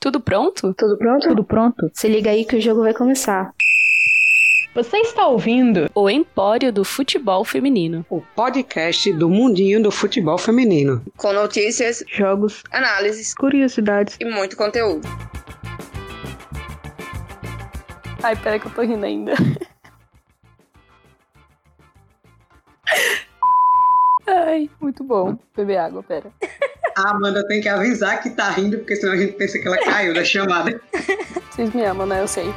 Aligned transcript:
Tudo 0.00 0.18
pronto? 0.18 0.72
Tudo 0.72 0.96
pronto? 0.96 1.28
Tudo 1.28 1.44
pronto? 1.44 1.90
Se 1.92 2.08
liga 2.08 2.30
aí 2.30 2.46
que 2.46 2.56
o 2.56 2.60
jogo 2.60 2.80
vai 2.80 2.94
começar. 2.94 3.52
Você 4.74 4.96
está 4.96 5.26
ouvindo 5.26 5.90
o 5.94 6.08
Empório 6.08 6.72
do 6.72 6.86
Futebol 6.86 7.44
Feminino, 7.44 8.06
o 8.08 8.22
podcast 8.34 9.12
do 9.12 9.28
mundinho 9.28 9.82
do 9.82 9.90
futebol 9.90 10.38
feminino, 10.38 11.04
com 11.18 11.34
notícias, 11.34 12.02
jogos, 12.08 12.62
análises, 12.70 13.34
curiosidades 13.34 14.16
e 14.18 14.24
muito 14.24 14.56
conteúdo. 14.56 15.06
Ai, 18.22 18.36
pera 18.36 18.58
que 18.58 18.68
eu 18.68 18.72
tô 18.72 18.80
rindo 18.80 19.04
ainda. 19.04 19.34
Ai, 24.26 24.70
muito 24.80 25.04
bom. 25.04 25.36
Beber 25.54 25.76
água, 25.76 26.02
pera. 26.02 26.32
A 26.96 27.10
Amanda 27.10 27.46
tem 27.46 27.60
que 27.60 27.68
avisar 27.68 28.22
que 28.22 28.30
tá 28.30 28.50
rindo, 28.50 28.78
porque 28.78 28.96
senão 28.96 29.12
a 29.12 29.16
gente 29.16 29.32
pensa 29.32 29.58
que 29.58 29.66
ela 29.66 29.78
caiu 29.78 30.14
da 30.14 30.24
chamada. 30.24 30.80
Vocês 31.50 31.72
me 31.72 31.84
amam, 31.84 32.06
né? 32.06 32.20
Eu 32.20 32.28
sei. 32.28 32.52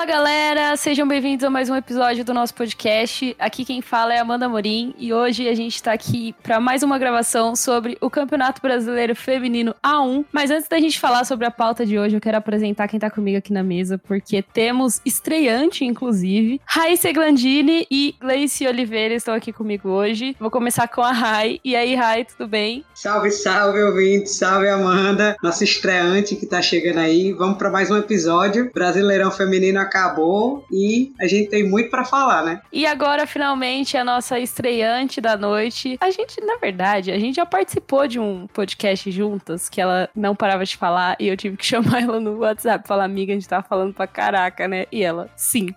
Fala 0.00 0.12
galera, 0.12 0.76
sejam 0.78 1.06
bem-vindos 1.06 1.44
a 1.44 1.50
mais 1.50 1.68
um 1.68 1.76
episódio 1.76 2.24
do 2.24 2.32
nosso 2.32 2.54
podcast. 2.54 3.36
Aqui 3.38 3.66
quem 3.66 3.82
fala 3.82 4.14
é 4.14 4.18
Amanda 4.18 4.48
Morim 4.48 4.94
e 4.96 5.12
hoje 5.12 5.46
a 5.46 5.54
gente 5.54 5.82
tá 5.82 5.92
aqui 5.92 6.34
para 6.42 6.58
mais 6.58 6.82
uma 6.82 6.98
gravação 6.98 7.54
sobre 7.54 7.98
o 8.00 8.08
Campeonato 8.08 8.62
Brasileiro 8.62 9.14
Feminino 9.14 9.74
A1. 9.84 10.24
Mas 10.32 10.50
antes 10.50 10.66
da 10.70 10.80
gente 10.80 10.98
falar 10.98 11.24
sobre 11.24 11.44
a 11.44 11.50
pauta 11.50 11.84
de 11.84 11.98
hoje, 11.98 12.16
eu 12.16 12.20
quero 12.20 12.38
apresentar 12.38 12.88
quem 12.88 12.98
tá 12.98 13.10
comigo 13.10 13.36
aqui 13.36 13.52
na 13.52 13.62
mesa, 13.62 13.98
porque 13.98 14.40
temos 14.40 15.02
estreante, 15.04 15.84
inclusive. 15.84 16.62
Raíssa 16.64 17.12
Glandini 17.12 17.86
e 17.90 18.14
Gleice 18.18 18.66
Oliveira 18.66 19.14
estão 19.14 19.34
aqui 19.34 19.52
comigo 19.52 19.90
hoje. 19.90 20.34
Vou 20.40 20.50
começar 20.50 20.88
com 20.88 21.02
a 21.02 21.12
Rai. 21.12 21.60
E 21.62 21.76
aí, 21.76 21.94
Rai, 21.94 22.24
tudo 22.24 22.48
bem? 22.48 22.86
Salve, 22.94 23.30
salve, 23.30 23.82
ouvinte. 23.82 24.30
Salve, 24.30 24.66
Amanda. 24.66 25.36
Nossa 25.42 25.62
estreante 25.62 26.36
que 26.36 26.46
tá 26.46 26.62
chegando 26.62 27.00
aí. 27.00 27.34
Vamos 27.34 27.58
para 27.58 27.68
mais 27.68 27.90
um 27.90 27.98
episódio. 27.98 28.70
Brasileirão 28.72 29.30
Feminino 29.30 29.89
acabou 29.90 30.64
e 30.70 31.12
a 31.20 31.26
gente 31.26 31.50
tem 31.50 31.68
muito 31.68 31.90
para 31.90 32.04
falar, 32.04 32.44
né? 32.44 32.62
E 32.72 32.86
agora, 32.86 33.26
finalmente, 33.26 33.96
a 33.96 34.04
nossa 34.04 34.38
estreante 34.38 35.20
da 35.20 35.36
noite. 35.36 35.98
A 36.00 36.10
gente, 36.10 36.40
na 36.40 36.56
verdade, 36.56 37.10
a 37.10 37.18
gente 37.18 37.36
já 37.36 37.44
participou 37.44 38.06
de 38.06 38.18
um 38.18 38.46
podcast 38.46 39.10
juntas 39.10 39.68
que 39.68 39.80
ela 39.80 40.08
não 40.14 40.34
parava 40.34 40.64
de 40.64 40.76
falar 40.76 41.16
e 41.18 41.28
eu 41.28 41.36
tive 41.36 41.56
que 41.56 41.66
chamar 41.66 42.02
ela 42.02 42.20
no 42.20 42.38
WhatsApp 42.38 42.86
falar, 42.86 43.04
amiga, 43.04 43.32
a 43.32 43.34
gente 43.34 43.48
tava 43.48 43.66
falando 43.66 43.92
pra 43.92 44.06
caraca, 44.06 44.66
né? 44.68 44.86
E 44.92 45.02
ela, 45.02 45.28
sim. 45.36 45.68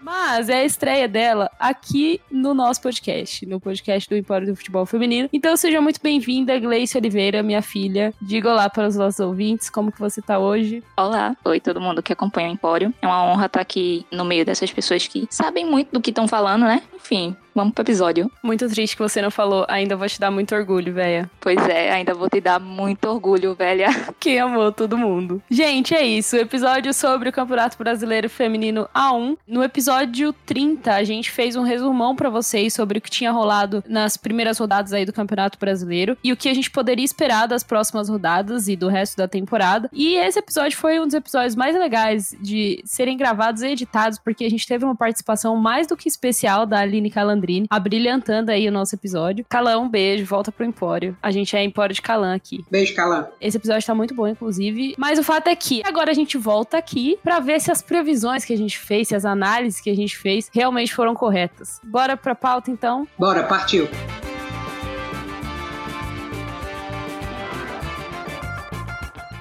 Mas 0.00 0.48
é 0.48 0.60
a 0.60 0.64
estreia 0.64 1.08
dela 1.08 1.50
aqui 1.58 2.20
no 2.30 2.54
nosso 2.54 2.80
podcast, 2.80 3.44
no 3.46 3.60
podcast 3.60 4.08
do 4.08 4.16
Empório 4.16 4.46
do 4.46 4.56
Futebol 4.56 4.86
Feminino. 4.86 5.28
Então 5.32 5.56
seja 5.56 5.80
muito 5.80 6.00
bem-vinda, 6.02 6.58
Gleice 6.58 6.96
Oliveira, 6.96 7.42
minha 7.42 7.62
filha. 7.62 8.14
Diga 8.20 8.50
olá 8.50 8.70
para 8.70 8.86
os 8.86 8.96
nossos 8.96 9.20
ouvintes, 9.20 9.68
como 9.68 9.90
que 9.90 9.98
você 9.98 10.22
tá 10.22 10.38
hoje? 10.38 10.82
Olá, 10.96 11.36
oi 11.44 11.60
todo 11.60 11.80
mundo 11.80 12.02
que 12.02 12.12
acompanha 12.12 12.48
o 12.48 12.52
Empório. 12.52 12.94
É 13.02 13.06
uma 13.06 13.24
honra 13.24 13.46
estar 13.46 13.60
aqui 13.60 14.06
no 14.10 14.24
meio 14.24 14.44
dessas 14.44 14.72
pessoas 14.72 15.06
que 15.06 15.26
sabem 15.30 15.66
muito 15.66 15.92
do 15.92 16.00
que 16.00 16.10
estão 16.10 16.28
falando, 16.28 16.62
né? 16.62 16.82
Enfim, 16.94 17.36
Vamos 17.58 17.74
pro 17.74 17.82
episódio. 17.82 18.30
Muito 18.40 18.68
triste 18.68 18.94
que 18.94 19.02
você 19.02 19.20
não 19.20 19.32
falou. 19.32 19.66
Ainda 19.68 19.96
vou 19.96 20.06
te 20.06 20.20
dar 20.20 20.30
muito 20.30 20.54
orgulho, 20.54 20.94
velha. 20.94 21.28
Pois 21.40 21.58
é, 21.68 21.90
ainda 21.90 22.14
vou 22.14 22.30
te 22.30 22.40
dar 22.40 22.60
muito 22.60 23.08
orgulho, 23.08 23.52
velha. 23.52 23.88
Quem 24.20 24.38
amou 24.38 24.70
todo 24.70 24.96
mundo. 24.96 25.42
Gente, 25.50 25.92
é 25.92 26.06
isso. 26.06 26.36
Episódio 26.36 26.94
sobre 26.94 27.30
o 27.30 27.32
Campeonato 27.32 27.76
Brasileiro 27.76 28.30
Feminino 28.30 28.88
A1. 28.94 29.36
No 29.44 29.64
episódio 29.64 30.32
30, 30.46 30.94
a 30.94 31.02
gente 31.02 31.32
fez 31.32 31.56
um 31.56 31.64
resumão 31.64 32.14
para 32.14 32.30
vocês 32.30 32.72
sobre 32.72 32.98
o 32.98 33.00
que 33.00 33.10
tinha 33.10 33.32
rolado 33.32 33.82
nas 33.88 34.16
primeiras 34.16 34.56
rodadas 34.56 34.92
aí 34.92 35.04
do 35.04 35.12
Campeonato 35.12 35.58
Brasileiro 35.58 36.16
e 36.22 36.32
o 36.32 36.36
que 36.36 36.48
a 36.48 36.54
gente 36.54 36.70
poderia 36.70 37.04
esperar 37.04 37.48
das 37.48 37.64
próximas 37.64 38.08
rodadas 38.08 38.68
e 38.68 38.76
do 38.76 38.86
resto 38.86 39.16
da 39.16 39.26
temporada. 39.26 39.90
E 39.92 40.14
esse 40.14 40.38
episódio 40.38 40.78
foi 40.78 41.00
um 41.00 41.06
dos 41.06 41.14
episódios 41.14 41.56
mais 41.56 41.76
legais 41.76 42.36
de 42.40 42.80
serem 42.84 43.16
gravados 43.16 43.62
e 43.62 43.66
editados, 43.66 44.16
porque 44.16 44.44
a 44.44 44.48
gente 44.48 44.64
teve 44.64 44.84
uma 44.84 44.94
participação 44.94 45.56
mais 45.56 45.88
do 45.88 45.96
que 45.96 46.08
especial 46.08 46.64
da 46.64 46.78
Aline 46.78 47.10
Calandri 47.10 47.47
abrilhantando 47.70 48.50
aí 48.50 48.68
o 48.68 48.72
nosso 48.72 48.94
episódio. 48.94 49.44
Calã, 49.48 49.78
um 49.78 49.88
beijo, 49.88 50.24
volta 50.24 50.52
pro 50.52 50.64
Empório. 50.64 51.16
A 51.22 51.30
gente 51.30 51.56
é 51.56 51.62
Empório 51.62 51.94
de 51.94 52.02
Calã 52.02 52.34
aqui. 52.34 52.64
Beijo, 52.70 52.94
Calã. 52.94 53.26
Esse 53.40 53.56
episódio 53.56 53.86
tá 53.86 53.94
muito 53.94 54.14
bom, 54.14 54.28
inclusive. 54.28 54.94
Mas 54.98 55.18
o 55.18 55.22
fato 55.22 55.48
é 55.48 55.56
que 55.56 55.82
agora 55.84 56.10
a 56.10 56.14
gente 56.14 56.36
volta 56.36 56.76
aqui 56.76 57.18
para 57.22 57.40
ver 57.40 57.60
se 57.60 57.70
as 57.70 57.82
previsões 57.82 58.44
que 58.44 58.52
a 58.52 58.56
gente 58.56 58.78
fez, 58.78 59.08
se 59.08 59.14
as 59.14 59.24
análises 59.24 59.80
que 59.80 59.90
a 59.90 59.96
gente 59.96 60.16
fez 60.16 60.50
realmente 60.52 60.94
foram 60.94 61.14
corretas. 61.14 61.80
Bora 61.82 62.16
pra 62.16 62.34
pauta, 62.34 62.70
então? 62.70 63.06
Bora, 63.18 63.42
partiu. 63.44 63.88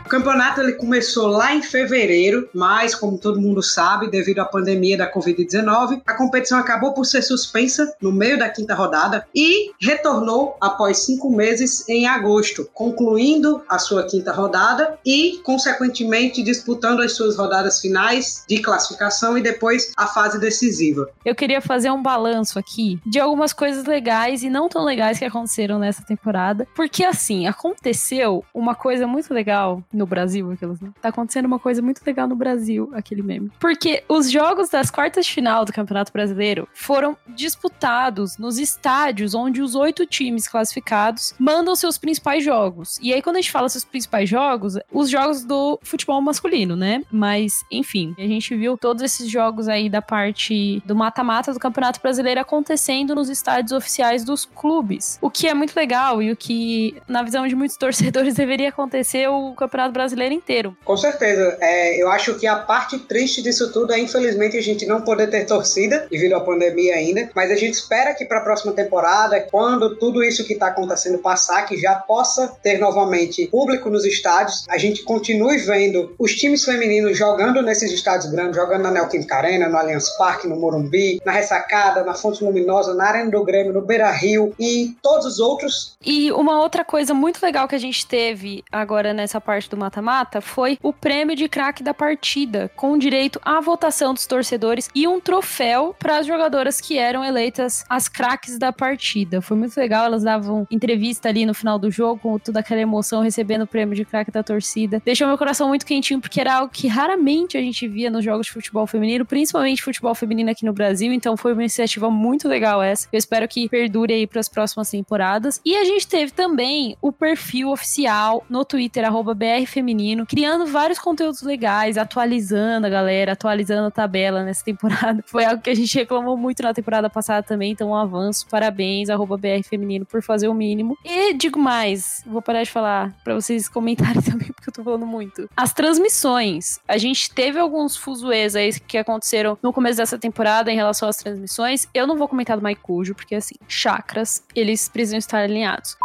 O 0.07 0.09
campeonato 0.09 0.61
ele 0.61 0.71
começou 0.71 1.27
lá 1.27 1.53
em 1.53 1.61
fevereiro, 1.61 2.47
mas 2.53 2.95
como 2.95 3.17
todo 3.17 3.41
mundo 3.41 3.61
sabe, 3.61 4.09
devido 4.09 4.39
à 4.39 4.45
pandemia 4.45 4.97
da 4.97 5.11
Covid-19, 5.11 6.01
a 6.05 6.13
competição 6.13 6.57
acabou 6.57 6.93
por 6.93 7.03
ser 7.03 7.21
suspensa 7.21 7.93
no 7.99 8.09
meio 8.09 8.39
da 8.39 8.47
quinta 8.47 8.73
rodada 8.73 9.27
e 9.35 9.69
retornou 9.81 10.55
após 10.61 10.99
cinco 10.99 11.29
meses 11.29 11.83
em 11.89 12.07
agosto, 12.07 12.69
concluindo 12.73 13.61
a 13.67 13.77
sua 13.77 14.03
quinta 14.03 14.31
rodada 14.31 14.97
e, 15.05 15.41
consequentemente, 15.43 16.41
disputando 16.41 17.01
as 17.01 17.11
suas 17.11 17.35
rodadas 17.35 17.81
finais 17.81 18.45
de 18.47 18.61
classificação 18.61 19.37
e 19.37 19.41
depois 19.41 19.91
a 19.97 20.07
fase 20.07 20.39
decisiva. 20.39 21.09
Eu 21.25 21.35
queria 21.35 21.59
fazer 21.59 21.91
um 21.91 22.01
balanço 22.01 22.57
aqui 22.57 22.97
de 23.05 23.19
algumas 23.19 23.51
coisas 23.51 23.83
legais 23.83 24.41
e 24.41 24.49
não 24.49 24.69
tão 24.69 24.85
legais 24.85 25.19
que 25.19 25.25
aconteceram 25.25 25.77
nessa 25.77 26.01
temporada, 26.01 26.65
porque 26.73 27.03
assim, 27.03 27.45
aconteceu 27.45 28.45
uma 28.53 28.73
coisa 28.73 29.05
muito 29.05 29.33
legal 29.33 29.83
no 29.97 30.05
Brasil, 30.05 30.51
aquelas, 30.51 30.79
né? 30.79 30.91
Tá 31.01 31.09
acontecendo 31.09 31.45
uma 31.45 31.59
coisa 31.59 31.81
muito 31.81 32.01
legal 32.05 32.27
no 32.27 32.35
Brasil, 32.35 32.89
aquele 32.93 33.21
meme. 33.21 33.51
Porque 33.59 34.03
os 34.07 34.31
jogos 34.31 34.69
das 34.69 34.89
quartas 34.89 35.25
de 35.25 35.33
final 35.33 35.65
do 35.65 35.73
Campeonato 35.73 36.11
Brasileiro 36.13 36.67
foram 36.73 37.17
disputados 37.27 38.37
nos 38.37 38.57
estádios 38.57 39.33
onde 39.33 39.61
os 39.61 39.75
oito 39.75 40.05
times 40.05 40.47
classificados 40.47 41.33
mandam 41.39 41.75
seus 41.75 41.97
principais 41.97 42.43
jogos. 42.43 42.97
E 43.01 43.13
aí, 43.13 43.21
quando 43.21 43.37
a 43.37 43.41
gente 43.41 43.51
fala 43.51 43.69
seus 43.69 43.85
principais 43.85 44.29
jogos, 44.29 44.77
os 44.91 45.09
jogos 45.09 45.43
do 45.43 45.79
futebol 45.81 46.21
masculino, 46.21 46.75
né? 46.75 47.03
Mas, 47.11 47.63
enfim, 47.71 48.15
a 48.17 48.21
gente 48.21 48.55
viu 48.55 48.77
todos 48.77 49.03
esses 49.03 49.29
jogos 49.29 49.67
aí 49.67 49.89
da 49.89 50.01
parte 50.01 50.81
do 50.85 50.95
mata-mata 50.95 51.53
do 51.53 51.59
Campeonato 51.59 52.01
Brasileiro 52.01 52.39
acontecendo 52.39 53.15
nos 53.15 53.29
estádios 53.29 53.71
oficiais 53.71 54.23
dos 54.23 54.45
clubes. 54.45 55.17
O 55.21 55.29
que 55.29 55.47
é 55.47 55.53
muito 55.53 55.75
legal 55.75 56.21
e 56.21 56.31
o 56.31 56.35
que, 56.35 57.01
na 57.07 57.23
visão 57.23 57.47
de 57.47 57.55
muitos 57.55 57.77
torcedores, 57.77 58.35
deveria 58.35 58.69
acontecer 58.69 59.27
o 59.29 59.53
Campeonato 59.53 59.86
campeonato 59.87 59.91
brasileiro 59.91 60.33
inteiro. 60.33 60.77
Com 60.83 60.97
certeza. 60.97 61.57
É, 61.59 62.01
eu 62.01 62.09
acho 62.09 62.35
que 62.35 62.45
a 62.45 62.55
parte 62.55 62.99
triste 62.99 63.41
disso 63.41 63.71
tudo 63.71 63.93
é, 63.93 63.99
infelizmente, 63.99 64.57
a 64.57 64.61
gente 64.61 64.85
não 64.85 65.01
poder 65.01 65.27
ter 65.29 65.45
torcida 65.45 66.07
devido 66.09 66.33
à 66.33 66.39
pandemia 66.39 66.95
ainda. 66.95 67.29
Mas 67.35 67.51
a 67.51 67.55
gente 67.55 67.73
espera 67.73 68.13
que 68.13 68.25
para 68.25 68.39
a 68.39 68.43
próxima 68.43 68.73
temporada, 68.73 69.39
quando 69.51 69.95
tudo 69.95 70.23
isso 70.23 70.45
que 70.45 70.53
está 70.53 70.67
acontecendo 70.67 71.19
passar, 71.19 71.65
que 71.65 71.77
já 71.77 71.95
possa 71.95 72.47
ter 72.61 72.77
novamente 72.77 73.47
público 73.47 73.89
nos 73.89 74.05
estádios, 74.05 74.65
a 74.69 74.77
gente 74.77 75.03
continue 75.03 75.57
vendo 75.57 76.13
os 76.19 76.35
times 76.35 76.63
femininos 76.63 77.17
jogando 77.17 77.61
nesses 77.61 77.91
estádios 77.91 78.31
grandes, 78.31 78.55
jogando 78.55 78.83
na 78.83 78.91
Neoquímica 78.91 79.35
Arena, 79.35 79.67
no 79.67 79.77
Allianz 79.77 80.09
Parque, 80.17 80.47
no 80.47 80.55
Morumbi, 80.55 81.19
na 81.25 81.31
Ressacada, 81.31 82.03
na 82.03 82.13
Fonte 82.13 82.43
Luminosa, 82.43 82.93
na 82.93 83.05
Arena 83.05 83.31
do 83.31 83.43
Grêmio, 83.43 83.73
no 83.73 83.81
Beira 83.81 84.11
Rio 84.11 84.53
e 84.59 84.95
todos 85.01 85.25
os 85.25 85.39
outros. 85.39 85.97
E 86.05 86.31
uma 86.31 86.59
outra 86.61 86.83
coisa 86.83 87.13
muito 87.13 87.41
legal 87.41 87.67
que 87.67 87.75
a 87.75 87.79
gente 87.79 88.05
teve 88.05 88.63
agora 88.71 89.13
nessa 89.13 89.39
parte 89.39 89.69
do 89.69 89.76
do 89.77 89.79
mata-mata 89.79 90.41
foi 90.41 90.77
o 90.81 90.91
prêmio 90.91 91.35
de 91.35 91.47
craque 91.47 91.83
da 91.83 91.93
partida, 91.93 92.69
com 92.75 92.97
direito 92.97 93.39
à 93.43 93.61
votação 93.61 94.13
dos 94.13 94.25
torcedores 94.25 94.89
e 94.93 95.07
um 95.07 95.21
troféu 95.21 95.95
para 95.97 96.17
as 96.17 96.25
jogadoras 96.25 96.81
que 96.81 96.97
eram 96.97 97.23
eleitas 97.23 97.85
as 97.87 98.09
craques 98.09 98.57
da 98.57 98.73
partida. 98.73 99.41
Foi 99.41 99.55
muito 99.55 99.77
legal, 99.77 100.05
elas 100.05 100.23
davam 100.23 100.67
entrevista 100.71 101.29
ali 101.29 101.45
no 101.45 101.53
final 101.53 101.77
do 101.77 101.91
jogo, 101.91 102.19
com 102.21 102.39
toda 102.39 102.59
aquela 102.59 102.81
emoção, 102.81 103.21
recebendo 103.21 103.61
o 103.61 103.67
prêmio 103.67 103.95
de 103.95 104.03
craque 104.03 104.31
da 104.31 104.41
torcida. 104.41 105.01
Deixou 105.05 105.27
meu 105.27 105.37
coração 105.37 105.67
muito 105.67 105.85
quentinho, 105.85 106.19
porque 106.19 106.41
era 106.41 106.55
algo 106.55 106.71
que 106.73 106.87
raramente 106.87 107.57
a 107.57 107.61
gente 107.61 107.87
via 107.87 108.09
nos 108.09 108.25
jogos 108.25 108.47
de 108.47 108.53
futebol 108.53 108.87
feminino, 108.87 109.25
principalmente 109.25 109.83
futebol 109.83 110.15
feminino 110.15 110.49
aqui 110.49 110.65
no 110.65 110.73
Brasil, 110.73 111.13
então 111.13 111.37
foi 111.37 111.53
uma 111.53 111.61
iniciativa 111.61 112.09
muito 112.09 112.47
legal 112.47 112.81
essa. 112.81 113.07
Eu 113.11 113.17
espero 113.17 113.47
que 113.47 113.69
perdure 113.69 114.13
aí 114.13 114.25
para 114.25 114.39
as 114.39 114.49
próximas 114.49 114.89
temporadas. 114.89 115.61
E 115.63 115.75
a 115.75 115.85
gente 115.85 116.07
teve 116.07 116.31
também 116.31 116.97
o 117.01 117.11
perfil 117.11 117.69
oficial 117.69 118.43
no 118.49 118.65
Twitter, 118.65 119.05
arroba 119.05 119.33
BR 119.33 119.66
feminino, 119.67 120.25
criando 120.25 120.65
vários 120.65 120.99
conteúdos 120.99 121.41
legais, 121.41 121.97
atualizando 121.97 122.87
a 122.87 122.89
galera, 122.89 123.33
atualizando 123.33 123.87
a 123.87 123.91
tabela 123.91 124.43
nessa 124.43 124.63
temporada. 124.63 125.23
Foi 125.27 125.45
algo 125.45 125.61
que 125.61 125.69
a 125.69 125.75
gente 125.75 125.93
reclamou 125.95 126.37
muito 126.37 126.63
na 126.63 126.73
temporada 126.73 127.09
passada 127.09 127.43
também, 127.43 127.71
então 127.71 127.89
um 127.89 127.95
avanço. 127.95 128.47
Parabéns, 128.49 129.09
arroba 129.09 129.37
BR 129.37 129.63
Feminino, 129.63 130.05
por 130.05 130.21
fazer 130.21 130.47
o 130.47 130.53
mínimo. 130.53 130.97
E 131.03 131.33
digo 131.33 131.59
mais, 131.59 132.23
vou 132.25 132.41
parar 132.41 132.63
de 132.63 132.71
falar 132.71 133.15
para 133.23 133.35
vocês 133.35 133.67
comentarem 133.69 134.21
também, 134.23 134.47
porque 134.47 134.69
eu 134.69 134.73
tô 134.73 134.83
falando 134.83 135.05
muito. 135.05 135.49
As 135.55 135.73
transmissões. 135.73 136.79
A 136.87 136.97
gente 136.97 137.31
teve 137.31 137.59
alguns 137.59 137.95
fuzuês 137.95 138.55
aí 138.55 138.79
que 138.79 138.97
aconteceram 138.97 139.57
no 139.61 139.73
começo 139.73 139.97
dessa 139.97 140.17
temporada 140.17 140.71
em 140.71 140.75
relação 140.75 141.07
às 141.07 141.17
transmissões. 141.17 141.87
Eu 141.93 142.07
não 142.07 142.17
vou 142.17 142.27
comentar 142.27 142.57
do 142.57 142.63
Maicujo, 142.63 143.13
porque 143.13 143.35
assim, 143.35 143.55
chakras, 143.67 144.43
eles 144.55 144.89
precisam 144.89 145.19
estar 145.19 145.39
alinhados. 145.39 145.97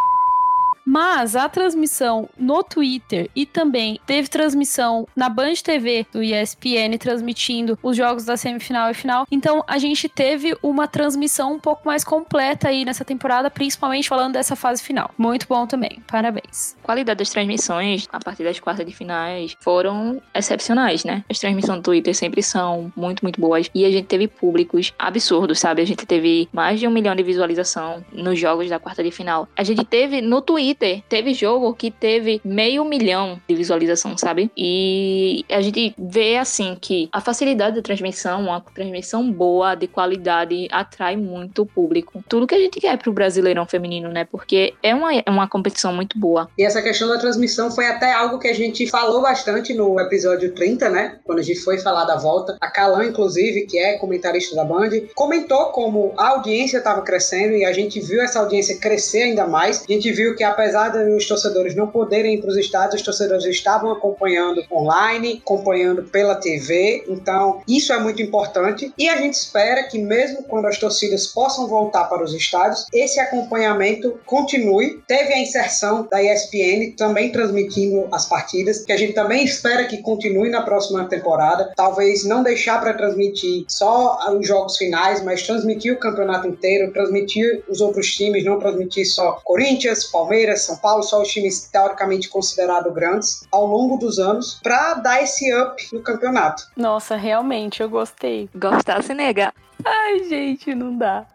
Mas 0.85 1.35
a 1.35 1.47
transmissão 1.47 2.29
no 2.37 2.63
Twitter 2.63 3.29
e 3.35 3.45
também 3.45 3.99
teve 4.05 4.27
transmissão 4.27 5.07
na 5.15 5.29
Band 5.29 5.53
TV 5.63 6.05
do 6.11 6.21
ESPN 6.21 6.97
transmitindo 6.99 7.77
os 7.81 7.95
jogos 7.95 8.25
da 8.25 8.35
semifinal 8.35 8.89
e 8.89 8.93
final. 8.93 9.25
Então 9.31 9.63
a 9.67 9.77
gente 9.77 10.09
teve 10.09 10.55
uma 10.61 10.87
transmissão 10.87 11.53
um 11.53 11.59
pouco 11.59 11.85
mais 11.85 12.03
completa 12.03 12.69
aí 12.69 12.85
nessa 12.85 13.05
temporada, 13.05 13.49
principalmente 13.49 14.09
falando 14.09 14.33
dessa 14.33 14.55
fase 14.55 14.83
final. 14.83 15.11
Muito 15.17 15.47
bom 15.47 15.65
também. 15.65 16.01
Parabéns. 16.07 16.75
A 16.83 16.85
qualidade 16.85 17.19
das 17.19 17.29
transmissões 17.29 18.07
a 18.11 18.19
partir 18.19 18.43
das 18.43 18.59
quartas 18.59 18.85
de 18.85 18.93
finais 18.93 19.55
foram 19.61 20.21
excepcionais, 20.33 21.03
né? 21.03 21.23
As 21.29 21.39
transmissões 21.39 21.79
do 21.79 21.83
Twitter 21.83 22.15
sempre 22.15 22.43
são 22.43 22.91
muito, 22.95 23.23
muito 23.23 23.39
boas. 23.39 23.69
E 23.73 23.85
a 23.85 23.91
gente 23.91 24.05
teve 24.05 24.27
públicos 24.27 24.93
absurdos, 24.97 25.59
sabe? 25.59 25.81
A 25.81 25.85
gente 25.85 26.05
teve 26.05 26.49
mais 26.51 26.79
de 26.79 26.87
um 26.87 26.91
milhão 26.91 27.15
de 27.15 27.23
visualização 27.23 28.03
nos 28.11 28.39
jogos 28.39 28.69
da 28.69 28.79
quarta 28.79 29.03
de 29.03 29.11
final. 29.11 29.47
A 29.55 29.63
gente 29.63 29.83
teve 29.85 30.21
no 30.21 30.41
Twitter, 30.41 30.72
teve 30.75 31.33
jogo 31.33 31.73
que 31.73 31.91
teve 31.91 32.41
meio 32.43 32.85
milhão 32.85 33.39
de 33.47 33.55
visualização, 33.55 34.17
sabe? 34.17 34.51
E 34.57 35.45
a 35.49 35.61
gente 35.61 35.93
vê 35.97 36.37
assim 36.37 36.77
que 36.79 37.09
a 37.11 37.21
facilidade 37.21 37.75
da 37.75 37.81
transmissão, 37.81 38.41
uma 38.41 38.61
transmissão 38.61 39.31
boa, 39.31 39.75
de 39.75 39.87
qualidade, 39.87 40.67
atrai 40.71 41.15
muito 41.15 41.63
o 41.63 41.65
público. 41.65 42.23
Tudo 42.27 42.47
que 42.47 42.55
a 42.55 42.59
gente 42.59 42.79
quer 42.79 42.97
pro 42.97 43.13
Brasileirão 43.13 43.65
Feminino, 43.65 44.09
né? 44.09 44.25
Porque 44.25 44.73
é 44.81 44.93
uma, 44.93 45.13
é 45.13 45.29
uma 45.29 45.47
competição 45.47 45.93
muito 45.93 46.17
boa. 46.17 46.49
E 46.57 46.63
essa 46.63 46.81
questão 46.81 47.07
da 47.07 47.17
transmissão 47.17 47.71
foi 47.71 47.87
até 47.87 48.13
algo 48.13 48.39
que 48.39 48.47
a 48.47 48.53
gente 48.53 48.87
falou 48.87 49.21
bastante 49.21 49.73
no 49.73 49.99
episódio 49.99 50.53
30, 50.53 50.89
né? 50.89 51.19
Quando 51.23 51.39
a 51.39 51.43
gente 51.43 51.59
foi 51.59 51.77
falar 51.77 52.05
da 52.05 52.15
volta. 52.15 52.57
A 52.61 52.69
Calan, 52.69 53.05
inclusive, 53.05 53.65
que 53.65 53.77
é 53.77 53.97
comentarista 53.97 54.55
da 54.55 54.63
Band, 54.63 54.89
comentou 55.15 55.67
como 55.67 56.13
a 56.17 56.29
audiência 56.29 56.77
estava 56.77 57.01
crescendo 57.01 57.55
e 57.55 57.65
a 57.65 57.71
gente 57.71 57.99
viu 57.99 58.21
essa 58.21 58.39
audiência 58.39 58.77
crescer 58.79 59.23
ainda 59.23 59.45
mais. 59.47 59.83
A 59.87 59.91
gente 59.91 60.11
viu 60.11 60.35
que, 60.35 60.43
apesar 60.63 60.89
dos 60.89 61.27
torcedores 61.27 61.75
não 61.75 61.87
poderem 61.87 62.35
ir 62.35 62.41
para 62.41 62.49
os 62.49 62.57
estádios, 62.57 62.95
os 62.95 63.01
torcedores 63.01 63.43
estavam 63.45 63.91
acompanhando 63.91 64.63
online, 64.71 65.41
acompanhando 65.43 66.03
pela 66.03 66.35
TV. 66.35 67.03
Então, 67.09 67.61
isso 67.67 67.91
é 67.91 67.99
muito 67.99 68.21
importante. 68.21 68.93
E 68.97 69.09
a 69.09 69.17
gente 69.17 69.33
espera 69.33 69.83
que, 69.83 69.99
mesmo 69.99 70.43
quando 70.43 70.67
as 70.67 70.77
torcidas 70.77 71.27
possam 71.27 71.67
voltar 71.67 72.05
para 72.05 72.23
os 72.23 72.33
estádios, 72.33 72.85
esse 72.93 73.19
acompanhamento 73.19 74.17
continue. 74.25 75.01
Teve 75.05 75.33
a 75.33 75.41
inserção 75.41 76.07
da 76.09 76.23
ESPN 76.23 76.95
também 76.97 77.31
transmitindo 77.31 78.07
as 78.11 78.25
partidas, 78.25 78.85
que 78.85 78.93
a 78.93 78.97
gente 78.97 79.13
também 79.13 79.43
espera 79.43 79.85
que 79.85 80.01
continue 80.01 80.49
na 80.49 80.61
próxima 80.61 81.05
temporada. 81.09 81.73
Talvez 81.75 82.23
não 82.23 82.41
deixar 82.41 82.79
para 82.79 82.93
transmitir 82.93 83.65
só 83.67 84.17
os 84.37 84.47
jogos 84.47 84.77
finais, 84.77 85.21
mas 85.23 85.43
transmitir 85.43 85.93
o 85.93 85.99
campeonato 85.99 86.47
inteiro, 86.47 86.93
transmitir 86.93 87.63
os 87.67 87.81
outros 87.81 88.07
times, 88.15 88.45
não 88.45 88.59
transmitir 88.59 89.05
só 89.05 89.41
Corinthians, 89.43 90.05
Palmeiras, 90.05 90.52
São 90.61 90.77
Paulo, 90.77 91.03
só 91.03 91.21
os 91.21 91.27
times 91.27 91.67
teoricamente 91.71 92.29
considerados 92.29 92.93
grandes 92.93 93.47
ao 93.51 93.65
longo 93.65 93.97
dos 93.97 94.19
anos, 94.19 94.59
para 94.63 94.95
dar 94.95 95.21
esse 95.21 95.53
up 95.55 95.87
no 95.91 96.01
campeonato. 96.01 96.63
Nossa, 96.75 97.15
realmente, 97.15 97.81
eu 97.81 97.89
gostei. 97.89 98.49
Gostar 98.55 99.03
se 99.03 99.13
nega. 99.13 99.53
Ai, 99.83 100.23
gente, 100.29 100.73
não 100.73 100.97
dá. 100.97 101.25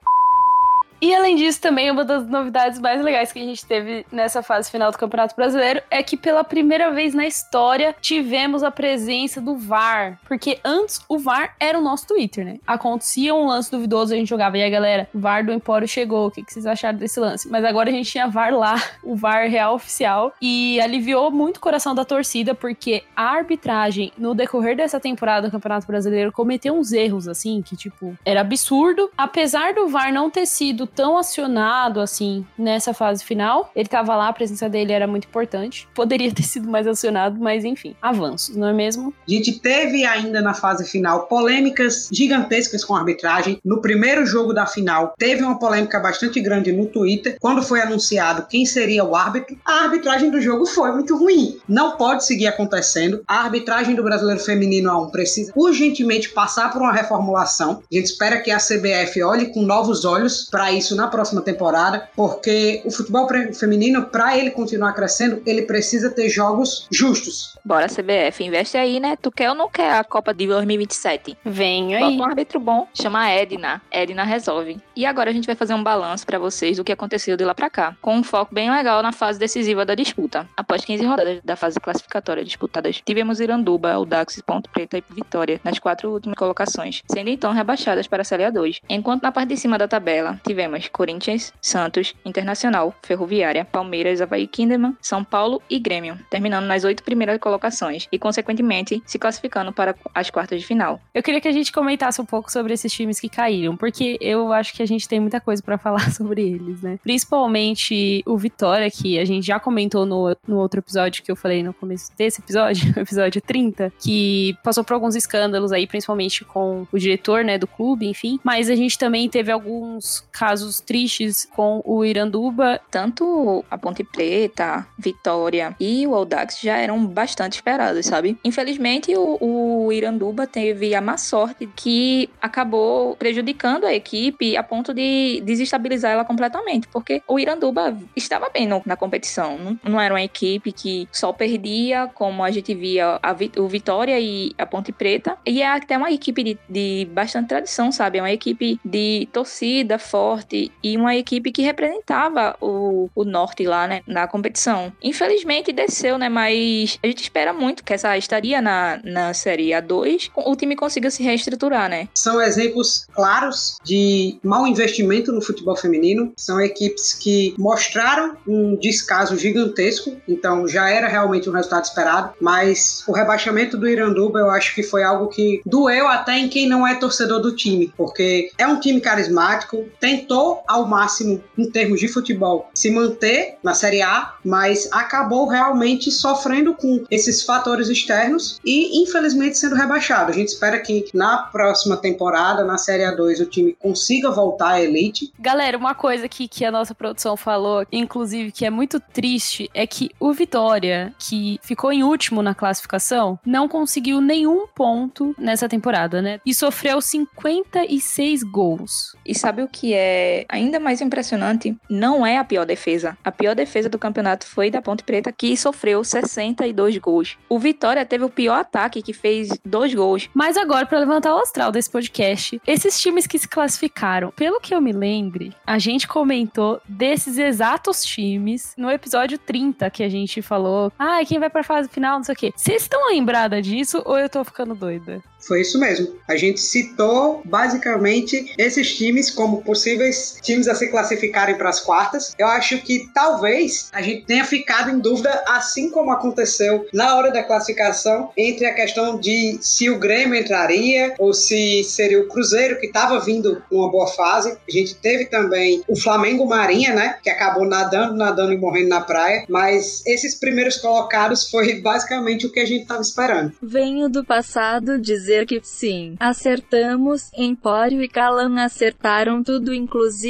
E 1.00 1.14
além 1.14 1.36
disso, 1.36 1.60
também 1.60 1.90
uma 1.90 2.04
das 2.04 2.26
novidades 2.26 2.78
mais 2.80 3.00
legais 3.02 3.32
que 3.32 3.38
a 3.38 3.44
gente 3.44 3.64
teve 3.64 4.04
nessa 4.10 4.42
fase 4.42 4.70
final 4.70 4.90
do 4.90 4.98
Campeonato 4.98 5.34
Brasileiro 5.36 5.80
é 5.90 6.02
que 6.02 6.16
pela 6.16 6.42
primeira 6.42 6.90
vez 6.90 7.14
na 7.14 7.26
história 7.26 7.94
tivemos 8.00 8.62
a 8.62 8.70
presença 8.70 9.40
do 9.40 9.56
VAR. 9.56 10.18
Porque 10.26 10.58
antes 10.64 11.00
o 11.08 11.18
VAR 11.18 11.54
era 11.60 11.78
o 11.78 11.82
nosso 11.82 12.06
Twitter, 12.06 12.44
né? 12.44 12.58
Acontecia 12.66 13.34
um 13.34 13.46
lance 13.46 13.70
duvidoso, 13.70 14.12
a 14.12 14.16
gente 14.16 14.28
jogava, 14.28 14.58
e 14.58 14.62
aí 14.62 14.70
galera, 14.70 15.08
VAR 15.14 15.44
do 15.44 15.52
Empório 15.52 15.86
chegou, 15.86 16.26
o 16.26 16.30
que, 16.30 16.42
vocês 16.46 16.66
acharam 16.66 16.98
desse 16.98 17.20
lance? 17.20 17.48
Mas 17.48 17.64
agora 17.64 17.90
a 17.90 17.92
gente 17.92 18.10
tinha 18.10 18.26
VAR 18.26 18.52
lá, 18.52 18.74
o 19.04 19.14
VAR 19.14 19.48
real 19.48 19.74
oficial, 19.74 20.34
e 20.42 20.80
aliviou 20.80 21.30
muito 21.30 21.58
o 21.58 21.60
coração 21.60 21.94
da 21.94 22.04
torcida, 22.04 22.54
porque 22.54 23.04
a 23.14 23.24
arbitragem 23.24 24.12
no 24.18 24.34
decorrer 24.34 24.76
dessa 24.76 24.98
temporada 24.98 25.48
do 25.48 25.52
Campeonato 25.52 25.86
Brasileiro 25.86 26.32
cometeu 26.32 26.74
uns 26.74 26.92
erros, 26.92 27.28
assim, 27.28 27.62
que 27.62 27.76
tipo, 27.76 28.16
era 28.24 28.40
absurdo. 28.40 29.10
Apesar 29.16 29.74
do 29.74 29.88
VAR 29.88 30.12
não 30.12 30.28
ter 30.28 30.46
sido 30.46 30.88
tão 30.94 31.17
acionado 31.17 32.00
assim 32.00 32.46
nessa 32.58 32.93
fase 32.93 33.25
final. 33.25 33.70
Ele 33.75 33.88
tava 33.88 34.17
lá, 34.17 34.29
a 34.29 34.32
presença 34.32 34.69
dele 34.69 34.93
era 34.93 35.06
muito 35.06 35.26
importante. 35.26 35.88
Poderia 35.94 36.31
ter 36.35 36.43
sido 36.43 36.69
mais 36.69 36.87
acionado, 36.87 37.38
mas 37.38 37.64
enfim, 37.64 37.94
avanços, 38.00 38.56
não 38.56 38.69
é 38.69 38.73
mesmo? 38.73 39.12
A 39.26 39.31
gente 39.31 39.61
teve 39.61 40.05
ainda 40.05 40.40
na 40.40 40.55
fase 40.55 40.88
final 40.88 41.26
polêmicas 41.26 42.08
gigantescas 42.12 42.85
com 42.85 42.94
a 42.94 43.00
arbitragem. 43.00 43.61
No 43.64 43.81
primeiro 43.81 44.26
jogo 44.26 44.52
da 44.52 44.67
final, 44.67 45.14
teve 45.19 45.43
uma 45.43 45.58
polêmica 45.58 46.00
bastante 46.00 46.40
grande 46.40 46.73
no 46.73 46.87
Twitter. 46.87 47.37
Quando 47.40 47.62
foi 47.62 47.81
anunciado 47.81 48.46
quem 48.49 48.64
seria 48.64 49.05
o 49.05 49.14
árbitro, 49.14 49.56
a 49.64 49.85
arbitragem 49.85 50.31
do 50.31 50.40
jogo 50.40 50.67
foi 50.67 50.93
muito 50.93 51.17
ruim. 51.17 51.58
Não 51.69 51.96
pode 51.96 52.25
seguir 52.25 52.46
acontecendo. 52.46 53.23
A 53.26 53.43
arbitragem 53.44 53.94
do 53.94 54.02
Brasileiro 54.02 54.40
Feminino 54.40 54.90
A1 54.90 55.11
precisa 55.11 55.52
urgentemente 55.55 56.31
passar 56.31 56.73
por 56.73 56.81
uma 56.82 56.93
reformulação. 56.93 57.82
A 57.90 57.94
gente 57.94 58.06
espera 58.06 58.40
que 58.40 58.50
a 58.50 58.58
CBF 58.58 59.23
olhe 59.23 59.52
com 59.52 59.62
novos 59.62 60.05
olhos 60.05 60.49
para 60.50 60.73
isso 60.78 60.96
na 60.96 61.08
próxima 61.08 61.42
temporada, 61.42 62.08
porque 62.16 62.82
o 62.84 62.90
futebol 62.90 63.28
feminino, 63.54 64.06
para 64.06 64.36
ele 64.36 64.50
continuar 64.50 64.92
crescendo, 64.92 65.42
ele 65.44 65.62
precisa 65.62 66.10
ter 66.10 66.28
jogos 66.28 66.86
justos. 66.90 67.58
Bora, 67.64 67.86
CBF, 67.86 68.42
investe 68.44 68.76
aí, 68.76 68.98
né? 69.00 69.16
Tu 69.20 69.30
quer 69.30 69.50
ou 69.50 69.54
não 69.54 69.69
quer 69.69 69.92
a 69.92 70.04
Copa 70.04 70.32
de 70.32 70.46
2027? 70.46 71.36
Vem 71.44 71.94
aí. 71.94 72.02
Bota 72.02 72.22
um 72.22 72.25
árbitro 72.25 72.60
bom, 72.60 72.86
chama 72.94 73.28
Edna. 73.28 73.82
Edna 73.90 74.25
resolve. 74.25 74.80
E 74.96 75.04
agora 75.04 75.30
a 75.30 75.32
gente 75.32 75.46
vai 75.46 75.54
fazer 75.54 75.75
um 75.75 75.82
balanço 75.82 76.25
para 76.25 76.38
vocês 76.38 76.76
do 76.76 76.84
que 76.84 76.92
aconteceu 76.92 77.36
de 77.36 77.44
lá 77.44 77.54
para 77.54 77.69
cá, 77.69 77.96
com 78.00 78.14
um 78.14 78.22
foco 78.22 78.54
bem 78.54 78.70
legal 78.70 79.02
na 79.02 79.12
fase 79.12 79.38
decisiva 79.38 79.84
da 79.84 79.94
disputa. 79.94 80.48
Após 80.56 80.84
15 80.84 81.04
rodadas 81.04 81.40
da 81.44 81.56
fase 81.56 81.78
classificatória 81.78 82.44
disputadas, 82.44 83.02
tivemos 83.04 83.40
Iranduba, 83.40 83.92
Audax, 83.92 84.40
Ponto 84.40 84.70
Preta 84.70 84.98
e 84.98 85.04
Vitória 85.10 85.60
nas 85.62 85.78
quatro 85.78 86.10
últimas 86.10 86.36
colocações, 86.36 87.02
sendo 87.10 87.30
então 87.30 87.52
rebaixadas 87.52 88.06
para 88.06 88.22
a 88.22 88.25
Série 88.25 88.44
A2. 88.44 88.80
Enquanto 88.88 89.22
na 89.22 89.32
parte 89.32 89.50
de 89.50 89.56
cima 89.56 89.78
da 89.78 89.88
tabela 89.88 90.40
tivemos 90.46 90.67
Corinthians, 90.88 91.52
Santos, 91.60 92.14
Internacional, 92.24 92.94
Ferroviária, 93.02 93.64
Palmeiras, 93.64 94.20
Havaí 94.20 94.46
Kinderman, 94.46 94.96
São 95.00 95.24
Paulo 95.24 95.62
e 95.68 95.78
Grêmio, 95.78 96.18
terminando 96.30 96.66
nas 96.66 96.84
oito 96.84 97.02
primeiras 97.02 97.38
colocações 97.38 98.08
e, 98.10 98.18
consequentemente, 98.18 99.02
se 99.06 99.18
classificando 99.18 99.72
para 99.72 99.94
as 100.14 100.30
quartas 100.30 100.60
de 100.60 100.66
final. 100.66 101.00
Eu 101.14 101.22
queria 101.22 101.40
que 101.40 101.48
a 101.48 101.52
gente 101.52 101.72
comentasse 101.72 102.20
um 102.20 102.24
pouco 102.24 102.50
sobre 102.50 102.74
esses 102.74 102.92
times 102.92 103.20
que 103.20 103.28
caíram, 103.28 103.76
porque 103.76 104.18
eu 104.20 104.52
acho 104.52 104.74
que 104.74 104.82
a 104.82 104.86
gente 104.86 105.08
tem 105.08 105.20
muita 105.20 105.40
coisa 105.40 105.62
para 105.62 105.78
falar 105.78 106.12
sobre 106.12 106.42
eles, 106.42 106.82
né? 106.82 106.98
Principalmente 107.02 108.22
o 108.26 108.36
Vitória, 108.36 108.90
que 108.90 109.18
a 109.18 109.24
gente 109.24 109.46
já 109.46 109.60
comentou 109.60 110.04
no, 110.04 110.36
no 110.46 110.58
outro 110.58 110.80
episódio 110.80 111.22
que 111.22 111.30
eu 111.30 111.36
falei 111.36 111.62
no 111.62 111.72
começo 111.72 112.10
desse 112.16 112.40
episódio, 112.40 112.92
episódio 112.98 113.40
30, 113.40 113.92
que 114.00 114.56
passou 114.62 114.82
por 114.82 114.94
alguns 114.94 115.14
escândalos 115.14 115.72
aí, 115.72 115.87
principalmente 115.87 116.44
com 116.44 116.87
o 116.90 116.98
diretor, 116.98 117.44
né, 117.44 117.58
do 117.58 117.66
clube, 117.66 118.06
enfim. 118.06 118.40
Mas 118.42 118.68
a 118.68 118.75
gente 118.75 118.98
também 118.98 119.28
teve 119.28 119.52
alguns 119.52 120.26
casos 120.32 120.57
tristes 120.80 121.48
com 121.54 121.82
o 121.84 122.04
Iranduba. 122.04 122.80
Tanto 122.90 123.64
a 123.70 123.76
Ponte 123.78 124.04
Preta, 124.04 124.86
Vitória 124.98 125.74
e 125.80 126.06
o 126.06 126.14
Audax 126.14 126.60
já 126.60 126.76
eram 126.76 127.06
bastante 127.06 127.54
esperados, 127.54 128.06
sabe? 128.06 128.38
Infelizmente, 128.44 129.14
o, 129.16 129.38
o 129.86 129.92
Iranduba 129.92 130.46
teve 130.46 130.94
a 130.94 131.00
má 131.00 131.16
sorte 131.16 131.68
que 131.76 132.28
acabou 132.40 133.16
prejudicando 133.16 133.84
a 133.84 133.92
equipe 133.92 134.56
a 134.56 134.62
ponto 134.62 134.94
de 134.94 135.42
desestabilizar 135.44 136.12
ela 136.12 136.24
completamente, 136.24 136.88
porque 136.88 137.22
o 137.26 137.38
Iranduba 137.38 137.96
estava 138.16 138.48
bem 138.50 138.66
no, 138.66 138.82
na 138.84 138.96
competição. 138.96 139.58
Não, 139.58 139.78
não, 139.84 140.00
era 140.00 140.14
uma 140.14 140.22
equipe 140.22 140.72
que 140.72 141.08
só 141.12 141.32
perdia, 141.32 142.08
como 142.14 142.42
a 142.42 142.50
gente 142.50 142.74
via 142.74 143.18
a, 143.22 143.36
o 143.60 143.68
Vitória 143.68 144.18
e 144.18 144.52
a 144.58 144.66
Ponte 144.66 144.92
Preta. 144.92 145.36
E 145.46 145.62
é 145.62 145.66
até 145.66 145.96
uma 145.96 146.10
equipe 146.10 146.42
de, 146.42 146.58
de 146.68 147.08
bastante 147.12 147.48
tradição, 147.48 147.90
sabe? 147.90 148.18
É 148.18 148.22
uma 148.22 148.32
equipe 148.32 148.80
de 148.84 149.28
torcida 149.32 149.98
forte 149.98 150.48
e 150.83 150.97
uma 150.97 151.14
equipe 151.14 151.52
que 151.52 151.62
representava 151.62 152.57
o, 152.61 153.11
o 153.14 153.25
norte 153.25 153.64
lá, 153.64 153.87
né, 153.87 154.02
na 154.07 154.26
competição. 154.26 154.93
Infelizmente 155.02 155.73
desceu, 155.73 156.19
né, 156.19 156.28
mas 156.28 156.99
a 157.02 157.07
gente 157.07 157.23
espera 157.23 157.52
muito 157.52 157.85
que 157.85 157.93
essa 157.93 158.17
estaria 158.17 158.61
na, 158.61 159.00
na 159.05 159.35
Série 159.35 159.71
A2, 159.71 160.31
o 160.35 160.57
time 160.57 160.75
consiga 160.75 161.11
se 161.11 161.23
reestruturar, 161.23 161.88
né. 161.88 162.09
São 162.14 162.40
exemplos 162.40 163.07
claros 163.12 163.76
de 163.85 164.38
mau 164.43 164.67
investimento 164.67 165.33
no 165.33 165.43
futebol 165.43 165.76
feminino, 165.76 166.33
são 166.37 166.61
equipes 166.61 167.12
que 167.12 167.55
mostraram 167.59 168.37
um 168.47 168.76
descaso 168.76 169.37
gigantesco, 169.37 170.17
então 170.26 170.67
já 170.67 170.88
era 170.88 171.09
realmente 171.09 171.49
um 171.49 171.52
resultado 171.52 171.85
esperado, 171.85 172.33
mas 172.40 173.05
o 173.07 173.12
rebaixamento 173.12 173.76
do 173.76 173.88
Iranduba 173.88 174.38
eu 174.38 174.50
acho 174.50 174.75
que 174.75 174.83
foi 174.83 175.02
algo 175.02 175.28
que 175.28 175.61
doeu 175.64 176.09
até 176.09 176.38
em 176.38 176.49
quem 176.49 176.69
não 176.69 176.87
é 176.87 176.95
torcedor 176.95 177.40
do 177.40 177.55
time, 177.55 177.93
porque 177.97 178.50
é 178.57 178.67
um 178.67 178.81
time 178.81 179.00
carismático, 179.00 179.85
tem 180.00 180.25
todo 180.25 180.38
tentou 180.38 180.62
ao 180.66 180.87
máximo, 180.87 181.42
em 181.57 181.71
termos 181.71 182.00
de 182.00 182.09
futebol, 182.09 182.71
se 182.75 182.90
manter 182.90 183.57
na 183.62 183.75
Série 183.75 184.02
A, 184.02 184.35
mas 184.45 184.88
acabou 184.92 185.49
realmente 185.49 186.11
sofrendo 186.11 186.75
com 186.75 187.04
esses 187.11 187.42
fatores 187.42 187.88
externos 187.88 188.61
e, 188.64 189.02
infelizmente, 189.02 189.59
sendo 189.59 189.75
rebaixado. 189.75 190.30
A 190.30 190.35
gente 190.35 190.49
espera 190.49 190.78
que 190.78 191.07
na 191.12 191.38
próxima 191.38 191.97
temporada, 191.97 192.64
na 192.64 192.78
Série 192.78 193.04
A2, 193.04 193.42
o 193.42 193.47
time 193.47 193.76
consiga 193.78 194.30
voltar 194.30 194.75
à 194.75 194.83
elite. 194.83 195.33
Galera, 195.38 195.76
uma 195.76 195.95
coisa 195.95 196.26
aqui 196.26 196.47
que 196.47 196.64
a 196.64 196.71
nossa 196.71 196.95
produção 196.95 197.37
falou, 197.37 197.85
inclusive, 197.90 198.52
que 198.52 198.64
é 198.64 198.71
muito 198.71 199.00
triste, 199.00 199.71
é 199.75 199.87
que 199.87 200.11
o 200.21 200.33
Vitória, 200.33 201.12
que 201.18 201.59
ficou 201.62 201.92
em 201.92 202.04
último 202.04 202.42
na 202.42 202.54
classificação, 202.54 203.38
não 203.45 203.68
conseguiu 203.68 204.21
nenhum 204.21 204.66
ponto 204.68 205.35
nessa 205.38 205.68
temporada, 205.68 206.23
né? 206.23 206.40
E 206.47 206.54
sofreu 206.54 207.00
56 207.00 208.42
gols. 208.45 209.16
E 209.26 209.35
sabe 209.35 209.62
o 209.62 209.68
que 209.68 209.95
é 209.95 210.17
ainda 210.48 210.78
mais 210.80 211.00
impressionante? 211.00 211.76
Não 211.88 212.26
é 212.26 212.38
a 212.38 212.44
pior 212.44 212.64
defesa. 212.64 213.16
A 213.25 213.32
pior 213.32 213.54
defesa 213.54 213.88
do 213.88 213.98
campeonato 213.98 214.46
foi 214.46 214.70
da 214.70 214.82
Ponte 214.82 215.02
Preta, 215.02 215.32
que 215.32 215.56
sofreu 215.56 216.02
62 216.04 216.98
gols. 216.98 217.37
O 217.48 217.58
Vitória 217.58 218.04
teve 218.04 218.25
o 218.25 218.30
pior 218.30 218.60
ataque, 218.60 219.02
que 219.02 219.12
fez 219.12 219.48
dois 219.64 219.94
gols. 219.94 220.28
Mas 220.34 220.56
agora, 220.56 220.87
para 220.87 220.98
levantar 220.98 221.34
o 221.34 221.38
astral 221.38 221.72
desse 221.72 221.90
podcast, 221.90 222.60
esses 222.66 223.00
times 223.00 223.26
que 223.26 223.38
se 223.38 223.48
classificaram, 223.48 224.30
pelo 224.30 224.60
que 224.60 224.75
eu 224.75 224.80
me 224.80 224.92
lembre, 224.92 225.54
a 225.66 225.78
gente 225.78 226.06
comentou 226.06 226.80
desses 226.88 227.38
exatos 227.38 228.02
times 228.02 228.75
no 228.76 228.90
episódio 228.90 229.38
30 229.38 229.90
que 229.90 230.02
a 230.02 230.08
gente 230.08 230.42
falou, 230.42 230.92
ah, 230.98 231.20
quem 231.26 231.38
vai 231.38 231.50
pra 231.50 231.62
fase 231.62 231.88
final, 231.88 232.16
não 232.16 232.25
sei 232.25 232.34
o 232.34 232.38
quê. 232.38 232.52
Vocês 232.56 232.82
estão 232.82 233.08
lembrada 233.08 233.60
disso 233.60 234.02
ou 234.04 234.18
eu 234.18 234.28
tô 234.28 234.44
ficando 234.44 234.75
doida? 234.75 235.22
Foi 235.46 235.60
isso 235.60 235.78
mesmo. 235.78 236.16
A 236.26 236.37
gente 236.37 236.60
citou 236.60 237.42
basicamente 237.44 238.52
esses 238.58 238.96
times 238.96 239.30
como 239.30 239.62
possíveis 239.62 240.07
times 240.42 240.68
a 240.68 240.74
se 240.74 240.88
classificarem 240.88 241.56
para 241.56 241.68
as 241.68 241.80
quartas. 241.80 242.34
Eu 242.38 242.46
acho 242.46 242.78
que 242.78 243.08
talvez 243.12 243.88
a 243.92 244.02
gente 244.02 244.24
tenha 244.24 244.44
ficado 244.44 244.90
em 244.90 244.98
dúvida, 244.98 245.42
assim 245.48 245.90
como 245.90 246.10
aconteceu 246.10 246.86
na 246.92 247.16
hora 247.16 247.30
da 247.30 247.42
classificação, 247.42 248.30
entre 248.36 248.66
a 248.66 248.74
questão 248.74 249.18
de 249.18 249.58
se 249.60 249.90
o 249.90 249.98
Grêmio 249.98 250.38
entraria 250.38 251.14
ou 251.18 251.32
se 251.32 251.82
seria 251.84 252.20
o 252.20 252.28
Cruzeiro 252.28 252.78
que 252.78 252.86
estava 252.86 253.18
vindo 253.20 253.62
numa 253.70 253.90
boa 253.90 254.06
fase. 254.08 254.56
A 254.68 254.70
gente 254.70 254.94
teve 254.94 255.26
também 255.26 255.82
o 255.88 255.98
Flamengo 255.98 256.46
Marinha, 256.46 256.94
né, 256.94 257.18
que 257.22 257.30
acabou 257.30 257.66
nadando, 257.66 258.14
nadando 258.14 258.52
e 258.52 258.58
morrendo 258.58 258.88
na 258.88 259.00
praia. 259.00 259.44
Mas 259.48 260.02
esses 260.06 260.34
primeiros 260.34 260.76
colocados 260.76 261.48
foi 261.50 261.80
basicamente 261.80 262.46
o 262.46 262.52
que 262.52 262.60
a 262.60 262.66
gente 262.66 262.82
estava 262.82 263.00
esperando. 263.00 263.52
Venho 263.62 264.08
do 264.08 264.24
passado 264.24 264.98
dizer 264.98 265.46
que 265.46 265.60
sim, 265.62 266.16
acertamos, 266.18 267.30
Empório 267.36 268.02
e 268.02 268.08
Calan 268.08 268.62
acertaram 268.62 269.42
tudo, 269.42 269.74
inclusive 269.74 269.98
os 269.99 270.25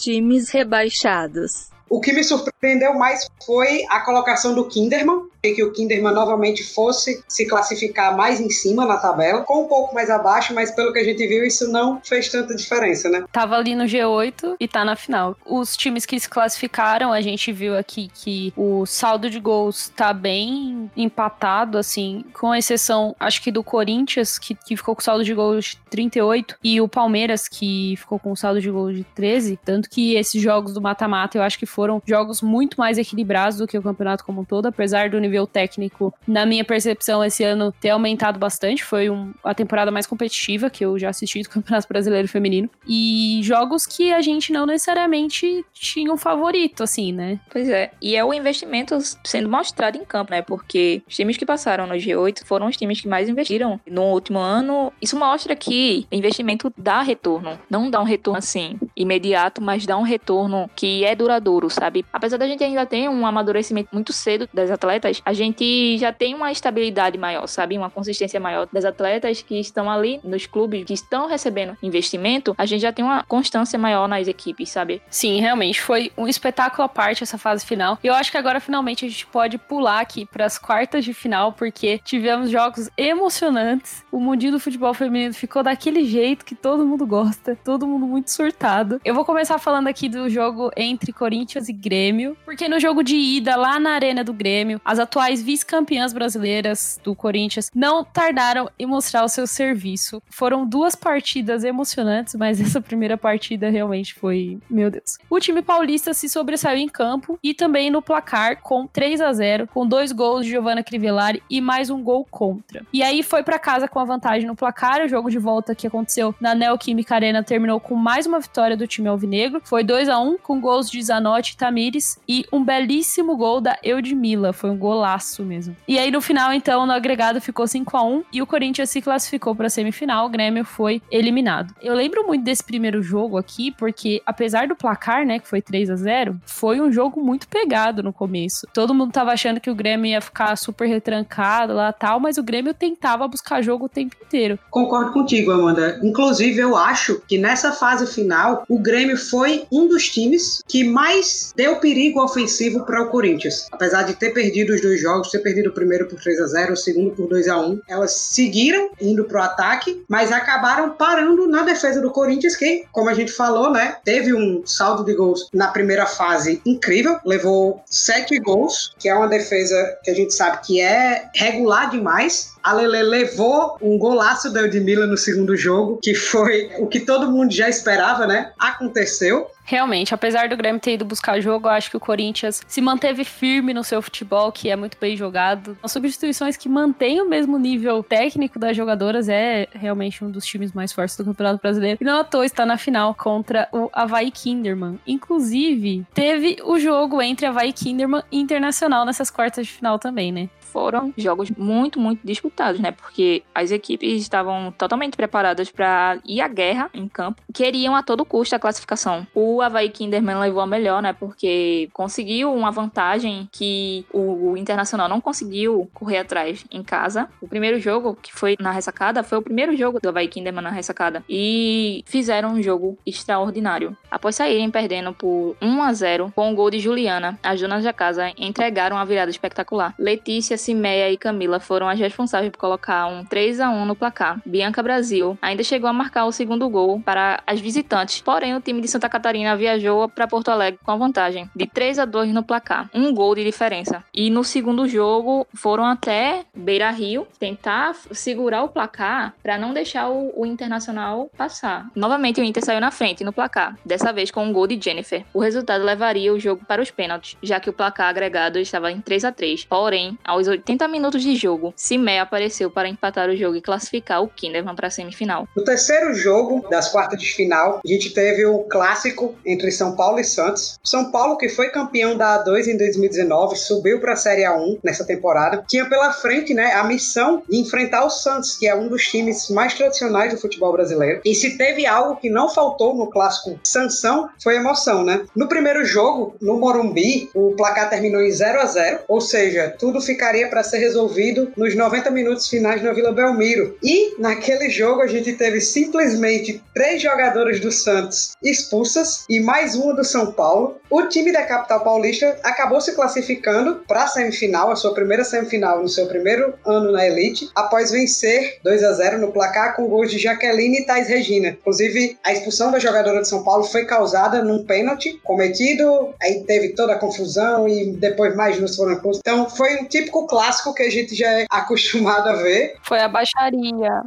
times 0.00 0.50
rebaixados. 0.50 1.68
O 1.88 2.00
que 2.00 2.12
me 2.12 2.24
surpreendeu 2.24 2.94
mais 2.94 3.26
foi 3.44 3.84
a 3.90 4.00
colocação 4.00 4.54
do 4.54 4.66
Kinderman, 4.66 5.28
que 5.52 5.62
o 5.62 5.72
Kinderman 5.72 6.14
novamente 6.14 6.62
fosse 6.62 7.22
se 7.28 7.46
classificar 7.46 8.16
mais 8.16 8.40
em 8.40 8.48
cima 8.48 8.86
na 8.86 8.96
tabela, 8.96 9.42
com 9.42 9.64
um 9.64 9.68
pouco 9.68 9.94
mais 9.94 10.08
abaixo, 10.08 10.54
mas 10.54 10.70
pelo 10.70 10.92
que 10.92 10.98
a 10.98 11.04
gente 11.04 11.26
viu, 11.26 11.44
isso 11.44 11.68
não 11.70 12.00
fez 12.04 12.28
tanta 12.28 12.54
diferença, 12.54 13.08
né? 13.08 13.24
Tava 13.32 13.56
ali 13.56 13.74
no 13.74 13.84
G8 13.84 14.56
e 14.60 14.68
tá 14.68 14.84
na 14.84 14.96
final. 14.96 15.36
Os 15.44 15.76
times 15.76 16.06
que 16.06 16.18
se 16.18 16.28
classificaram, 16.28 17.12
a 17.12 17.20
gente 17.20 17.52
viu 17.52 17.76
aqui 17.76 18.08
que 18.14 18.52
o 18.56 18.86
saldo 18.86 19.28
de 19.28 19.40
gols 19.40 19.88
tá 19.94 20.12
bem 20.12 20.90
empatado, 20.96 21.76
assim, 21.76 22.24
com 22.32 22.54
exceção, 22.54 23.14
acho 23.18 23.42
que 23.42 23.50
do 23.50 23.64
Corinthians, 23.64 24.38
que, 24.38 24.54
que 24.54 24.76
ficou 24.76 24.94
com 24.94 25.02
saldo 25.02 25.24
de 25.24 25.34
gols 25.34 25.64
de 25.64 25.76
38, 25.90 26.56
e 26.62 26.80
o 26.80 26.88
Palmeiras, 26.88 27.48
que 27.48 27.96
ficou 27.96 28.18
com 28.18 28.36
saldo 28.36 28.60
de 28.60 28.70
gols 28.70 28.94
de 28.94 29.04
13. 29.04 29.58
Tanto 29.64 29.90
que 29.90 30.14
esses 30.14 30.40
jogos 30.40 30.74
do 30.74 30.80
mata-mata 30.80 31.38
eu 31.38 31.42
acho 31.42 31.58
que 31.58 31.66
foram 31.66 32.02
jogos 32.06 32.40
muito 32.40 32.76
mais 32.78 32.98
equilibrados 32.98 33.58
do 33.58 33.66
que 33.66 33.76
o 33.76 33.82
campeonato 33.82 34.24
como 34.24 34.42
um 34.42 34.44
todo, 34.44 34.66
apesar 34.66 35.10
do 35.10 35.18
nível 35.18 35.33
nível 35.34 35.46
técnico, 35.46 36.14
na 36.26 36.46
minha 36.46 36.64
percepção, 36.64 37.24
esse 37.24 37.42
ano 37.42 37.72
ter 37.72 37.90
aumentado 37.90 38.38
bastante. 38.38 38.84
Foi 38.84 39.10
um, 39.10 39.34
a 39.42 39.52
temporada 39.52 39.90
mais 39.90 40.06
competitiva 40.06 40.70
que 40.70 40.84
eu 40.84 40.98
já 40.98 41.08
assisti 41.08 41.42
do 41.42 41.48
Campeonato 41.50 41.88
Brasileiro 41.88 42.28
Feminino. 42.28 42.70
E 42.86 43.40
jogos 43.42 43.86
que 43.86 44.12
a 44.12 44.22
gente 44.22 44.52
não 44.52 44.66
necessariamente 44.66 45.64
tinha 45.72 46.12
um 46.12 46.16
favorito, 46.16 46.82
assim, 46.82 47.12
né? 47.12 47.40
Pois 47.50 47.68
é. 47.68 47.90
E 48.00 48.14
é 48.14 48.24
o 48.24 48.32
investimento 48.32 48.96
sendo 49.24 49.48
mostrado 49.48 49.98
em 49.98 50.04
campo, 50.04 50.30
né? 50.30 50.42
Porque 50.42 51.02
os 51.08 51.14
times 51.14 51.36
que 51.36 51.44
passaram 51.44 51.86
no 51.86 51.94
G8 51.94 52.44
foram 52.44 52.68
os 52.68 52.76
times 52.76 53.00
que 53.00 53.08
mais 53.08 53.28
investiram 53.28 53.80
no 53.86 54.02
último 54.02 54.38
ano. 54.38 54.92
Isso 55.02 55.18
mostra 55.18 55.56
que 55.56 56.06
investimento 56.12 56.72
dá 56.76 57.02
retorno. 57.02 57.58
Não 57.68 57.90
dá 57.90 58.00
um 58.00 58.04
retorno 58.04 58.38
assim 58.38 58.78
imediato, 58.96 59.60
mas 59.60 59.86
dá 59.86 59.96
um 59.96 60.02
retorno 60.02 60.70
que 60.76 61.04
é 61.04 61.14
duradouro, 61.14 61.68
sabe? 61.68 62.04
Apesar 62.12 62.36
da 62.36 62.46
gente 62.46 62.62
ainda 62.62 62.86
ter 62.86 63.08
um 63.08 63.26
amadurecimento 63.26 63.88
muito 63.92 64.12
cedo 64.12 64.48
das 64.52 64.70
atletas, 64.70 65.20
a 65.24 65.32
gente 65.32 65.98
já 65.98 66.12
tem 66.12 66.34
uma 66.34 66.50
estabilidade 66.52 67.18
maior, 67.18 67.46
sabe? 67.46 67.76
Uma 67.78 67.90
consistência 67.90 68.38
maior 68.38 68.68
das 68.72 68.84
atletas 68.84 69.42
que 69.42 69.58
estão 69.58 69.90
ali 69.90 70.20
nos 70.22 70.46
clubes, 70.46 70.84
que 70.84 70.94
estão 70.94 71.28
recebendo 71.28 71.76
investimento, 71.82 72.54
a 72.58 72.66
gente 72.66 72.82
já 72.82 72.92
tem 72.92 73.04
uma 73.04 73.22
constância 73.24 73.78
maior 73.78 74.08
nas 74.08 74.28
equipes, 74.28 74.70
sabe? 74.70 75.02
Sim, 75.08 75.40
realmente 75.40 75.80
foi 75.80 76.12
um 76.16 76.26
espetáculo 76.26 76.84
à 76.84 76.88
parte 76.88 77.22
essa 77.22 77.38
fase 77.38 77.64
final. 77.64 77.98
E 78.02 78.06
eu 78.06 78.14
acho 78.14 78.30
que 78.30 78.36
agora 78.36 78.60
finalmente 78.60 79.04
a 79.04 79.08
gente 79.08 79.26
pode 79.26 79.58
pular 79.58 80.00
aqui 80.00 80.26
para 80.26 80.44
as 80.44 80.58
quartas 80.58 81.04
de 81.04 81.14
final, 81.14 81.52
porque 81.52 81.98
tivemos 82.04 82.50
jogos 82.50 82.90
emocionantes. 82.96 84.04
O 84.10 84.20
mundinho 84.20 84.52
do 84.52 84.60
futebol 84.60 84.94
feminino 84.94 85.34
ficou 85.34 85.62
daquele 85.62 86.04
jeito 86.04 86.44
que 86.44 86.54
todo 86.54 86.86
mundo 86.86 87.06
gosta, 87.06 87.56
todo 87.64 87.86
mundo 87.86 88.06
muito 88.06 88.30
surtado. 88.30 89.00
Eu 89.04 89.14
vou 89.14 89.24
começar 89.24 89.58
falando 89.58 89.88
aqui 89.88 90.08
do 90.08 90.28
jogo 90.28 90.70
entre 90.76 91.12
Corinthians 91.12 91.68
e 91.68 91.72
Grêmio, 91.72 92.36
porque 92.44 92.68
no 92.68 92.78
jogo 92.78 93.02
de 93.02 93.16
ida 93.16 93.56
lá 93.56 93.78
na 93.78 93.92
Arena 93.92 94.22
do 94.22 94.32
Grêmio, 94.32 94.80
as 94.84 94.98
atuais 95.14 95.40
vice-campeãs 95.40 96.12
brasileiras 96.12 97.00
do 97.04 97.14
Corinthians 97.14 97.70
não 97.72 98.04
tardaram 98.04 98.68
em 98.76 98.84
mostrar 98.84 99.24
o 99.24 99.28
seu 99.28 99.46
serviço. 99.46 100.20
Foram 100.28 100.66
duas 100.66 100.96
partidas 100.96 101.62
emocionantes, 101.62 102.34
mas 102.34 102.58
essa 102.60 102.80
primeira 102.80 103.16
partida 103.16 103.70
realmente 103.70 104.12
foi, 104.12 104.58
meu 104.68 104.90
Deus. 104.90 105.16
O 105.30 105.38
time 105.38 105.62
paulista 105.62 106.12
se 106.12 106.28
sobressaiu 106.28 106.78
em 106.78 106.88
campo 106.88 107.38
e 107.40 107.54
também 107.54 107.90
no 107.90 108.02
placar 108.02 108.60
com 108.60 108.88
3 108.88 109.20
a 109.20 109.32
0, 109.32 109.68
com 109.68 109.86
dois 109.86 110.10
gols 110.10 110.44
de 110.44 110.50
Giovanna 110.50 110.82
Crivellari 110.82 111.40
e 111.48 111.60
mais 111.60 111.90
um 111.90 112.02
gol 112.02 112.26
contra. 112.28 112.84
E 112.92 113.00
aí 113.00 113.22
foi 113.22 113.44
para 113.44 113.58
casa 113.58 113.86
com 113.86 114.00
a 114.00 114.04
vantagem 114.04 114.48
no 114.48 114.56
placar. 114.56 115.00
O 115.04 115.08
jogo 115.08 115.30
de 115.30 115.38
volta 115.38 115.76
que 115.76 115.86
aconteceu 115.86 116.34
na 116.40 116.56
Neoquímica 116.56 117.14
Arena 117.14 117.42
terminou 117.44 117.78
com 117.78 117.94
mais 117.94 118.26
uma 118.26 118.40
vitória 118.40 118.76
do 118.76 118.86
time 118.86 119.08
alvinegro. 119.08 119.62
Foi 119.64 119.84
2 119.84 120.08
a 120.08 120.18
1 120.18 120.38
com 120.38 120.60
gols 120.60 120.90
de 120.90 121.00
Zanotti 121.00 121.52
e 121.52 121.56
Tamires 121.56 122.18
e 122.28 122.44
um 122.52 122.64
belíssimo 122.64 123.36
gol 123.36 123.60
da 123.60 123.78
Eudmila. 123.80 124.52
Foi 124.52 124.70
um 124.70 124.76
gol 124.76 125.03
golaço 125.04 125.42
mesmo. 125.42 125.76
E 125.86 125.98
aí 125.98 126.10
no 126.10 126.20
final, 126.20 126.52
então, 126.52 126.86
no 126.86 126.92
agregado 126.92 127.40
ficou 127.40 127.66
5 127.66 127.96
a 127.96 128.02
1 128.02 128.24
e 128.32 128.40
o 128.42 128.46
Corinthians 128.46 128.88
se 128.88 129.02
classificou 129.02 129.54
para 129.54 129.66
a 129.66 129.70
semifinal, 129.70 130.26
o 130.26 130.30
Grêmio 130.30 130.64
foi 130.64 131.02
eliminado. 131.10 131.74
Eu 131.82 131.94
lembro 131.94 132.26
muito 132.26 132.42
desse 132.42 132.64
primeiro 132.64 133.02
jogo 133.02 133.36
aqui, 133.36 133.70
porque 133.72 134.22
apesar 134.24 134.66
do 134.66 134.74
placar, 134.74 135.26
né, 135.26 135.38
que 135.38 135.46
foi 135.46 135.60
3 135.60 135.90
a 135.90 135.96
0 135.96 136.40
foi 136.46 136.80
um 136.80 136.90
jogo 136.90 137.22
muito 137.22 137.46
pegado 137.48 138.02
no 138.02 138.12
começo. 138.12 138.66
Todo 138.72 138.94
mundo 138.94 139.12
tava 139.12 139.32
achando 139.32 139.60
que 139.60 139.70
o 139.70 139.74
Grêmio 139.74 140.06
ia 140.06 140.20
ficar 140.20 140.56
super 140.56 140.88
retrancado 140.88 141.74
lá 141.74 141.92
tal, 141.92 142.18
mas 142.18 142.38
o 142.38 142.42
Grêmio 142.42 142.72
tentava 142.72 143.28
buscar 143.28 143.62
jogo 143.62 143.86
o 143.86 143.88
tempo 143.88 144.16
inteiro. 144.24 144.58
Concordo 144.70 145.12
contigo, 145.12 145.50
Amanda. 145.50 146.00
Inclusive, 146.02 146.58
eu 146.58 146.76
acho 146.76 147.20
que 147.28 147.36
nessa 147.36 147.72
fase 147.72 148.06
final, 148.06 148.64
o 148.68 148.78
Grêmio 148.78 149.16
foi 149.16 149.64
um 149.70 149.86
dos 149.86 150.08
times 150.08 150.62
que 150.66 150.84
mais 150.84 151.52
deu 151.56 151.76
perigo 151.76 152.22
ofensivo 152.22 152.84
para 152.84 153.02
o 153.02 153.08
Corinthians. 153.08 153.68
Apesar 153.72 154.02
de 154.04 154.14
ter 154.14 154.30
perdido 154.30 154.72
os 154.72 154.80
dois 154.84 155.00
jogos, 155.00 155.30
ter 155.30 155.40
perdido 155.40 155.70
o 155.70 155.72
primeiro 155.72 156.06
por 156.06 156.20
3 156.20 156.40
a 156.40 156.46
0 156.46 156.72
o 156.74 156.76
segundo 156.76 157.10
por 157.14 157.28
2 157.28 157.48
a 157.48 157.58
1 157.58 157.80
Elas 157.88 158.12
seguiram 158.12 158.90
indo 159.00 159.24
pro 159.24 159.40
ataque, 159.40 160.04
mas 160.08 160.30
acabaram 160.30 160.90
parando 160.90 161.48
na 161.48 161.62
defesa 161.62 162.00
do 162.00 162.10
Corinthians, 162.10 162.56
que, 162.56 162.84
como 162.92 163.08
a 163.08 163.14
gente 163.14 163.32
falou, 163.32 163.72
né, 163.72 163.96
teve 164.04 164.34
um 164.34 164.64
saldo 164.66 165.04
de 165.04 165.14
gols 165.14 165.48
na 165.52 165.68
primeira 165.68 166.06
fase 166.06 166.60
incrível, 166.64 167.18
levou 167.24 167.82
sete 167.86 168.38
gols, 168.38 168.94
que 168.98 169.08
é 169.08 169.14
uma 169.14 169.28
defesa 169.28 169.98
que 170.02 170.10
a 170.10 170.14
gente 170.14 170.32
sabe 170.34 170.60
que 170.64 170.80
é 170.80 171.28
regular 171.34 171.90
demais, 171.90 172.54
a 172.64 172.72
Lele 172.72 173.02
levou 173.02 173.76
um 173.82 173.98
golaço 173.98 174.50
da 174.50 174.62
Edmila 174.62 175.06
no 175.06 175.18
segundo 175.18 175.54
jogo, 175.54 175.98
que 176.02 176.14
foi 176.14 176.70
o 176.78 176.86
que 176.86 177.00
todo 177.00 177.30
mundo 177.30 177.52
já 177.52 177.68
esperava, 177.68 178.26
né? 178.26 178.52
Aconteceu. 178.58 179.46
Realmente, 179.64 180.12
apesar 180.12 180.48
do 180.48 180.56
Grêmio 180.56 180.80
ter 180.80 180.94
ido 180.94 181.04
buscar 181.04 181.40
jogo, 181.40 181.68
eu 181.68 181.72
acho 181.72 181.90
que 181.90 181.96
o 181.96 182.00
Corinthians 182.00 182.60
se 182.66 182.80
manteve 182.80 183.24
firme 183.24 183.72
no 183.72 183.82
seu 183.82 184.02
futebol, 184.02 184.52
que 184.52 184.70
é 184.70 184.76
muito 184.76 184.98
bem 185.00 185.16
jogado. 185.16 185.76
As 185.82 185.90
substituições 185.90 186.56
que 186.56 186.68
mantêm 186.68 187.22
o 187.22 187.28
mesmo 187.28 187.58
nível 187.58 188.02
técnico 188.02 188.58
das 188.58 188.76
jogadoras 188.76 189.28
é 189.28 189.66
realmente 189.72 190.22
um 190.22 190.30
dos 190.30 190.44
times 190.44 190.72
mais 190.72 190.92
fortes 190.92 191.16
do 191.16 191.24
Campeonato 191.24 191.62
Brasileiro. 191.62 191.98
E 192.00 192.04
não 192.04 192.20
à 192.20 192.24
toa 192.24 192.44
está 192.44 192.66
na 192.66 192.76
final 192.76 193.14
contra 193.14 193.68
o 193.72 193.88
Havaí 193.92 194.30
Kinderman. 194.30 194.98
Inclusive, 195.06 196.04
teve 196.12 196.58
o 196.62 196.78
jogo 196.78 197.22
entre 197.22 197.46
Havaí 197.46 197.72
Kinderman 197.72 198.22
e 198.30 198.38
Internacional 198.38 199.06
nessas 199.06 199.30
quartas 199.30 199.66
de 199.66 199.72
final 199.72 199.98
também, 199.98 200.30
né? 200.30 200.48
Foram 200.74 201.14
jogos 201.16 201.52
muito, 201.52 202.00
muito 202.00 202.26
disputados, 202.26 202.80
né? 202.80 202.90
Porque 202.90 203.44
as 203.54 203.70
equipes 203.70 204.20
estavam 204.20 204.74
totalmente 204.76 205.16
preparadas 205.16 205.70
para 205.70 206.18
ir 206.26 206.40
à 206.40 206.48
guerra 206.48 206.90
em 206.92 207.06
campo, 207.06 207.40
queriam 207.54 207.94
a 207.94 208.02
todo 208.02 208.24
custo 208.24 208.56
a 208.56 208.58
classificação. 208.58 209.24
O 209.32 209.62
Havaí 209.62 209.88
Kinderman 209.88 210.40
levou 210.40 210.60
a 210.60 210.66
melhor, 210.66 211.00
né? 211.00 211.12
Porque 211.12 211.88
conseguiu 211.92 212.52
uma 212.52 212.72
vantagem 212.72 213.48
que 213.52 214.04
o 214.12 214.56
Internacional 214.56 215.08
não 215.08 215.20
conseguiu 215.20 215.88
correr 215.94 216.18
atrás 216.18 216.64
em 216.72 216.82
casa. 216.82 217.28
O 217.40 217.46
primeiro 217.46 217.78
jogo, 217.78 218.18
que 218.20 218.32
foi 218.32 218.56
na 218.58 218.72
ressacada, 218.72 219.22
foi 219.22 219.38
o 219.38 219.42
primeiro 219.42 219.76
jogo 219.76 220.00
do 220.00 220.08
Havaí 220.08 220.26
Kinderman 220.26 220.64
na 220.64 220.70
ressacada. 220.70 221.22
E 221.28 222.02
fizeram 222.06 222.54
um 222.54 222.62
jogo 222.62 222.98
extraordinário. 223.06 223.96
Após 224.10 224.34
saírem 224.34 224.70
perdendo 224.70 225.12
por 225.12 225.56
1 225.62 225.82
a 225.82 225.92
0 225.92 226.32
com 226.34 226.50
o 226.50 226.54
gol 226.56 226.70
de 226.70 226.80
Juliana, 226.80 227.38
as 227.44 227.60
donas 227.60 227.84
da 227.84 227.92
casa 227.92 228.32
entregaram 228.36 228.96
a 228.96 229.04
virada 229.04 229.30
espetacular. 229.30 229.94
Letícia, 229.98 230.56
Cimeia 230.64 231.10
e 231.10 231.18
Camila 231.18 231.60
foram 231.60 231.86
as 231.88 231.98
responsáveis 231.98 232.50
por 232.50 232.58
colocar 232.58 233.06
um 233.06 233.22
3 233.22 233.60
a 233.60 233.68
1 233.68 233.84
no 233.84 233.94
placar. 233.94 234.40
Bianca 234.46 234.82
Brasil 234.82 235.36
ainda 235.42 235.62
chegou 235.62 235.90
a 235.90 235.92
marcar 235.92 236.24
o 236.24 236.32
segundo 236.32 236.66
gol 236.70 237.00
para 237.00 237.42
as 237.46 237.60
visitantes, 237.60 238.22
porém 238.22 238.56
o 238.56 238.60
time 238.62 238.80
de 238.80 238.88
Santa 238.88 239.08
Catarina 239.08 239.54
viajou 239.56 240.08
para 240.08 240.26
Porto 240.26 240.48
Alegre 240.48 240.80
com 240.82 240.90
a 240.90 240.96
vantagem 240.96 241.50
de 241.54 241.66
3 241.66 241.98
a 241.98 242.04
2 242.06 242.32
no 242.32 242.42
placar, 242.42 242.88
um 242.94 243.12
gol 243.12 243.34
de 243.34 243.44
diferença. 243.44 244.02
E 244.14 244.30
no 244.30 244.42
segundo 244.42 244.88
jogo 244.88 245.46
foram 245.54 245.84
até 245.84 246.46
Beira 246.54 246.90
Rio 246.90 247.26
tentar 247.38 247.94
segurar 248.12 248.62
o 248.62 248.68
placar 248.68 249.34
para 249.42 249.58
não 249.58 249.74
deixar 249.74 250.08
o, 250.08 250.32
o, 250.34 250.46
Internacional 250.46 251.30
passar. 251.36 251.90
Novamente 251.94 252.40
o 252.40 252.44
Inter 252.44 252.64
saiu 252.64 252.80
na 252.80 252.90
frente 252.90 253.24
no 253.24 253.32
placar, 253.32 253.76
dessa 253.84 254.12
vez 254.12 254.30
com 254.30 254.44
um 254.44 254.52
gol 254.52 254.66
de 254.66 254.80
Jennifer. 254.80 255.24
O 255.34 255.40
resultado 255.40 255.84
levaria 255.84 256.32
o 256.32 256.38
jogo 256.38 256.64
para 256.64 256.80
os 256.80 256.90
pênaltis, 256.90 257.36
já 257.42 257.60
que 257.60 257.68
o 257.68 257.72
placar 257.72 258.08
agregado 258.08 258.58
estava 258.58 258.90
em 258.90 259.00
3 259.00 259.24
a 259.24 259.32
3. 259.32 259.64
Porém, 259.64 260.16
aos 260.24 260.53
80 260.54 260.88
minutos 260.88 261.22
de 261.22 261.34
jogo, 261.36 261.72
Simé 261.76 262.20
apareceu 262.20 262.70
para 262.70 262.88
empatar 262.88 263.28
o 263.28 263.36
jogo 263.36 263.56
e 263.56 263.60
classificar 263.60 264.22
o 264.22 264.28
Kinderman 264.28 264.74
para 264.74 264.88
a 264.88 264.90
semifinal. 264.90 265.48
No 265.56 265.64
terceiro 265.64 266.14
jogo 266.14 266.66
das 266.68 266.88
quartas 266.88 267.20
de 267.20 267.32
final, 267.32 267.80
a 267.84 267.88
gente 267.88 268.10
teve 268.10 268.46
o 268.46 268.60
clássico 268.64 269.34
entre 269.44 269.70
São 269.70 269.96
Paulo 269.96 270.18
e 270.18 270.24
Santos. 270.24 270.78
São 270.82 271.10
Paulo, 271.10 271.36
que 271.36 271.48
foi 271.48 271.70
campeão 271.70 272.16
da 272.16 272.44
A2 272.44 272.68
em 272.68 272.76
2019, 272.76 273.56
subiu 273.56 274.00
para 274.00 274.12
a 274.12 274.16
Série 274.16 274.42
A1 274.42 274.78
nessa 274.82 275.04
temporada. 275.04 275.64
Tinha 275.68 275.88
pela 275.88 276.12
frente 276.12 276.54
né, 276.54 276.72
a 276.72 276.84
missão 276.84 277.42
de 277.48 277.58
enfrentar 277.58 278.04
o 278.04 278.10
Santos, 278.10 278.56
que 278.56 278.66
é 278.66 278.74
um 278.74 278.88
dos 278.88 279.06
times 279.06 279.48
mais 279.50 279.74
tradicionais 279.74 280.32
do 280.32 280.40
futebol 280.40 280.72
brasileiro. 280.72 281.20
E 281.24 281.34
se 281.34 281.56
teve 281.56 281.86
algo 281.86 282.16
que 282.16 282.30
não 282.30 282.48
faltou 282.48 282.94
no 282.94 283.10
clássico 283.10 283.58
Sansão, 283.62 284.28
foi 284.42 284.56
emoção, 284.56 285.04
né? 285.04 285.24
No 285.34 285.48
primeiro 285.48 285.84
jogo, 285.84 286.36
no 286.40 286.58
Morumbi, 286.58 287.30
o 287.34 287.54
placar 287.56 287.90
terminou 287.90 288.22
em 288.22 288.30
0 288.30 288.60
a 288.60 288.66
0 288.66 289.00
ou 289.08 289.20
seja, 289.20 289.74
tudo 289.78 290.00
ficaria 290.00 290.43
para 290.48 290.62
ser 290.62 290.78
resolvido 290.78 291.52
nos 291.56 291.74
90 291.74 292.10
minutos 292.10 292.48
finais 292.48 292.82
na 292.82 292.92
Vila 292.92 293.12
Belmiro. 293.12 293.76
E 293.82 294.14
naquele 294.18 294.70
jogo 294.70 295.02
a 295.02 295.06
gente 295.06 295.32
teve 295.34 295.60
simplesmente 295.60 296.62
três 296.74 297.02
jogadores 297.02 297.60
do 297.60 297.70
Santos 297.70 298.32
expulsas 298.42 299.24
e 299.28 299.40
mais 299.40 299.74
uma 299.74 299.94
do 299.94 300.04
São 300.04 300.32
Paulo. 300.32 300.78
O 300.90 301.02
time 301.08 301.32
da 301.32 301.42
capital 301.42 301.82
paulista 301.82 302.38
acabou 302.42 302.80
se 302.80 302.94
classificando 302.94 303.82
para 303.88 304.04
a 304.04 304.06
semifinal, 304.06 304.70
a 304.70 304.76
sua 304.76 304.94
primeira 304.94 305.24
semifinal 305.24 305.82
no 305.82 305.88
seu 305.88 306.06
primeiro 306.06 306.54
ano 306.64 306.92
na 306.92 307.06
elite, 307.06 307.48
após 307.54 307.90
vencer 307.90 308.58
2 308.62 308.84
a 308.84 308.92
0 308.92 309.18
no 309.18 309.32
placar 309.32 309.74
com 309.74 309.88
gols 309.88 310.10
de 310.10 310.18
Jaqueline 310.18 310.80
e 310.80 310.86
Thais 310.86 311.08
Regina. 311.08 311.48
Inclusive, 311.48 312.16
a 312.22 312.32
expulsão 312.32 312.70
da 312.70 312.78
jogadora 312.78 313.22
de 313.22 313.28
São 313.28 313.42
Paulo 313.42 313.64
foi 313.64 313.84
causada 313.84 314.42
num 314.42 314.64
pênalti 314.64 315.18
cometido, 315.24 316.14
aí 316.22 316.44
teve 316.44 316.70
toda 316.70 316.92
a 316.92 316.98
confusão 316.98 317.68
e 317.68 317.92
depois 317.92 318.36
mais 318.36 318.60
nos 318.60 318.76
foram 318.76 318.92
expulsos. 318.92 319.20
Então, 319.20 319.48
foi 319.50 319.76
um 319.76 319.84
típico 319.86 320.23
clássico 320.26 320.74
que 320.74 320.82
a 320.82 320.90
gente 320.90 321.14
já 321.14 321.28
é 321.40 321.46
acostumado 321.50 322.28
a 322.28 322.34
ver. 322.34 322.76
Foi 322.82 323.00
a 323.00 323.08
baixaria. 323.08 324.02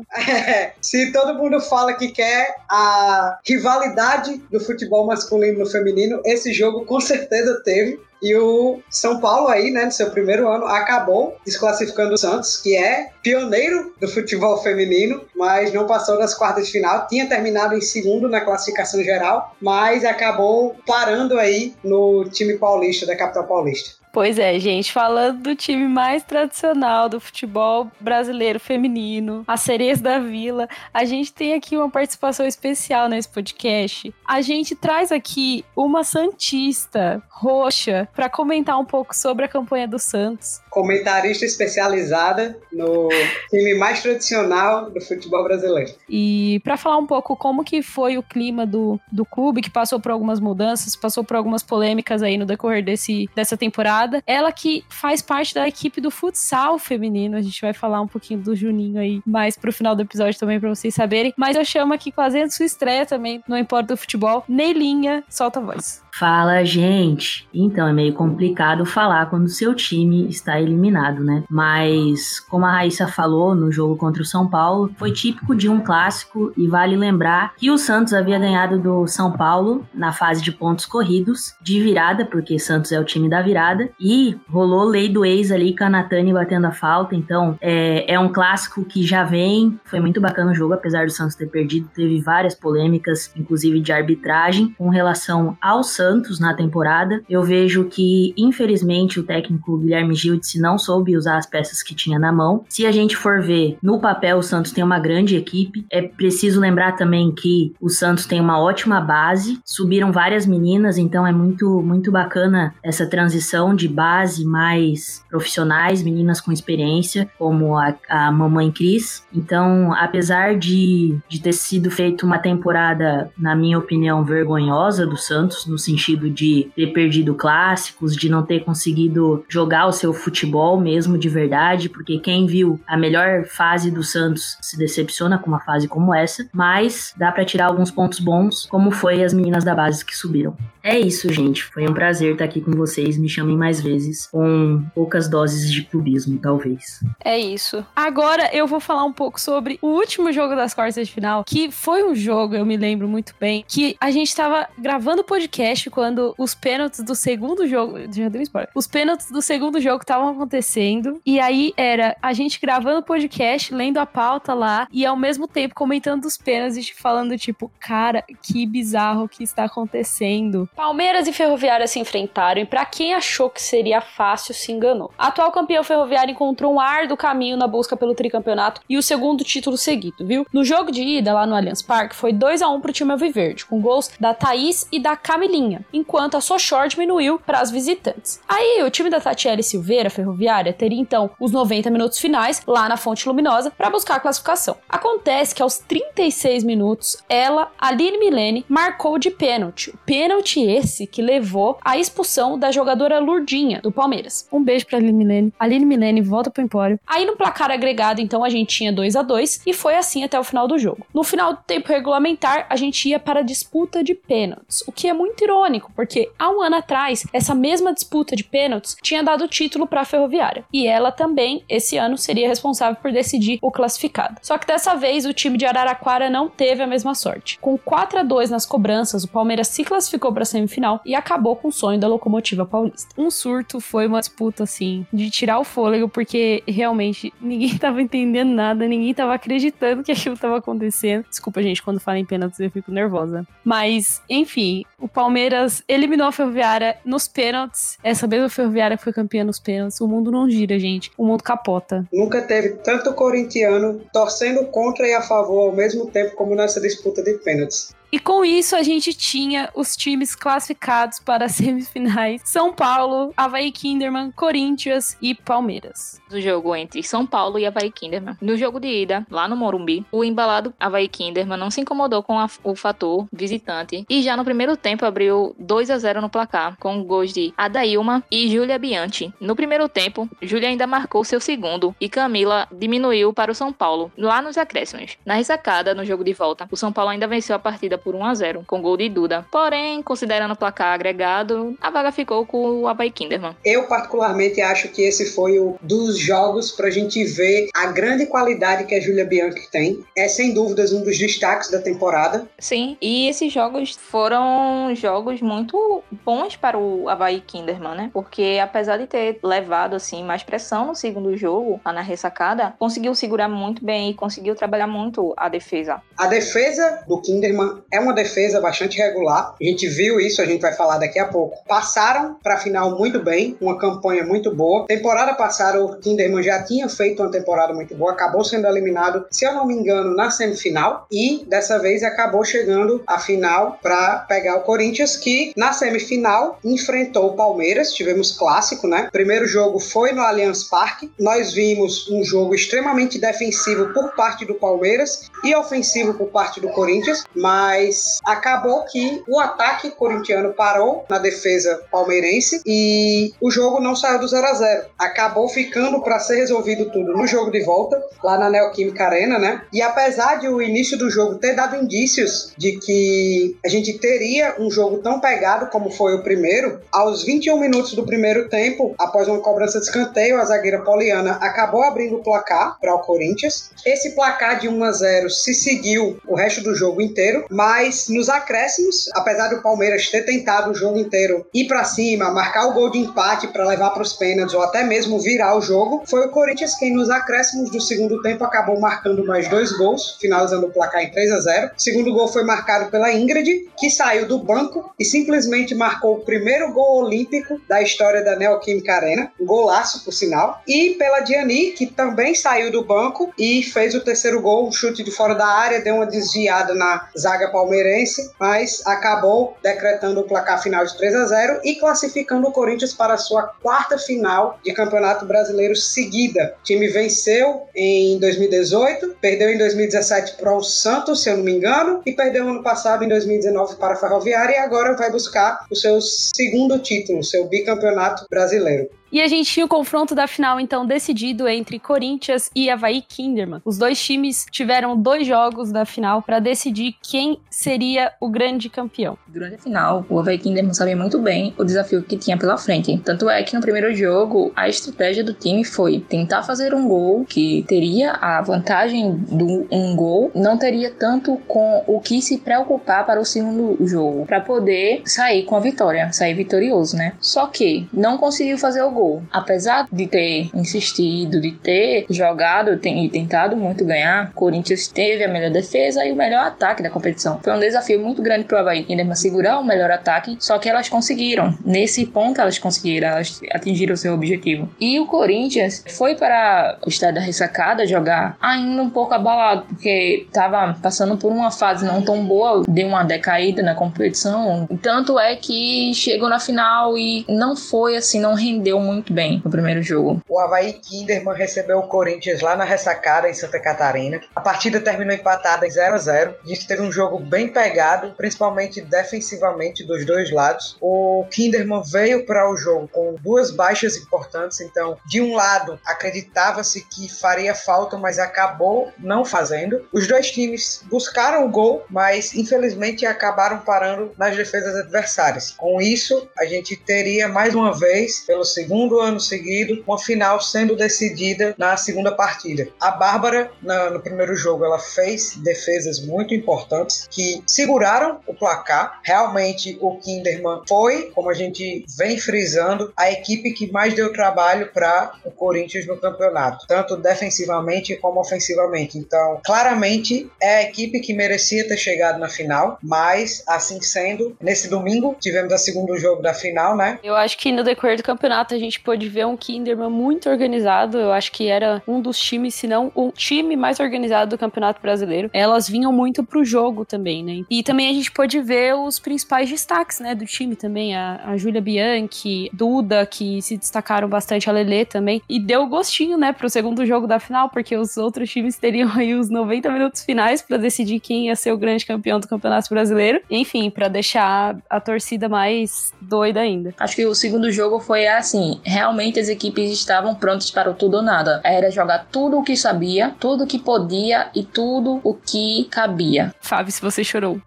É, 0.48 0.74
se 0.82 1.12
todo 1.12 1.36
mundo 1.36 1.60
fala 1.60 1.94
que 1.94 2.10
quer 2.10 2.56
a 2.70 3.40
rivalidade 3.46 4.38
do 4.52 4.60
futebol 4.60 5.06
masculino 5.06 5.60
no 5.60 5.66
feminino, 5.66 6.22
esse 6.26 6.54
jogo 6.54 6.86
com 6.86 7.00
certeza 7.00 7.62
teve. 7.64 8.00
E 8.22 8.36
o 8.36 8.80
São 8.90 9.20
Paulo 9.20 9.48
aí, 9.48 9.70
né, 9.70 9.86
no 9.86 9.92
seu 9.92 10.10
primeiro 10.10 10.50
ano, 10.50 10.66
acabou 10.66 11.38
desclassificando 11.46 12.14
o 12.14 12.18
Santos, 12.18 12.58
que 12.58 12.76
é 12.76 13.10
pioneiro 13.22 13.94
do 14.00 14.08
futebol 14.08 14.62
feminino, 14.64 15.22
mas 15.36 15.72
não 15.72 15.86
passou 15.86 16.18
das 16.18 16.34
quartas 16.34 16.66
de 16.66 16.72
final. 16.72 17.08
Tinha 17.08 17.28
terminado 17.28 17.76
em 17.76 17.82
segundo 17.82 18.28
na 18.28 18.42
classificação 18.42 19.04
geral, 19.04 19.56
mas 19.62 20.04
acabou 20.04 20.76
parando 20.86 21.38
aí 21.38 21.76
no 21.84 22.26
time 22.26 22.58
paulista, 22.58 23.06
da 23.06 23.16
capital 23.16 23.44
paulista. 23.44 23.92
Pois 24.18 24.40
é, 24.40 24.58
gente, 24.58 24.92
falando 24.92 25.44
do 25.44 25.56
time 25.56 25.88
mais 25.88 26.24
tradicional 26.24 27.08
do 27.08 27.20
futebol 27.20 27.92
brasileiro 28.00 28.60
feminino, 28.60 29.44
a 29.48 29.56
Sereias 29.58 30.02
da 30.02 30.18
Vila, 30.18 30.68
a 30.92 31.06
gente 31.06 31.32
tem 31.32 31.54
aqui 31.54 31.78
uma 31.78 31.88
participação 31.88 32.44
especial 32.44 33.08
nesse 33.08 33.30
podcast. 33.30 34.12
A 34.28 34.42
gente 34.42 34.76
traz 34.76 35.12
aqui 35.12 35.64
uma 35.76 36.04
Santista 36.04 37.22
roxa 37.30 38.10
para 38.16 38.28
comentar 38.28 38.80
um 38.80 38.86
pouco 38.86 39.16
sobre 39.16 39.46
a 39.46 39.48
campanha 39.48 39.88
do 39.88 40.00
Santos. 40.00 40.62
Comentarista 40.72 41.46
especializada 41.46 42.58
no 42.74 43.10
time 43.52 43.76
mais 43.76 44.02
tradicional 44.02 44.90
do 44.90 45.00
futebol 45.00 45.44
brasileiro. 45.44 45.94
E 46.10 46.60
para 46.64 46.76
falar 46.76 46.98
um 46.98 47.06
pouco 47.06 47.36
como 47.36 47.64
que 47.64 47.84
foi 47.84 48.18
o 48.18 48.24
clima 48.24 48.66
do, 48.66 49.00
do 49.12 49.24
clube, 49.24 49.62
que 49.62 49.70
passou 49.70 50.00
por 50.00 50.12
algumas 50.12 50.40
mudanças, 50.40 50.96
passou 50.96 51.24
por 51.24 51.36
algumas 51.36 51.62
polêmicas 51.62 52.24
aí 52.24 52.36
no 52.36 52.48
decorrer 52.48 52.84
desse, 52.84 53.30
dessa 53.36 53.56
temporada 53.56 54.07
Ela 54.26 54.52
que 54.52 54.84
faz 54.90 55.22
parte 55.22 55.54
da 55.54 55.68
equipe 55.68 56.00
do 56.02 56.12
futsal 56.12 56.80
feminino. 56.80 57.38
A 57.38 57.42
gente 57.42 57.62
vai 57.62 57.74
falar 57.74 58.02
um 58.02 58.08
pouquinho 58.08 58.42
do 58.42 58.56
Juninho 58.56 59.00
aí 59.00 59.22
mais 59.26 59.58
pro 59.58 59.74
final 59.74 59.96
do 59.96 60.02
episódio 60.02 60.40
também 60.40 60.60
para 60.60 60.70
vocês 60.70 60.94
saberem. 60.94 61.34
Mas 61.38 61.56
eu 61.56 61.66
chamo 61.66 61.94
aqui 61.94 62.12
fazendo 62.12 62.52
sua 62.52 62.66
estreia 62.66 63.06
também 63.06 63.44
no 63.48 63.58
Importa 63.58 63.94
do 63.94 63.98
Futebol. 63.98 64.44
Neilinha, 64.48 65.24
solta 65.30 65.60
a 65.60 65.64
voz. 65.64 66.08
Fala, 66.18 66.66
gente! 66.66 67.48
Então 67.54 67.88
é 67.88 67.94
meio 67.94 68.12
complicado 68.12 68.88
falar 68.88 69.28
quando 69.28 69.46
o 69.46 69.50
seu 69.50 69.76
time 69.76 70.28
está 70.28 70.60
eliminado, 70.60 71.24
né? 71.24 71.44
Mas, 71.48 72.40
como 72.40 72.66
a 72.66 72.72
Raíssa 72.72 73.08
falou 73.08 73.54
no 73.54 73.72
jogo 73.72 73.96
contra 73.96 74.24
o 74.24 74.26
São 74.26 74.48
Paulo, 74.48 74.92
foi 74.98 75.12
típico 75.12 75.56
de 75.56 75.70
um 75.70 75.80
clássico 75.80 76.52
e 76.58 76.68
vale 76.68 76.96
lembrar 76.96 77.54
que 77.56 77.70
o 77.70 77.78
Santos 77.78 78.14
havia 78.14 78.40
ganhado 78.40 78.80
do 78.80 79.06
São 79.06 79.32
Paulo 79.32 79.86
na 79.94 80.12
fase 80.12 80.42
de 80.42 80.52
pontos 80.52 80.88
corridos, 80.88 81.54
de 81.62 81.80
virada, 81.80 82.26
porque 82.26 82.58
Santos 82.58 82.92
é 82.92 83.00
o 83.00 83.06
time 83.06 83.30
da 83.30 83.44
virada, 83.44 83.88
e 84.00 84.38
rolou 84.50 84.84
lei 84.84 85.10
do 85.10 85.26
ex 85.26 85.52
ali, 85.52 85.74
Canatani 85.74 86.34
batendo 86.34 86.68
a 86.68 86.72
falta. 86.72 87.16
Então 87.16 87.58
é, 87.62 88.14
é 88.14 88.20
um 88.20 88.32
clássico 88.32 88.84
que 88.84 89.04
já 89.04 89.24
vem, 89.24 89.80
foi 89.86 90.00
muito 90.00 90.20
bacana 90.20 90.52
o 90.52 90.56
jogo, 90.56 90.74
apesar 90.74 91.06
do 91.06 91.12
Santos 91.12 91.36
ter 91.36 91.48
perdido, 91.48 91.90
teve 91.94 92.22
várias 92.22 92.56
polêmicas, 92.56 93.32
inclusive 93.36 93.80
de 93.80 93.92
arbitragem, 93.92 94.74
com 94.78 94.90
relação 94.90 95.58
ao 95.62 95.84
Santos 95.84 96.18
Santos 96.28 96.40
na 96.40 96.54
temporada. 96.54 97.22
Eu 97.30 97.44
vejo 97.44 97.86
que, 97.86 98.34
infelizmente, 98.38 99.20
o 99.20 99.24
técnico 99.24 99.78
Guilherme 99.78 100.16
Gildes 100.16 100.56
não 100.56 100.78
soube 100.78 101.18
usar 101.18 101.38
as 101.38 101.46
peças 101.46 101.84
que 101.84 101.94
tinha 101.94 102.18
na 102.18 102.32
mão. 102.32 102.64
Se 102.70 102.86
a 102.86 102.92
gente 102.92 103.16
for 103.16 103.42
ver, 103.42 103.78
no 103.82 104.00
papel, 104.00 104.38
o 104.38 104.44
Santos 104.44 104.72
tem 104.72 104.84
uma 104.84 105.00
grande 105.00 105.36
equipe. 105.36 105.86
É 105.92 106.02
preciso 106.02 106.60
lembrar 106.60 106.94
também 106.94 107.34
que 107.34 107.74
o 107.80 107.90
Santos 107.90 108.26
tem 108.26 108.40
uma 108.40 108.60
ótima 108.60 109.00
base. 109.02 109.60
Subiram 109.66 110.12
várias 110.12 110.46
meninas, 110.46 110.98
então 110.98 111.26
é 111.26 111.32
muito, 111.32 111.82
muito 111.82 112.12
bacana 112.12 112.74
essa 112.84 113.06
transição 113.06 113.76
de 113.78 113.88
base 113.88 114.44
mais 114.44 115.24
profissionais, 115.30 116.04
meninas 116.04 116.42
com 116.42 116.52
experiência, 116.52 117.30
como 117.38 117.78
a, 117.78 117.96
a 118.10 118.32
mamãe 118.32 118.72
Cris. 118.72 119.26
Então, 119.34 119.94
apesar 119.94 120.58
de, 120.58 121.18
de 121.30 121.42
ter 121.42 121.54
sido 121.54 121.90
feita 121.90 122.26
uma 122.26 122.40
temporada, 122.40 123.32
na 123.38 123.56
minha 123.56 123.78
opinião, 123.78 124.26
vergonhosa 124.26 125.06
do 125.06 125.16
Santos, 125.16 125.66
no 125.66 125.78
sentido 125.78 126.30
de 126.30 126.70
ter 126.76 126.88
perdido 126.88 127.36
clássicos, 127.36 128.16
de 128.16 128.30
não 128.30 128.44
ter 128.44 128.66
conseguido 128.66 129.46
jogar 129.48 129.88
o 129.88 129.92
seu 129.92 130.14
futebol 130.14 130.80
mesmo 130.80 131.18
de 131.18 131.30
verdade, 131.30 131.88
porque 131.88 132.20
quem 132.20 132.48
viu 132.48 132.80
a 132.88 132.98
melhor 132.98 133.46
fase 133.46 133.92
do 133.92 134.04
Santos 134.04 134.58
se 134.62 134.78
decepciona 134.78 135.38
com 135.38 135.48
uma 135.48 135.60
fase 135.60 135.88
como 135.88 136.14
essa, 136.14 136.48
mas 136.52 137.14
dá 137.18 137.32
para 137.32 137.46
tirar 137.46 137.68
alguns 137.68 137.92
pontos 137.92 138.20
bons, 138.20 138.66
como 138.66 138.92
foi 138.92 139.24
as 139.24 139.34
meninas 139.34 139.64
da 139.64 139.76
base 139.76 140.04
que 140.04 140.18
subiram. 140.18 140.58
É 140.88 140.98
isso, 140.98 141.32
gente. 141.34 141.66
Foi 141.66 141.86
um 141.86 141.94
prazer 141.94 142.32
estar 142.32 142.46
aqui 142.46 142.62
com 142.62 142.72
vocês. 142.72 143.18
Me 143.18 143.28
chamem 143.28 143.58
mais 143.58 143.82
vezes, 143.82 144.28
com 144.28 144.82
poucas 144.96 145.28
doses 145.28 145.70
de 145.70 145.84
clubismo, 145.84 146.40
talvez. 146.40 147.02
É 147.26 147.38
isso. 147.38 147.86
Agora 147.94 148.50
eu 148.56 148.66
vou 148.66 148.80
falar 148.80 149.04
um 149.04 149.12
pouco 149.12 149.40
sobre 149.40 149.78
o 149.82 149.88
último 149.88 150.32
jogo 150.32 150.56
das 150.56 150.74
quartas 150.74 151.06
de 151.06 151.14
final, 151.14 151.44
que 151.44 151.70
foi 151.70 152.06
um 152.06 152.16
jogo, 152.16 152.56
eu 152.56 152.66
me 152.66 152.78
lembro 152.78 153.06
muito 153.06 153.36
bem, 153.38 153.66
que 153.68 153.98
a 154.00 154.10
gente 154.12 154.30
estava 154.30 154.70
gravando 154.78 155.24
o 155.24 155.26
podcast 155.26 155.90
quando 155.90 156.34
os 156.38 156.56
pênaltis 156.56 157.04
do 157.04 157.16
segundo 157.16 157.68
jogo. 157.68 157.98
Já 158.10 158.30
deu 158.30 158.42
spoiler. 158.42 158.70
Os 158.74 158.88
pênaltis 158.88 159.30
do 159.30 159.42
segundo 159.42 159.82
jogo 159.82 160.04
estavam 160.04 160.30
acontecendo. 160.30 161.20
E 161.26 161.38
aí 161.38 161.74
era 161.76 162.16
a 162.22 162.32
gente 162.32 162.62
gravando 162.62 163.00
o 163.00 163.04
podcast, 163.04 163.76
lendo 163.76 163.98
a 163.98 164.06
pauta 164.06 164.54
lá, 164.54 164.88
e 164.90 165.06
ao 165.06 165.18
mesmo 165.18 165.50
tempo 165.50 165.76
comentando 165.76 166.24
os 166.24 166.38
pênaltis 166.38 166.78
e 166.78 166.94
falando, 166.94 167.38
tipo, 167.38 167.70
cara, 167.78 168.24
que 168.42 168.66
bizarro 168.66 169.28
que 169.28 169.44
está 169.44 169.66
acontecendo 169.66 170.70
Palmeiras 170.78 171.28
e 171.28 171.34
Ferroviária 171.34 171.88
se 171.88 171.98
enfrentaram 171.98 172.62
e 172.62 172.66
para 172.66 172.86
quem 172.86 173.16
achou 173.16 173.50
que 173.50 173.60
seria 173.60 174.00
fácil 174.00 174.54
se 174.54 174.72
enganou. 174.72 175.12
A 175.18 175.30
atual 175.30 175.52
campeão 175.52 175.84
Ferroviária 175.84 176.32
encontrou 176.32 176.72
um 176.72 176.80
ar 176.80 177.08
do 177.08 177.18
caminho 177.18 177.58
na 177.58 177.66
busca 177.66 177.98
pelo 177.98 178.14
tricampeonato 178.14 178.80
e 178.88 178.96
o 178.96 179.02
segundo 179.02 179.44
título 179.44 179.76
seguido, 179.76 180.24
viu? 180.24 180.46
No 180.54 180.64
jogo 180.64 180.92
de 180.92 181.02
ida 181.02 181.34
lá 181.34 181.48
no 181.48 181.56
Allianz 181.56 181.82
Parque 181.82 182.16
foi 182.16 182.32
2 182.32 182.62
a 182.62 182.70
1 182.70 182.80
pro 182.80 182.94
time 182.94 183.12
Alviverde, 183.12 183.66
com 183.66 183.82
gols 183.82 184.12
da 184.20 184.36
Thaís 184.36 184.88
e 184.92 185.00
da 185.00 185.16
Camilinha, 185.16 185.84
enquanto 185.92 186.38
a 186.38 186.42
Sochor 186.42 186.88
diminuiu 186.88 187.40
para 187.40 187.60
as 187.60 187.72
visitantes. 187.72 188.40
Aí 188.48 188.84
o 188.84 188.92
time 188.92 189.10
da 189.10 189.20
Tatiele 189.20 189.64
Silveira 189.64 190.12
Ferroviária 190.12 190.74
teria 190.74 191.02
então 191.02 191.32
os 191.40 191.52
90 191.52 191.90
minutos 191.90 192.20
finais 192.20 192.62
lá 192.68 192.88
na 192.88 192.98
Fonte 192.98 193.28
Luminosa 193.28 193.72
para 193.72 193.90
buscar 193.90 194.18
a 194.18 194.20
classificação. 194.20 194.78
Acontece 194.88 195.56
que 195.56 195.64
aos 195.64 195.80
36 195.80 196.64
minutos 196.64 197.18
ela, 197.28 197.72
Aline 197.80 198.20
Milene, 198.20 198.64
marcou 198.70 199.18
de 199.18 199.32
pênalti. 199.32 199.92
Pênalti 200.06 200.67
esse 200.68 201.08
que 201.08 201.22
levou 201.22 201.78
à 201.84 201.98
expulsão 201.98 202.58
da 202.58 202.72
jogadora 202.72 203.20
Lurdinha, 203.20 203.82
do 203.82 203.92
Palmeiras. 203.92 204.48
Um 204.52 204.64
beijo 204.64 204.86
pra 204.86 204.98
Aline 204.98 205.14
Milene. 205.14 205.54
Aline 205.60 205.86
Milene 205.86 206.22
volta 206.22 206.50
pro 206.50 206.64
Empório. 206.64 207.00
Aí 207.06 207.26
no 207.26 207.36
placar 207.36 207.72
agregado, 207.72 208.22
então, 208.22 208.44
a 208.44 208.50
gente 208.50 208.76
tinha 208.76 208.92
2 208.92 209.16
a 209.16 209.22
2 209.22 209.62
e 209.66 209.74
foi 209.74 209.96
assim 209.96 210.24
até 210.24 210.40
o 210.40 210.44
final 210.44 210.68
do 210.68 210.78
jogo. 210.78 211.06
No 211.14 211.24
final 211.24 211.54
do 211.54 211.60
tempo 211.66 211.88
regulamentar, 211.90 212.66
a 212.70 212.76
gente 212.76 213.10
ia 213.10 213.20
para 213.20 213.40
a 213.40 213.44
disputa 213.44 214.04
de 214.04 214.14
pênaltis, 214.14 214.84
o 214.88 214.92
que 214.92 215.08
é 215.08 215.14
muito 215.14 215.44
irônico, 215.44 215.92
porque 215.96 216.30
há 216.38 216.50
um 216.50 216.62
ano 216.62 216.78
atrás, 216.78 217.26
essa 217.34 217.54
mesma 217.54 217.94
disputa 217.94 218.36
de 218.36 218.44
pênaltis 218.44 218.98
tinha 219.02 219.24
dado 219.24 219.48
título 219.48 219.88
para 219.88 220.02
a 220.02 220.06
Ferroviária. 220.06 220.66
E 220.72 220.88
ela 220.88 221.12
também, 221.12 221.64
esse 221.70 221.98
ano, 221.98 222.18
seria 222.18 222.48
responsável 222.48 222.98
por 223.02 223.12
decidir 223.12 223.60
o 223.62 223.72
classificado. 223.72 224.38
Só 224.42 224.58
que 224.58 224.68
dessa 224.68 224.96
vez, 224.96 225.26
o 225.26 225.34
time 225.34 225.58
de 225.58 225.66
Araraquara 225.66 226.30
não 226.30 226.50
teve 226.50 226.84
a 226.84 226.88
mesma 226.88 227.16
sorte. 227.16 227.58
Com 227.60 227.78
4 227.78 228.20
a 228.20 228.24
2 228.24 228.50
nas 228.50 228.66
cobranças, 228.66 229.24
o 229.24 229.28
Palmeiras 229.28 229.68
se 229.68 229.84
classificou 229.84 230.32
para 230.32 230.44
a 230.44 230.46
semifinal 230.58 231.02
e 231.06 231.16
acabou 231.16 231.56
com 231.56 231.68
o 231.68 231.72
sonho 231.72 232.00
da 232.00 232.08
locomotiva 232.08 232.66
paulista. 232.66 233.10
Um 233.18 233.30
surto 233.30 233.80
foi 233.80 234.08
uma 234.08 234.20
disputa 234.20 234.64
assim 234.64 235.06
de 235.14 235.30
tirar 235.30 235.60
o 235.60 235.64
fôlego 235.64 236.10
porque 236.10 236.64
realmente 236.68 237.34
ninguém 237.40 237.76
tava 237.78 238.02
entendendo 238.02 238.50
nada, 238.50 238.88
ninguém 238.88 239.14
tava 239.14 239.34
acreditando 239.34 240.04
que 240.04 240.12
aquilo 240.12 240.38
tava 240.38 240.58
acontecendo. 240.58 241.26
Desculpa, 241.30 241.62
gente, 241.62 241.82
quando 241.82 242.00
falo 242.00 242.18
em 242.18 242.26
pênaltis 242.26 242.60
eu 242.60 242.72
fico 242.72 242.92
nervosa. 242.92 243.46
Mas, 243.64 244.22
enfim, 244.30 244.84
o 245.00 245.08
Palmeiras 245.08 245.84
eliminou 245.88 246.28
a 246.28 246.32
Ferroviária 246.32 246.98
nos 247.06 247.28
pênaltis. 247.28 247.98
Essa 248.04 248.28
mesma 248.28 248.50
Ferroviária 248.50 248.98
foi 248.98 249.14
campeã 249.14 249.44
nos 249.44 249.60
pênaltis. 249.60 250.02
O 250.02 250.08
mundo 250.08 250.32
não 250.32 250.50
gira, 250.50 250.80
gente. 250.80 251.12
O 251.18 251.26
mundo 251.26 251.44
capota. 251.44 252.06
Nunca 252.12 252.42
teve 252.42 252.70
tanto 252.78 253.14
corintiano 253.14 254.02
torcendo 254.12 254.66
contra 254.68 255.08
e 255.08 255.14
a 255.14 255.22
favor 255.22 255.68
ao 255.70 255.76
mesmo 255.76 256.08
tempo 256.08 256.36
como 256.36 256.56
nessa 256.56 256.80
disputa 256.82 257.22
de 257.22 257.34
pênaltis. 257.40 257.96
E 258.12 258.20
com 258.20 258.46
isso 258.46 258.76
a 258.76 258.84
gente 258.84 259.14
tinha 259.14 259.70
os 259.76 259.96
times 259.96 260.34
classificados 260.34 261.20
para 261.20 261.46
as 261.46 261.54
semifinais: 261.56 262.42
São 262.46 262.74
Paulo, 262.74 263.34
Havaí 263.36 263.72
Kinderman, 263.72 264.32
Corinthians 264.32 265.18
e 265.22 265.36
Palmeiras. 265.36 266.22
Do 266.30 266.40
jogo 266.40 266.76
entre 266.76 267.04
São 267.04 267.26
Paulo 267.26 267.60
e 267.60 267.66
Havaí 267.66 267.92
Kinderman. 267.92 268.38
No 268.42 268.56
jogo 268.58 268.80
de 268.80 268.88
ida, 268.88 269.26
lá 269.30 269.48
no 269.48 269.56
Morumbi, 269.56 270.06
o 270.12 270.24
embalado 270.24 270.74
Havaí 270.80 271.08
Kinderman 271.08 271.58
não 271.58 271.70
se 271.70 271.82
incomodou 271.82 272.24
com 272.24 272.40
a, 272.40 272.50
o 272.64 272.76
fator 272.76 273.28
visitante 273.32 274.06
e 274.10 274.22
já 274.22 274.38
no 274.38 274.46
primeiro 274.46 274.78
tempo 274.78 275.06
abriu 275.06 275.56
2 275.60 275.90
a 275.90 275.98
0 275.98 276.22
no 276.22 276.30
placar, 276.30 276.78
com 276.78 277.04
gols 277.04 277.34
de 277.34 277.54
Adailma 277.58 278.24
e 278.32 278.50
Júlia 278.50 278.80
Bianchi. 278.80 279.34
No 279.40 279.56
primeiro 279.56 279.90
tempo, 279.90 280.30
Júlia 280.42 280.70
ainda 280.70 280.88
marcou 280.88 281.24
seu 281.24 281.40
segundo 281.40 281.96
e 282.00 282.10
Camila 282.10 282.68
diminuiu 282.72 283.34
para 283.34 283.52
o 283.52 283.56
São 283.56 283.74
Paulo, 283.74 284.12
lá 284.18 284.42
nos 284.42 284.58
acréscimos. 284.58 285.18
Na 285.26 285.36
ressacada, 285.36 285.94
no 285.94 286.06
jogo 286.06 286.24
de 286.24 286.34
volta, 286.34 286.68
o 286.72 286.78
São 286.78 286.92
Paulo 286.92 287.12
ainda 287.12 287.28
venceu 287.28 287.56
a 287.56 287.60
partida 287.60 287.97
por 287.98 288.16
1 288.16 288.26
a 288.26 288.36
0 288.36 288.64
com 288.68 288.82
gol 288.82 288.98
de 288.98 289.10
Duda. 289.10 289.46
Porém, 289.52 290.02
considerando 290.02 290.54
o 290.54 290.58
placar 290.58 290.94
agregado, 290.94 291.78
a 291.82 291.90
vaga 291.90 292.12
ficou 292.12 292.46
com 292.46 292.82
o 292.82 292.88
Havaí 292.88 293.12
Kinderman. 293.12 293.56
Eu, 293.64 293.84
particularmente, 293.88 294.62
acho 294.62 294.90
que 294.90 295.04
esse 295.04 295.34
foi 295.34 295.60
o 295.60 295.78
dos 295.82 296.18
jogos 296.18 296.72
pra 296.72 296.90
gente 296.90 297.24
ver 297.24 297.70
a 297.76 297.88
grande 297.88 298.26
qualidade 298.26 298.86
que 298.86 298.96
a 298.96 299.00
Júlia 299.00 299.26
Bianchi 299.26 299.70
tem. 299.72 300.04
É, 300.16 300.28
sem 300.28 300.54
dúvidas, 300.54 300.92
um 300.92 301.04
dos 301.04 301.18
destaques 301.18 301.70
da 301.70 301.80
temporada. 301.80 302.48
Sim, 302.60 302.98
e 303.02 303.28
esses 303.28 303.52
jogos 303.52 303.96
foram 303.96 304.94
jogos 304.96 305.42
muito 305.42 306.04
bons 306.26 306.56
para 306.56 306.78
o 306.78 307.10
Havaí 307.10 307.42
Kinderman, 307.42 307.96
né? 307.96 308.10
Porque 308.14 308.60
apesar 308.62 308.98
de 308.98 309.08
ter 309.08 309.40
levado, 309.44 309.96
assim, 309.96 310.24
mais 310.24 310.44
pressão 310.44 310.88
no 310.88 310.96
segundo 310.96 311.36
jogo, 311.36 311.80
lá 311.86 311.94
na 311.94 312.02
ressacada, 312.02 312.74
conseguiu 312.78 313.14
segurar 313.16 313.48
muito 313.48 313.84
bem 313.84 314.10
e 314.10 314.14
conseguiu 314.14 314.56
trabalhar 314.56 314.88
muito 314.88 315.34
a 315.38 315.50
defesa. 315.50 316.02
A 316.18 316.28
defesa 316.28 317.04
do 317.08 317.22
Kinderman 317.22 317.82
é 317.92 318.00
uma 318.00 318.14
defesa 318.14 318.60
bastante 318.60 318.98
regular. 318.98 319.56
A 319.60 319.64
gente 319.64 319.88
viu 319.88 320.20
isso, 320.20 320.42
a 320.42 320.46
gente 320.46 320.62
vai 320.62 320.74
falar 320.74 320.98
daqui 320.98 321.20
a 321.20 321.28
pouco. 321.28 321.58
Passaram 321.68 322.38
para 322.42 322.56
a 322.56 322.60
final 322.60 322.98
muito 322.98 323.20
bem, 323.20 323.58
uma 323.62 323.78
campanha 323.78 324.26
muito 324.26 324.54
boa. 324.54 324.86
Temporada 324.88 325.34
passada, 325.34 325.84
o 325.84 325.98
Kinderman 325.98 326.44
já 326.44 326.64
tinha 326.64 326.90
feito 326.90 327.22
uma 327.22 327.32
temporada 327.32 327.74
muito 327.74 327.96
boa, 327.96 328.12
acabou 328.12 328.44
sendo 328.44 328.68
eliminado, 328.68 329.26
se 329.32 329.46
eu 329.46 329.54
não 329.54 329.66
me 329.66 329.74
engano, 329.74 330.16
na 330.16 330.30
semifinal 330.30 331.08
e 331.12 331.46
dessa 331.48 331.80
vez 331.80 332.04
acabou 332.04 332.44
chegando 332.44 333.04
à 333.08 333.20
final 333.20 333.78
para 333.82 334.20
pegar 334.28 334.58
o 334.58 334.62
Corinthians, 334.62 335.16
que 335.16 335.54
na 335.56 335.74
semifinal 335.74 336.60
enfrentou 336.64 337.28
o 337.28 337.36
Palmeiras. 337.36 337.94
Tivemos 337.94 338.32
clássico, 338.32 338.88
né? 338.88 339.10
primeiro 339.12 339.48
jogo 339.48 339.80
foi 339.80 340.12
no 340.12 340.22
Allianz 340.22 340.64
Parque. 340.64 341.12
Nós 341.20 341.54
vimos 341.54 342.10
um 342.10 342.24
jogo 342.24 342.54
extremamente 342.54 343.20
defensivo 343.20 343.94
por 343.94 344.16
parte 344.16 344.46
do 344.46 344.56
Palmeiras 344.56 345.30
e 345.44 345.56
ofensivo 345.56 346.14
por 346.14 346.28
parte 346.28 346.60
do 346.60 346.70
Corinthians, 346.70 347.24
mas 347.36 347.77
acabou 348.26 348.84
que 348.86 349.24
o 349.28 349.40
ataque 349.40 349.92
corintiano 349.92 350.54
parou 350.54 351.06
na 351.10 351.18
defesa 351.18 351.82
palmeirense 351.92 352.62
e 352.66 353.34
o 353.42 353.52
jogo 353.52 353.80
não 353.80 353.96
saiu 353.96 354.20
do 354.20 354.28
0 354.28 354.48
a 354.48 354.54
0. 354.54 354.86
Acabou 354.98 355.48
ficando 355.50 356.02
para 356.02 356.20
ser 356.20 356.38
resolvido 356.38 356.90
tudo 356.92 357.14
no 357.14 357.28
jogo 357.28 357.52
de 357.52 357.64
volta, 357.64 358.02
lá 358.24 358.38
na 358.38 358.50
Neoquímica 358.50 359.06
Arena, 359.06 359.38
né? 359.40 359.62
E 359.72 359.82
apesar 359.82 360.40
de 360.40 360.48
o 360.48 360.62
início 360.62 360.98
do 360.98 361.10
jogo 361.10 361.36
ter 361.36 361.56
dado 361.56 361.76
indícios 361.76 362.54
de 362.58 362.78
que 362.78 363.58
a 363.66 363.70
gente 363.70 363.98
teria 364.00 364.56
um 364.60 364.70
jogo 364.70 364.98
tão 364.98 365.20
pegado 365.20 365.68
como 365.68 365.90
foi 365.90 366.16
o 366.16 366.24
primeiro, 366.24 366.80
aos 366.92 367.24
21 367.24 367.60
minutos 367.60 367.94
do 367.94 368.06
primeiro 368.06 368.50
tempo, 368.50 368.96
após 368.98 369.28
uma 369.28 369.40
cobrança 369.40 369.80
de 369.80 369.86
escanteio, 369.86 370.40
a 370.40 370.46
zagueira 370.46 370.82
Poliana 370.82 371.38
acabou 371.42 371.84
abrindo 371.84 372.16
o 372.16 372.24
placar 372.24 372.78
para 372.80 372.94
o 372.94 373.00
Corinthians. 373.00 373.72
Esse 373.86 374.12
placar 374.12 374.60
de 374.60 374.68
1 374.68 374.84
a 374.84 374.92
0 374.92 375.30
se 375.30 375.54
seguiu 375.54 376.20
o 376.28 376.36
resto 376.36 376.62
do 376.62 376.76
jogo 376.76 377.02
inteiro, 377.02 377.46
mas 377.50 377.67
nos 378.10 378.30
acréscimos, 378.30 379.10
apesar 379.14 379.50
do 379.50 379.62
Palmeiras 379.62 380.10
ter 380.10 380.24
tentado 380.24 380.72
o 380.72 380.76
jogo 380.76 380.98
inteiro 380.98 381.46
ir 381.54 381.68
para 381.68 381.84
cima, 381.84 382.32
marcar 382.32 382.68
o 382.68 382.74
gol 382.74 382.90
de 382.90 383.00
empate 383.00 383.48
para 383.48 383.68
levar 383.68 383.92
para 383.92 384.04
os 384.04 384.14
pênaltis 384.14 384.54
ou 384.54 384.62
até 384.62 384.84
mesmo 384.84 385.20
virar 385.20 385.56
o 385.56 385.62
jogo, 385.62 386.04
foi 386.06 386.26
o 386.26 386.30
Corinthians 386.30 386.76
quem 386.76 386.94
nos 386.94 387.10
acréscimos 387.10 387.72
do 387.72 387.82
segundo 387.82 388.22
tempo 388.22 388.44
acabou 388.44 388.80
marcando 388.80 389.26
mais 389.26 389.48
dois 389.48 389.72
gols, 389.72 390.18
finalizando 390.20 390.68
o 390.68 390.72
placar 390.72 391.02
em 391.04 391.12
3 391.12 391.32
a 391.32 391.40
0. 391.40 391.72
O 391.78 391.82
segundo 391.82 392.14
gol 392.14 392.28
foi 392.28 392.44
marcado 392.44 392.90
pela 392.90 393.12
Ingrid, 393.12 393.70
que 393.78 393.90
saiu 393.90 394.28
do 394.28 394.40
banco 394.40 394.94
e 395.00 395.06
simplesmente 395.06 395.76
marcou 395.76 396.16
o 396.16 396.26
primeiro 396.26 396.72
gol 396.72 397.04
olímpico 397.04 397.60
da 397.68 397.82
história 397.82 398.24
da 398.24 398.36
Neoquímica 398.36 398.94
Arena, 398.94 399.32
um 399.40 399.46
golaço 399.46 400.04
por 400.04 400.12
sinal, 400.12 400.62
e 400.68 400.92
pela 400.92 401.22
Diani, 401.22 401.72
que 401.72 401.88
também 401.88 402.34
saiu 402.36 402.72
do 402.72 402.84
banco 402.84 403.34
e 403.38 403.64
fez 403.64 403.94
o 403.96 404.02
terceiro 404.02 404.42
gol, 404.42 404.68
um 404.68 404.72
chute 404.72 405.04
de 405.04 405.12
fora 405.12 405.36
da 405.36 405.48
área, 405.48 405.82
deu 405.82 405.96
uma 405.96 406.06
desviada 406.06 406.74
na 406.74 407.10
zaga 407.18 407.50
palmeirense, 407.58 408.32
mas 408.40 408.84
acabou 408.86 409.56
decretando 409.64 410.20
o 410.20 410.24
placar 410.24 410.62
final 410.62 410.86
de 410.86 410.96
3 410.96 411.16
a 411.16 411.26
0 411.26 411.62
e 411.64 411.76
classificando 411.76 412.48
o 412.48 412.52
Corinthians 412.52 412.94
para 412.94 413.16
a 413.16 413.18
sua 413.18 413.44
quarta 413.62 413.98
final 413.98 414.60
de 414.64 414.72
Campeonato 414.74 415.26
Brasileiro 415.26 415.76
seguida. 415.76 416.56
O 416.60 416.64
time 416.64 416.88
venceu 416.88 417.64
em 417.76 418.20
2018, 418.20 419.18
perdeu 419.20 419.50
em 419.50 419.58
2017 419.58 420.38
para 420.38 420.56
o 420.56 420.62
Santos, 420.62 421.24
se 421.24 421.30
eu 421.30 421.38
não 421.38 421.44
me 421.44 421.54
engano, 421.54 422.02
e 422.06 422.12
perdeu 422.12 422.48
ano 422.48 422.62
passado 422.62 423.04
em 423.04 423.08
2019 423.08 423.76
para 423.78 423.94
a 423.94 423.98
Ferroviária 423.98 424.54
e 424.54 424.58
agora 424.58 424.96
vai 424.96 425.12
buscar 425.12 425.66
o 425.72 425.76
seu 425.76 426.00
segundo 426.00 426.78
título, 426.80 427.24
seu 427.24 427.48
bicampeonato 427.48 428.26
brasileiro. 428.30 428.88
E 429.12 429.22
a 429.22 429.28
gente 429.28 429.50
tinha 429.50 429.66
o 429.66 429.70
confronto 429.70 430.14
da 430.14 430.28
final, 430.28 430.60
então, 430.60 430.86
decidido 430.86 431.48
entre 431.48 431.80
Corinthians 431.80 432.50
e 432.56 432.70
Havaí 432.70 433.02
Kinderman. 433.02 433.62
Os 433.64 433.78
dois 433.78 434.02
times 434.02 434.46
tiveram 434.52 434.98
dois 434.98 435.26
jogos 435.26 435.72
da 435.72 435.86
final 435.86 436.22
para 436.22 436.40
decidir 436.40 436.96
quem 437.02 437.40
seria 437.50 438.12
o 438.20 438.30
grande 438.30 438.70
campeão. 438.70 439.18
Durante 439.28 439.56
a 439.56 439.60
final, 439.60 440.06
o 440.10 440.20
Havaí 440.20 440.38
Kinderman 440.38 440.74
sabia 440.74 440.96
muito 440.96 441.20
bem 441.20 441.54
o 441.58 441.64
desafio 441.64 442.04
que 442.04 442.18
tinha 442.18 442.38
pela 442.38 442.58
frente. 442.58 442.98
Tanto 442.98 443.30
é 443.30 443.42
que 443.44 443.56
no 443.56 443.62
primeiro 443.62 443.96
jogo, 443.96 444.52
a 444.56 444.68
estratégia 444.68 445.24
do 445.24 445.34
time 445.34 445.64
foi 445.64 446.00
tentar 446.00 446.44
fazer 446.44 446.74
um 446.74 446.88
gol 446.88 447.26
que 447.26 447.64
teria 447.68 448.12
a 448.14 448.42
vantagem 448.42 449.16
do 449.16 449.68
um 449.72 449.96
gol, 449.96 450.32
não 450.36 450.58
teria 450.58 450.92
tanto 450.92 451.38
com 451.48 451.84
o 451.88 452.00
que 452.02 452.22
se 452.22 452.40
preocupar 452.40 453.06
para 453.06 453.20
o 453.20 453.26
segundo 453.26 453.78
jogo, 453.88 454.26
para 454.26 454.42
poder 454.42 455.02
sair 455.06 455.44
com 455.44 455.56
a 455.56 455.60
vitória, 455.60 456.12
sair 456.12 456.34
vitorioso, 456.34 456.98
né? 456.98 457.14
Só 457.22 457.48
que 457.48 457.88
não 457.94 458.18
conseguiu 458.18 458.58
fazer 458.58 458.82
o 458.82 458.97
jogou. 458.98 459.24
Apesar 459.32 459.88
de 459.92 460.08
ter 460.08 460.50
insistido, 460.54 461.40
de 461.40 461.52
ter 461.52 462.06
jogado 462.10 462.80
e 462.84 463.10
tentado 463.10 463.56
muito 463.56 463.86
ganhar, 463.86 464.32
Corinthians 464.34 464.88
teve 464.88 465.24
a 465.24 465.28
melhor 465.28 465.52
defesa 465.52 466.04
e 466.06 466.12
o 466.12 466.16
melhor 466.16 466.48
ataque 466.48 466.82
da 466.82 466.90
competição. 466.90 467.40
Foi 467.44 467.54
um 467.54 467.60
desafio 467.60 468.00
muito 468.00 468.22
grande 468.22 468.46
para 468.46 468.58
o 468.58 468.60
Havaí 468.60 468.84
Kinderman 468.84 469.16
segurar 469.16 469.60
o 469.60 469.64
melhor 469.64 469.92
ataque, 469.92 470.38
só 470.40 470.58
que 470.58 470.68
elas 470.68 470.90
conseguiram. 470.90 471.56
Nesse 471.64 472.06
ponto 472.06 472.42
elas 472.42 472.58
conseguiram, 472.58 473.10
elas 473.10 473.40
atingiram 473.52 473.94
o 473.94 473.98
seu 473.98 474.14
objetivo. 474.14 474.70
E 474.80 475.00
o 475.00 475.06
Corinthians 475.06 475.84
foi 475.96 476.16
para 476.16 476.80
o 476.86 476.90
estádio 476.90 477.16
da 477.16 477.22
ressacada 477.22 477.86
jogar 477.86 478.38
ainda 478.42 478.82
um 478.82 478.90
pouco 478.90 479.14
abalado, 479.14 479.66
porque 479.68 480.26
estava 480.28 480.76
passando 480.82 481.18
por 481.18 481.32
uma 481.32 481.52
fase 481.52 481.86
não 481.86 482.02
tão 482.02 482.26
boa, 482.26 482.64
deu 482.68 482.88
uma 482.88 483.04
decaída 483.04 483.62
na 483.62 483.76
competição. 483.76 484.68
Tanto 484.82 485.20
é 485.20 485.36
que 485.36 485.94
chegou 485.94 486.30
na 486.30 486.40
final 486.40 486.98
e 486.98 487.26
não 487.28 487.56
foi 487.56 487.98
assim, 487.98 488.20
não 488.20 488.34
rendeu 488.34 488.80
muito 488.88 489.14
bem 489.14 489.42
no 489.44 489.52
primeiro 489.52 489.84
jogo. 489.84 490.22
O 490.28 490.40
Havaí 490.40 490.74
Kinderman 490.74 491.36
recebeu 491.36 491.80
o 491.80 491.88
Corinthians 491.88 492.42
lá 492.42 492.56
na 492.56 492.64
ressacada 492.64 493.30
em 493.30 493.34
Santa 493.34 493.60
Catarina. 493.60 494.22
A 494.36 494.42
partida 494.42 494.80
terminou 494.80 495.14
empatada 495.14 495.68
em 495.68 495.70
0 495.70 495.96
a 495.96 495.98
0 495.98 496.36
A 496.44 496.48
gente 496.48 496.66
teve 496.66 496.82
um 496.82 496.92
jogo 496.92 497.20
bem 497.20 497.50
pegado, 497.50 498.14
principalmente 498.16 498.82
defensivamente 498.82 499.84
dos 499.84 500.06
dois 500.06 500.32
lados. 500.32 500.78
O 500.80 501.26
Kinderman 501.30 501.84
veio 501.86 502.26
para 502.26 502.50
o 502.50 502.56
jogo 502.56 502.88
com 502.88 503.16
duas 503.22 503.52
baixas 503.52 503.98
importantes, 503.98 504.62
então, 504.62 504.98
de 505.06 505.22
um 505.22 505.36
lado, 505.36 505.80
acreditava-se 505.86 506.82
que 506.88 507.10
faria 507.10 507.54
falta, 507.54 507.98
mas 507.98 508.20
acabou 508.20 508.92
não 508.98 509.26
fazendo. 509.26 509.86
Os 509.92 510.08
dois 510.08 510.32
times 510.32 510.82
buscaram 510.90 511.46
o 511.46 511.50
gol, 511.50 511.84
mas 511.90 512.34
infelizmente 512.34 513.06
acabaram 513.06 513.60
parando 513.60 514.12
nas 514.18 514.36
defesas 514.36 514.76
adversárias. 514.76 515.52
Com 515.52 515.82
isso, 515.82 516.28
a 516.38 516.46
gente 516.46 516.76
teria 516.76 517.28
mais 517.28 517.54
uma 517.54 517.78
vez, 517.78 518.22
pelo 518.22 518.46
segundo 518.46 518.77
ano 519.00 519.20
seguido, 519.20 519.84
uma 519.88 519.98
final 519.98 520.42
sendo 520.42 520.76
decidida 520.76 521.56
na 521.58 521.76
segunda 521.78 522.12
partida. 522.12 522.68
A 522.80 522.92
Bárbara, 522.92 523.52
na, 523.62 523.90
no 523.90 524.00
primeiro 524.00 524.36
jogo, 524.36 524.66
ela 524.66 524.80
fez 524.80 525.38
defesas 525.38 526.00
muito 526.00 526.34
importantes 526.34 527.08
que 527.10 527.42
seguraram 527.46 528.20
o 528.28 528.34
placar. 528.34 529.00
Realmente, 529.04 529.78
o 529.82 529.98
Kinderman 529.98 530.62
foi, 530.68 531.12
como 531.12 531.30
a 531.30 531.34
gente 531.34 531.86
vem 531.98 532.18
frisando, 532.18 532.92
a 532.96 533.12
equipe 533.12 533.52
que 533.54 533.72
mais 533.72 533.94
deu 533.94 534.12
trabalho 534.12 534.72
para 534.74 535.14
o 535.24 535.32
Corinthians 535.32 535.86
no 535.86 535.98
campeonato, 535.98 536.66
tanto 536.68 536.98
defensivamente 536.98 537.96
como 537.96 538.20
ofensivamente. 538.20 538.98
Então, 538.98 539.40
claramente, 539.46 540.30
é 540.42 540.58
a 540.58 540.64
equipe 540.64 541.00
que 541.00 541.14
merecia 541.14 541.68
ter 541.68 541.78
chegado 541.78 542.20
na 542.20 542.30
final, 542.30 542.78
mas 542.82 543.44
assim 543.48 543.82
sendo, 543.82 544.36
nesse 544.42 544.70
domingo 544.70 545.16
tivemos 545.20 545.54
o 545.54 545.58
segundo 545.58 545.98
jogo 545.98 546.22
da 546.22 546.34
final, 546.34 546.76
né? 546.76 547.00
Eu 547.04 547.16
acho 547.16 547.38
que 547.38 547.52
no 547.52 547.64
decorrer 547.64 547.98
do 547.98 548.04
campeonato 548.04 548.54
a 548.54 548.58
gente 548.58 548.67
pôde 548.76 549.08
ver 549.08 549.26
um 549.26 549.38
Kinderman 549.38 549.90
muito 549.90 550.30
organizado. 550.30 550.98
Eu 550.98 551.12
acho 551.12 551.32
que 551.32 551.48
era 551.48 551.82
um 551.88 552.02
dos 552.02 552.18
times, 552.20 552.56
se 552.56 552.68
não 552.68 552.92
o 552.96 553.12
time 553.12 553.56
mais 553.56 553.80
organizado 553.80 554.32
do 554.32 554.38
Campeonato 554.38 554.82
Brasileiro. 554.82 555.30
Elas 555.32 555.70
vinham 555.70 555.92
muito 555.92 556.24
pro 556.24 556.44
jogo 556.44 556.84
também, 556.84 557.24
né? 557.24 557.46
E 557.50 557.62
também 557.64 557.90
a 557.90 557.94
gente 557.94 558.12
pôde 558.12 558.40
ver 558.42 558.76
os 558.76 559.00
principais 559.00 559.50
destaques, 559.50 560.00
né, 560.00 560.16
do 560.16 560.26
time 560.26 560.56
também. 560.56 560.96
A, 560.96 561.22
a 561.26 561.38
Júlia 561.38 561.62
Bianchi, 561.62 562.50
Duda, 562.52 563.06
que 563.06 563.42
se 563.42 563.58
destacaram 563.58 564.10
bastante, 564.10 564.50
a 564.50 564.54
Lelê 564.54 564.86
também. 564.86 565.22
E 565.30 565.40
deu 565.40 565.66
gostinho, 565.68 566.18
né, 566.18 566.34
pro 566.34 566.50
segundo 566.50 566.86
jogo 566.86 567.08
da 567.08 567.20
final, 567.20 567.50
porque 567.50 567.76
os 567.76 567.98
outros 567.98 568.30
times 568.30 568.58
teriam 568.58 568.92
aí 568.96 569.14
os 569.14 569.30
90 569.30 569.70
minutos 569.70 570.04
finais 570.04 570.42
para 570.42 570.58
decidir 570.58 571.00
quem 571.00 571.28
ia 571.28 571.36
ser 571.36 571.52
o 571.52 571.58
grande 571.58 571.86
campeão 571.86 572.20
do 572.20 572.28
Campeonato 572.28 572.70
Brasileiro. 572.70 573.22
Enfim, 573.30 573.70
para 573.70 573.88
deixar 573.88 574.58
a 574.70 574.80
torcida 574.80 575.30
mais 575.30 575.94
doida 576.02 576.40
ainda. 576.40 576.74
Acho 576.80 576.96
que 576.96 577.06
o 577.06 577.14
segundo 577.14 577.52
jogo 577.52 577.80
foi 577.80 578.08
assim, 578.08 578.57
realmente 578.64 579.20
as 579.20 579.30
equipes 579.30 579.72
estavam 579.72 580.16
prontas 580.16 580.52
para 580.52 580.70
o 580.70 580.74
tudo 580.74 580.98
ou 580.98 581.04
nada. 581.04 581.42
Era 581.44 581.72
jogar 581.72 582.08
tudo 582.12 582.40
o 582.40 582.44
que 582.44 582.56
sabia, 582.56 583.16
tudo 583.20 583.44
o 583.44 583.48
que 583.48 583.60
podia 583.60 584.30
e 584.34 584.44
tudo 584.44 585.00
o 585.04 585.14
que 585.14 585.66
cabia. 585.66 586.34
Fábio, 586.42 586.72
se 586.72 586.82
você 586.82 587.04
chorou. 587.04 587.40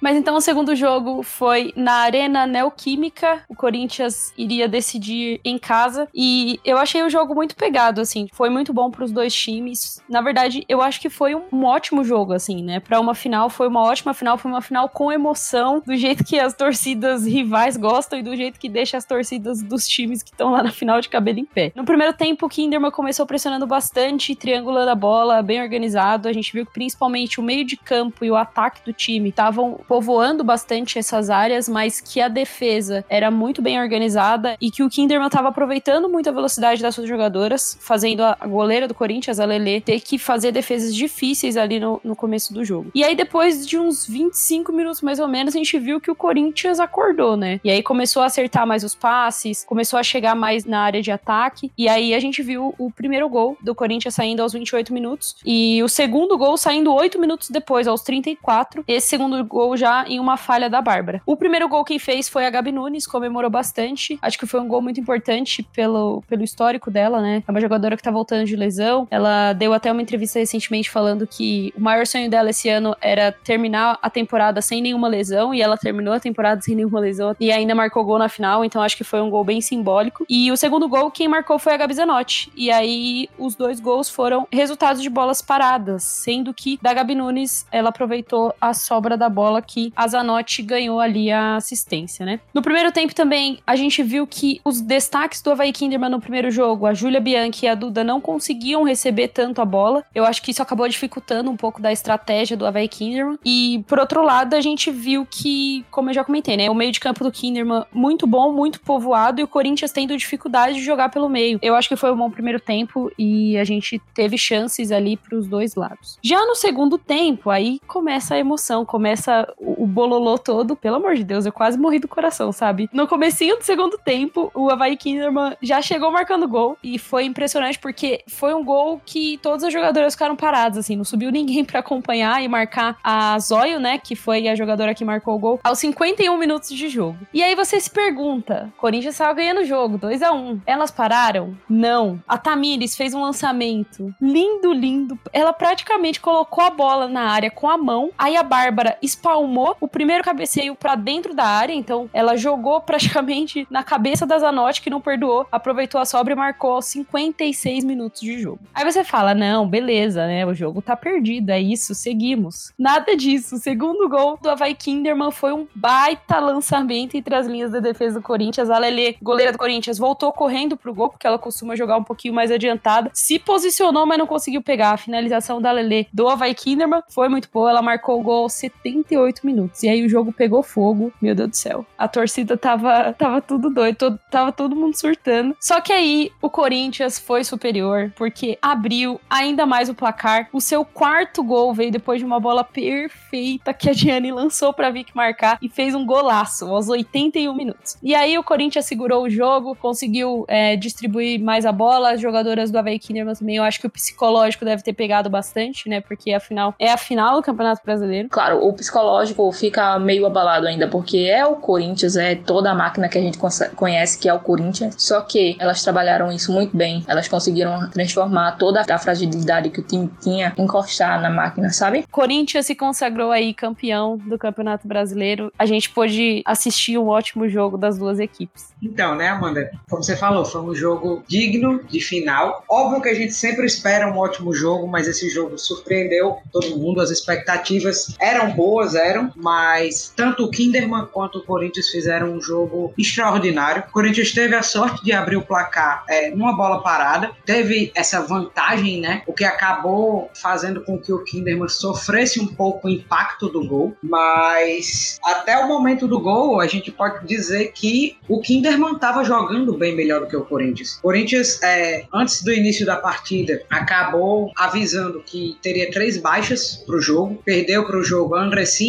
Mas 0.00 0.16
então 0.16 0.36
o 0.36 0.40
segundo 0.40 0.74
jogo 0.74 1.22
foi 1.22 1.72
na 1.76 1.94
Arena 1.94 2.46
Neoquímica. 2.46 3.42
O 3.48 3.54
Corinthians 3.54 4.32
iria 4.36 4.68
decidir 4.68 5.40
em 5.44 5.58
casa. 5.58 6.08
E 6.14 6.60
eu 6.64 6.78
achei 6.78 7.02
o 7.02 7.10
jogo 7.10 7.34
muito 7.34 7.56
pegado, 7.56 8.00
assim. 8.00 8.28
Foi 8.32 8.50
muito 8.50 8.72
bom 8.72 8.90
para 8.90 9.04
os 9.04 9.12
dois 9.12 9.34
times. 9.34 10.02
Na 10.08 10.20
verdade, 10.20 10.64
eu 10.68 10.80
acho 10.82 11.00
que 11.00 11.08
foi 11.08 11.34
um, 11.34 11.64
ótimo 11.64 12.04
jogo, 12.04 12.32
assim, 12.32 12.62
né? 12.62 12.80
Para 12.80 13.00
uma 13.00 13.14
final, 13.14 13.48
foi 13.50 13.68
uma 13.68 13.82
ótima 13.82 14.14
final. 14.14 14.38
Foi 14.38 14.50
uma 14.50 14.62
final 14.62 14.88
com 14.88 15.10
emoção, 15.10 15.82
do 15.84 15.96
jeito 15.96 16.24
que 16.24 16.38
as 16.38 16.54
torcidas 16.54 17.26
rivais 17.26 17.76
gostam 17.76 18.18
e 18.18 18.22
do 18.22 18.36
jeito 18.36 18.58
que 18.58 18.68
deixa 18.68 18.96
as 18.96 19.04
torcidas 19.04 19.62
dos 19.62 19.86
times 19.86 20.22
que 20.22 20.30
estão 20.30 20.50
lá 20.50 20.62
na 20.62 20.70
final 20.70 21.00
de 21.00 21.08
cabelo 21.08 21.38
em 21.38 21.44
pé. 21.44 21.72
No 21.74 21.84
primeiro 21.84 22.12
tempo, 22.12 22.46
o 22.46 22.48
Kinderman 22.48 22.90
começou 22.90 23.26
pressionando 23.26 23.66
bastante, 23.66 24.34
triangulando 24.34 24.90
a 24.90 24.94
bola, 24.94 25.42
bem 25.42 25.62
organizado. 25.62 26.28
A 26.28 26.32
gente 26.32 26.52
viu 26.52 26.66
que 26.66 26.72
principalmente 26.72 27.40
o 27.40 27.42
meio 27.42 27.64
de 27.64 27.76
campo 27.76 28.24
e 28.24 28.30
o 28.30 28.36
ataque 28.36 28.84
do 28.84 28.92
time 28.92 29.30
estavam 29.30 29.80
povoando 29.88 30.44
bastante 30.44 30.98
essas 30.98 31.30
áreas, 31.30 31.68
mas 31.68 32.00
que 32.00 32.20
a 32.20 32.28
defesa 32.28 33.04
era 33.08 33.30
muito 33.30 33.62
bem 33.62 33.80
organizada 33.80 34.56
e 34.60 34.70
que 34.70 34.82
o 34.82 34.90
Kinderman 34.90 35.26
estava 35.26 35.48
aproveitando 35.48 36.08
muito 36.08 36.28
a 36.28 36.32
velocidade 36.32 36.82
das 36.82 36.94
suas 36.94 37.08
jogadoras, 37.08 37.76
fazendo 37.80 38.22
a 38.22 38.34
goleira 38.46 38.88
do 38.88 38.94
Corinthians, 38.94 39.40
a 39.40 39.44
Lele, 39.44 39.80
ter 39.80 40.00
que 40.00 40.18
fazer 40.18 40.52
defesas 40.52 40.94
difíceis 40.94 41.56
ali 41.56 41.78
no, 41.78 42.00
no 42.02 42.16
começo 42.16 42.52
do 42.52 42.64
jogo. 42.64 42.90
E 42.94 43.04
aí, 43.04 43.14
depois 43.14 43.66
de 43.66 43.78
uns 43.78 44.06
25 44.06 44.72
minutos 44.72 45.02
mais 45.02 45.18
ou 45.18 45.28
menos, 45.28 45.54
a 45.54 45.58
gente 45.58 45.78
viu 45.78 46.00
que 46.00 46.10
o 46.10 46.14
Corinthians 46.14 46.80
acordou, 46.80 47.36
né? 47.36 47.60
E 47.62 47.70
aí 47.70 47.82
começou 47.82 48.22
a 48.22 48.26
acertar 48.26 48.66
mais 48.66 48.84
os 48.84 48.94
passes, 48.94 49.64
começou 49.64 49.98
a 49.98 50.02
chegar 50.02 50.34
mais 50.34 50.64
na 50.64 50.80
área 50.80 51.02
de 51.02 51.10
ataque. 51.10 51.70
E 51.76 51.88
aí 51.88 52.14
a 52.14 52.20
gente 52.20 52.42
viu 52.42 52.74
o 52.78 52.90
primeiro 52.90 53.28
gol 53.28 53.56
do 53.62 53.74
Corinthians 53.74 54.14
saindo 54.14 54.42
aos 54.42 54.52
28 54.52 54.92
minutos 54.92 55.36
e 55.44 55.82
o 55.82 55.88
segundo 55.88 56.36
gol 56.36 56.56
saindo 56.56 56.92
8 56.92 57.18
minutos 57.20 57.50
depois, 57.50 57.86
aos 57.86 58.02
34. 58.02 58.84
Esse 58.86 59.08
segundo 59.08 59.42
gol 59.44 59.75
já 59.76 60.04
em 60.06 60.18
uma 60.18 60.36
falha 60.36 60.68
da 60.68 60.80
Bárbara. 60.80 61.20
O 61.26 61.36
primeiro 61.36 61.68
gol 61.68 61.84
quem 61.84 61.98
fez 61.98 62.28
foi 62.28 62.46
a 62.46 62.50
Gabi 62.50 62.72
Nunes, 62.72 63.06
comemorou 63.06 63.50
bastante. 63.50 64.18
Acho 64.20 64.38
que 64.38 64.46
foi 64.46 64.60
um 64.60 64.68
gol 64.68 64.82
muito 64.82 65.00
importante 65.00 65.62
pelo, 65.74 66.22
pelo 66.28 66.42
histórico 66.42 66.90
dela, 66.90 67.20
né? 67.20 67.42
É 67.46 67.50
uma 67.50 67.60
jogadora 67.60 67.96
que 67.96 68.02
tá 68.02 68.10
voltando 68.10 68.44
de 68.44 68.56
lesão. 68.56 69.06
Ela 69.10 69.52
deu 69.52 69.72
até 69.72 69.90
uma 69.90 70.02
entrevista 70.02 70.38
recentemente 70.38 70.90
falando 70.90 71.26
que 71.26 71.72
o 71.76 71.80
maior 71.80 72.06
sonho 72.06 72.30
dela 72.30 72.50
esse 72.50 72.68
ano 72.68 72.96
era 73.00 73.32
terminar 73.32 73.98
a 74.00 74.10
temporada 74.10 74.60
sem 74.60 74.80
nenhuma 74.80 75.08
lesão 75.08 75.54
e 75.54 75.60
ela 75.60 75.76
terminou 75.76 76.14
a 76.14 76.20
temporada 76.20 76.60
sem 76.60 76.74
nenhuma 76.74 77.00
lesão 77.00 77.34
e 77.38 77.52
ainda 77.52 77.74
marcou 77.74 78.04
gol 78.04 78.18
na 78.18 78.28
final, 78.28 78.64
então 78.64 78.82
acho 78.82 78.96
que 78.96 79.04
foi 79.04 79.20
um 79.20 79.30
gol 79.30 79.44
bem 79.44 79.60
simbólico. 79.60 80.24
E 80.28 80.50
o 80.50 80.56
segundo 80.56 80.88
gol 80.88 81.10
quem 81.10 81.28
marcou 81.28 81.58
foi 81.58 81.74
a 81.74 81.76
Gabi 81.76 81.94
Zanotti. 81.94 82.50
E 82.56 82.70
aí 82.70 83.28
os 83.38 83.54
dois 83.54 83.80
gols 83.80 84.08
foram 84.08 84.46
resultados 84.50 85.02
de 85.02 85.10
bolas 85.10 85.42
paradas, 85.42 86.02
sendo 86.02 86.52
que 86.52 86.78
da 86.80 86.92
Gabi 86.92 87.14
Nunes 87.14 87.66
ela 87.70 87.90
aproveitou 87.90 88.54
a 88.60 88.72
sobra 88.72 89.16
da 89.16 89.28
bola 89.28 89.62
que 89.66 89.92
a 89.96 90.06
Zanotti 90.06 90.62
ganhou 90.62 91.00
ali 91.00 91.30
a 91.30 91.56
assistência, 91.56 92.24
né? 92.24 92.40
No 92.54 92.62
primeiro 92.62 92.92
tempo 92.92 93.14
também, 93.14 93.58
a 93.66 93.76
gente 93.76 94.02
viu 94.02 94.26
que 94.26 94.60
os 94.64 94.80
destaques 94.80 95.42
do 95.42 95.50
Havaí 95.50 95.72
Kinderman 95.72 96.10
no 96.10 96.20
primeiro 96.20 96.50
jogo, 96.50 96.86
a 96.86 96.94
Júlia 96.94 97.20
Bianchi 97.20 97.66
e 97.66 97.68
a 97.68 97.74
Duda 97.74 98.04
não 98.04 98.20
conseguiam 98.20 98.82
receber 98.84 99.28
tanto 99.28 99.60
a 99.60 99.64
bola. 99.64 100.04
Eu 100.14 100.24
acho 100.24 100.42
que 100.42 100.50
isso 100.50 100.62
acabou 100.62 100.88
dificultando 100.88 101.50
um 101.50 101.56
pouco 101.56 101.80
da 101.80 101.92
estratégia 101.92 102.56
do 102.56 102.66
Havaí 102.66 102.88
Kinderman. 102.88 103.38
E, 103.44 103.84
por 103.86 103.98
outro 103.98 104.22
lado, 104.22 104.54
a 104.54 104.60
gente 104.60 104.90
viu 104.90 105.26
que, 105.28 105.84
como 105.90 106.10
eu 106.10 106.14
já 106.14 106.24
comentei, 106.24 106.56
né? 106.56 106.70
O 106.70 106.74
meio 106.74 106.92
de 106.92 107.00
campo 107.00 107.24
do 107.24 107.32
Kinderman 107.32 107.84
muito 107.92 108.26
bom, 108.26 108.52
muito 108.52 108.80
povoado, 108.80 109.40
e 109.40 109.44
o 109.44 109.48
Corinthians 109.48 109.92
tendo 109.92 110.16
dificuldade 110.16 110.76
de 110.76 110.84
jogar 110.84 111.08
pelo 111.08 111.28
meio. 111.28 111.58
Eu 111.62 111.74
acho 111.74 111.88
que 111.88 111.96
foi 111.96 112.12
um 112.12 112.16
bom 112.16 112.30
primeiro 112.30 112.60
tempo 112.60 113.10
e 113.18 113.56
a 113.56 113.64
gente 113.64 114.00
teve 114.14 114.38
chances 114.38 114.92
ali 114.92 115.16
para 115.16 115.36
os 115.36 115.46
dois 115.46 115.74
lados. 115.74 116.18
Já 116.22 116.44
no 116.46 116.54
segundo 116.54 116.98
tempo, 116.98 117.50
aí 117.50 117.80
começa 117.86 118.34
a 118.34 118.38
emoção, 118.38 118.84
começa 118.84 119.46
o 119.58 119.86
bololô 119.86 120.38
todo, 120.38 120.76
pelo 120.76 120.96
amor 120.96 121.14
de 121.14 121.24
Deus, 121.24 121.46
eu 121.46 121.52
quase 121.52 121.78
morri 121.78 121.98
do 121.98 122.08
coração, 122.08 122.52
sabe? 122.52 122.88
No 122.92 123.08
comecinho 123.08 123.56
do 123.56 123.62
segundo 123.62 123.98
tempo, 123.98 124.50
o 124.54 124.70
Havaí 124.70 124.96
Kinderman 124.96 125.56
já 125.62 125.80
chegou 125.80 126.10
marcando 126.10 126.46
gol 126.46 126.76
e 126.82 126.98
foi 126.98 127.24
impressionante 127.24 127.78
porque 127.78 128.22
foi 128.28 128.54
um 128.54 128.64
gol 128.64 129.00
que 129.04 129.38
todas 129.38 129.64
as 129.64 129.72
jogadoras 129.72 130.14
ficaram 130.14 130.36
paradas, 130.36 130.78
assim, 130.78 130.96
não 130.96 131.04
subiu 131.04 131.30
ninguém 131.30 131.64
para 131.66 131.80
acompanhar 131.80 132.42
e 132.42 132.48
marcar 132.48 132.98
a 133.02 133.38
Zóio, 133.38 133.80
né, 133.80 133.98
que 133.98 134.14
foi 134.14 134.48
a 134.48 134.54
jogadora 134.54 134.94
que 134.94 135.04
marcou 135.04 135.34
o 135.34 135.38
gol, 135.38 135.60
aos 135.64 135.78
51 135.78 136.36
minutos 136.36 136.70
de 136.70 136.88
jogo. 136.88 137.18
E 137.32 137.42
aí 137.42 137.54
você 137.54 137.80
se 137.80 137.90
pergunta, 137.90 138.72
Corinthians 138.76 139.14
estava 139.14 139.32
ganhando 139.32 139.60
o 139.60 139.64
jogo, 139.64 139.98
2 139.98 140.22
a 140.22 140.32
1 140.32 140.60
Elas 140.66 140.90
pararam? 140.90 141.56
Não. 141.68 142.20
A 142.28 142.36
Tamires 142.36 142.96
fez 142.96 143.14
um 143.14 143.22
lançamento 143.22 144.14
lindo, 144.20 144.72
lindo. 144.72 145.18
Ela 145.32 145.52
praticamente 145.52 146.20
colocou 146.20 146.62
a 146.62 146.70
bola 146.70 147.08
na 147.08 147.30
área 147.30 147.50
com 147.50 147.68
a 147.68 147.78
mão, 147.78 148.10
aí 148.18 148.36
a 148.36 148.42
Bárbara 148.42 148.98
espalmou 149.02 149.45
o 149.80 149.88
primeiro 149.88 150.22
cabeceio 150.24 150.74
para 150.74 150.94
dentro 150.94 151.34
da 151.34 151.44
área, 151.44 151.72
então 151.72 152.08
ela 152.12 152.36
jogou 152.36 152.80
praticamente 152.80 153.66
na 153.70 153.82
cabeça 153.82 154.26
da 154.26 154.38
Zanotti, 154.38 154.82
que 154.82 154.90
não 154.90 155.00
perdoou, 155.00 155.46
aproveitou 155.50 156.00
a 156.00 156.04
sobra 156.04 156.32
e 156.32 156.36
marcou 156.36 156.72
aos 156.72 156.86
56 156.86 157.84
minutos 157.84 158.20
de 158.20 158.38
jogo. 158.38 158.60
Aí 158.74 158.84
você 158.84 159.04
fala: 159.04 159.34
não, 159.34 159.68
beleza, 159.68 160.26
né? 160.26 160.44
O 160.46 160.54
jogo 160.54 160.82
tá 160.82 160.96
perdido, 160.96 161.50
é 161.50 161.60
isso, 161.60 161.94
seguimos. 161.94 162.72
Nada 162.78 163.16
disso. 163.16 163.56
O 163.56 163.58
segundo 163.58 164.08
gol 164.08 164.38
do 164.40 164.50
Havaí 164.50 164.74
Kinderman 164.74 165.30
foi 165.30 165.52
um 165.52 165.66
baita 165.74 166.38
lançamento 166.38 167.16
entre 167.16 167.34
as 167.34 167.46
linhas 167.46 167.72
da 167.72 167.80
defesa 167.80 168.18
do 168.18 168.22
Corinthians. 168.22 168.70
A 168.70 168.78
Lele, 168.78 169.16
goleira 169.22 169.52
do 169.52 169.58
Corinthians, 169.58 169.98
voltou 169.98 170.32
correndo 170.32 170.76
pro 170.76 170.94
gol, 170.94 171.10
porque 171.10 171.26
ela 171.26 171.38
costuma 171.38 171.76
jogar 171.76 171.96
um 171.96 172.04
pouquinho 172.04 172.34
mais 172.34 172.50
adiantada. 172.50 173.10
Se 173.12 173.38
posicionou, 173.38 174.06
mas 174.06 174.18
não 174.18 174.26
conseguiu 174.26 174.62
pegar. 174.62 174.92
A 174.92 174.96
finalização 174.96 175.60
da 175.60 175.72
Lele 175.72 176.08
do 176.12 176.28
Havaí 176.28 176.54
Kinderman 176.54 177.02
foi 177.10 177.28
muito 177.28 177.48
boa. 177.52 177.70
Ela 177.70 177.82
marcou 177.82 178.20
o 178.20 178.22
gol 178.22 178.48
78 178.48 179.35
48 179.36 179.46
minutos. 179.46 179.82
E 179.82 179.88
aí 179.88 180.04
o 180.04 180.08
jogo 180.08 180.32
pegou 180.32 180.62
fogo, 180.62 181.12
meu 181.20 181.34
Deus 181.34 181.50
do 181.50 181.56
céu. 181.56 181.86
A 181.98 182.08
torcida 182.08 182.56
tava, 182.56 183.12
tava 183.12 183.40
tudo 183.40 183.70
doido, 183.70 183.96
todo, 183.96 184.20
tava 184.30 184.52
todo 184.52 184.76
mundo 184.76 184.96
surtando. 184.96 185.56
Só 185.60 185.80
que 185.80 185.92
aí 185.92 186.30
o 186.40 186.48
Corinthians 186.48 187.18
foi 187.18 187.44
superior, 187.44 188.12
porque 188.16 188.58
abriu 188.60 189.20
ainda 189.28 189.66
mais 189.66 189.88
o 189.88 189.94
placar. 189.94 190.48
O 190.52 190.60
seu 190.60 190.84
quarto 190.84 191.42
gol 191.42 191.74
veio 191.74 191.90
depois 191.90 192.18
de 192.20 192.24
uma 192.24 192.40
bola 192.40 192.64
perfeita 192.64 193.74
que 193.74 193.90
a 193.90 193.92
Gianni 193.92 194.32
lançou 194.32 194.72
pra 194.72 194.90
Vic 194.90 195.14
marcar 195.14 195.58
e 195.60 195.68
fez 195.68 195.94
um 195.94 196.04
golaço 196.04 196.66
aos 196.66 196.88
81 196.88 197.54
minutos. 197.54 197.96
E 198.02 198.14
aí 198.14 198.38
o 198.38 198.44
Corinthians 198.44 198.86
segurou 198.86 199.24
o 199.24 199.30
jogo, 199.30 199.74
conseguiu 199.74 200.44
é, 200.48 200.76
distribuir 200.76 201.42
mais 201.42 201.66
a 201.66 201.72
bola. 201.72 202.12
As 202.12 202.20
jogadoras 202.20 202.70
do 202.70 202.78
Avei 202.78 202.98
Kinderman 202.98 203.34
também, 203.34 203.56
eu 203.56 203.64
acho 203.64 203.80
que 203.80 203.86
o 203.86 203.90
psicológico 203.90 204.64
deve 204.64 204.82
ter 204.82 204.92
pegado 204.92 205.28
bastante, 205.28 205.88
né? 205.88 206.00
Porque 206.00 206.32
afinal 206.32 206.74
é 206.78 206.90
a 206.90 206.96
final 206.96 207.36
do 207.36 207.42
Campeonato 207.42 207.82
Brasileiro. 207.84 208.28
Claro, 208.28 208.64
o 208.64 208.72
psicológico 208.72 209.25
fica 209.52 209.98
meio 209.98 210.26
abalado 210.26 210.66
ainda, 210.66 210.88
porque 210.88 211.18
é 211.18 211.44
o 211.46 211.56
Corinthians, 211.56 212.16
é 212.16 212.34
toda 212.34 212.70
a 212.70 212.74
máquina 212.74 213.08
que 213.08 213.18
a 213.18 213.20
gente 213.20 213.38
conhece 213.74 214.18
que 214.18 214.28
é 214.28 214.34
o 214.34 214.40
Corinthians. 214.40 214.94
Só 214.98 215.20
que 215.20 215.56
elas 215.58 215.82
trabalharam 215.82 216.30
isso 216.32 216.52
muito 216.52 216.76
bem. 216.76 217.04
Elas 217.06 217.28
conseguiram 217.28 217.88
transformar 217.90 218.52
toda 218.52 218.84
a 218.88 218.98
fragilidade 218.98 219.70
que 219.70 219.80
o 219.80 219.82
time 219.82 220.10
tinha, 220.20 220.52
encostar 220.56 221.20
na 221.20 221.30
máquina, 221.30 221.70
sabe? 221.70 222.04
Corinthians 222.10 222.66
se 222.66 222.74
consagrou 222.74 223.30
aí 223.30 223.54
campeão 223.54 224.16
do 224.16 224.38
Campeonato 224.38 224.86
Brasileiro. 224.86 225.52
A 225.58 225.66
gente 225.66 225.90
pôde 225.90 226.42
assistir 226.44 226.98
um 226.98 227.08
ótimo 227.08 227.48
jogo 227.48 227.76
das 227.76 227.98
duas 227.98 228.18
equipes. 228.18 228.68
Então, 228.82 229.14
né, 229.14 229.28
Amanda? 229.28 229.70
Como 229.88 230.02
você 230.02 230.16
falou, 230.16 230.44
foi 230.44 230.60
um 230.60 230.74
jogo 230.74 231.22
digno 231.26 231.82
de 231.84 232.00
final. 232.00 232.64
Óbvio 232.68 233.02
que 233.02 233.08
a 233.08 233.14
gente 233.14 233.32
sempre 233.32 233.66
espera 233.66 234.10
um 234.10 234.18
ótimo 234.18 234.54
jogo, 234.54 234.86
mas 234.86 235.08
esse 235.08 235.28
jogo 235.28 235.58
surpreendeu 235.58 236.38
todo 236.52 236.76
mundo. 236.76 237.00
As 237.00 237.10
expectativas 237.10 238.14
eram 238.20 238.52
boas, 238.52 238.94
eram, 239.06 239.30
mas 239.36 240.12
tanto 240.14 240.44
o 240.44 240.50
Kinderman 240.50 241.06
quanto 241.12 241.38
o 241.38 241.44
Corinthians 241.44 241.88
fizeram 241.88 242.32
um 242.32 242.40
jogo 242.40 242.92
extraordinário. 242.98 243.84
O 243.88 243.92
Corinthians 243.92 244.32
teve 244.32 244.54
a 244.54 244.62
sorte 244.62 245.04
de 245.04 245.12
abrir 245.12 245.36
o 245.36 245.42
placar 245.42 246.04
é, 246.08 246.30
numa 246.30 246.56
bola 246.56 246.82
parada, 246.82 247.30
teve 247.44 247.92
essa 247.94 248.20
vantagem, 248.20 249.00
né? 249.00 249.22
O 249.26 249.32
que 249.32 249.44
acabou 249.44 250.30
fazendo 250.34 250.82
com 250.82 250.98
que 250.98 251.12
o 251.12 251.22
Kinderman 251.22 251.68
sofresse 251.68 252.40
um 252.40 252.46
pouco 252.46 252.88
o 252.88 252.90
impacto 252.90 253.48
do 253.48 253.66
gol, 253.66 253.96
mas 254.02 255.18
até 255.24 255.56
o 255.58 255.68
momento 255.68 256.06
do 256.06 256.20
gol, 256.20 256.60
a 256.60 256.66
gente 256.66 256.90
pode 256.90 257.26
dizer 257.26 257.72
que 257.72 258.16
o 258.28 258.40
Kinderman 258.40 258.94
estava 258.94 259.24
jogando 259.24 259.76
bem 259.76 259.94
melhor 259.94 260.20
do 260.20 260.26
que 260.26 260.36
o 260.36 260.44
Corinthians. 260.44 260.98
O 260.98 261.02
Corinthians, 261.02 261.62
é, 261.62 262.04
antes 262.12 262.42
do 262.42 262.52
início 262.52 262.84
da 262.84 262.96
partida, 262.96 263.62
acabou 263.70 264.52
avisando 264.56 265.22
que 265.24 265.56
teria 265.62 265.90
três 265.90 266.16
baixas 266.16 266.82
para 266.86 266.96
o 266.96 267.00
jogo, 267.00 267.40
perdeu 267.44 267.84
para 267.84 267.98
o 267.98 268.02
jogo 268.02 268.34
a 268.34 268.42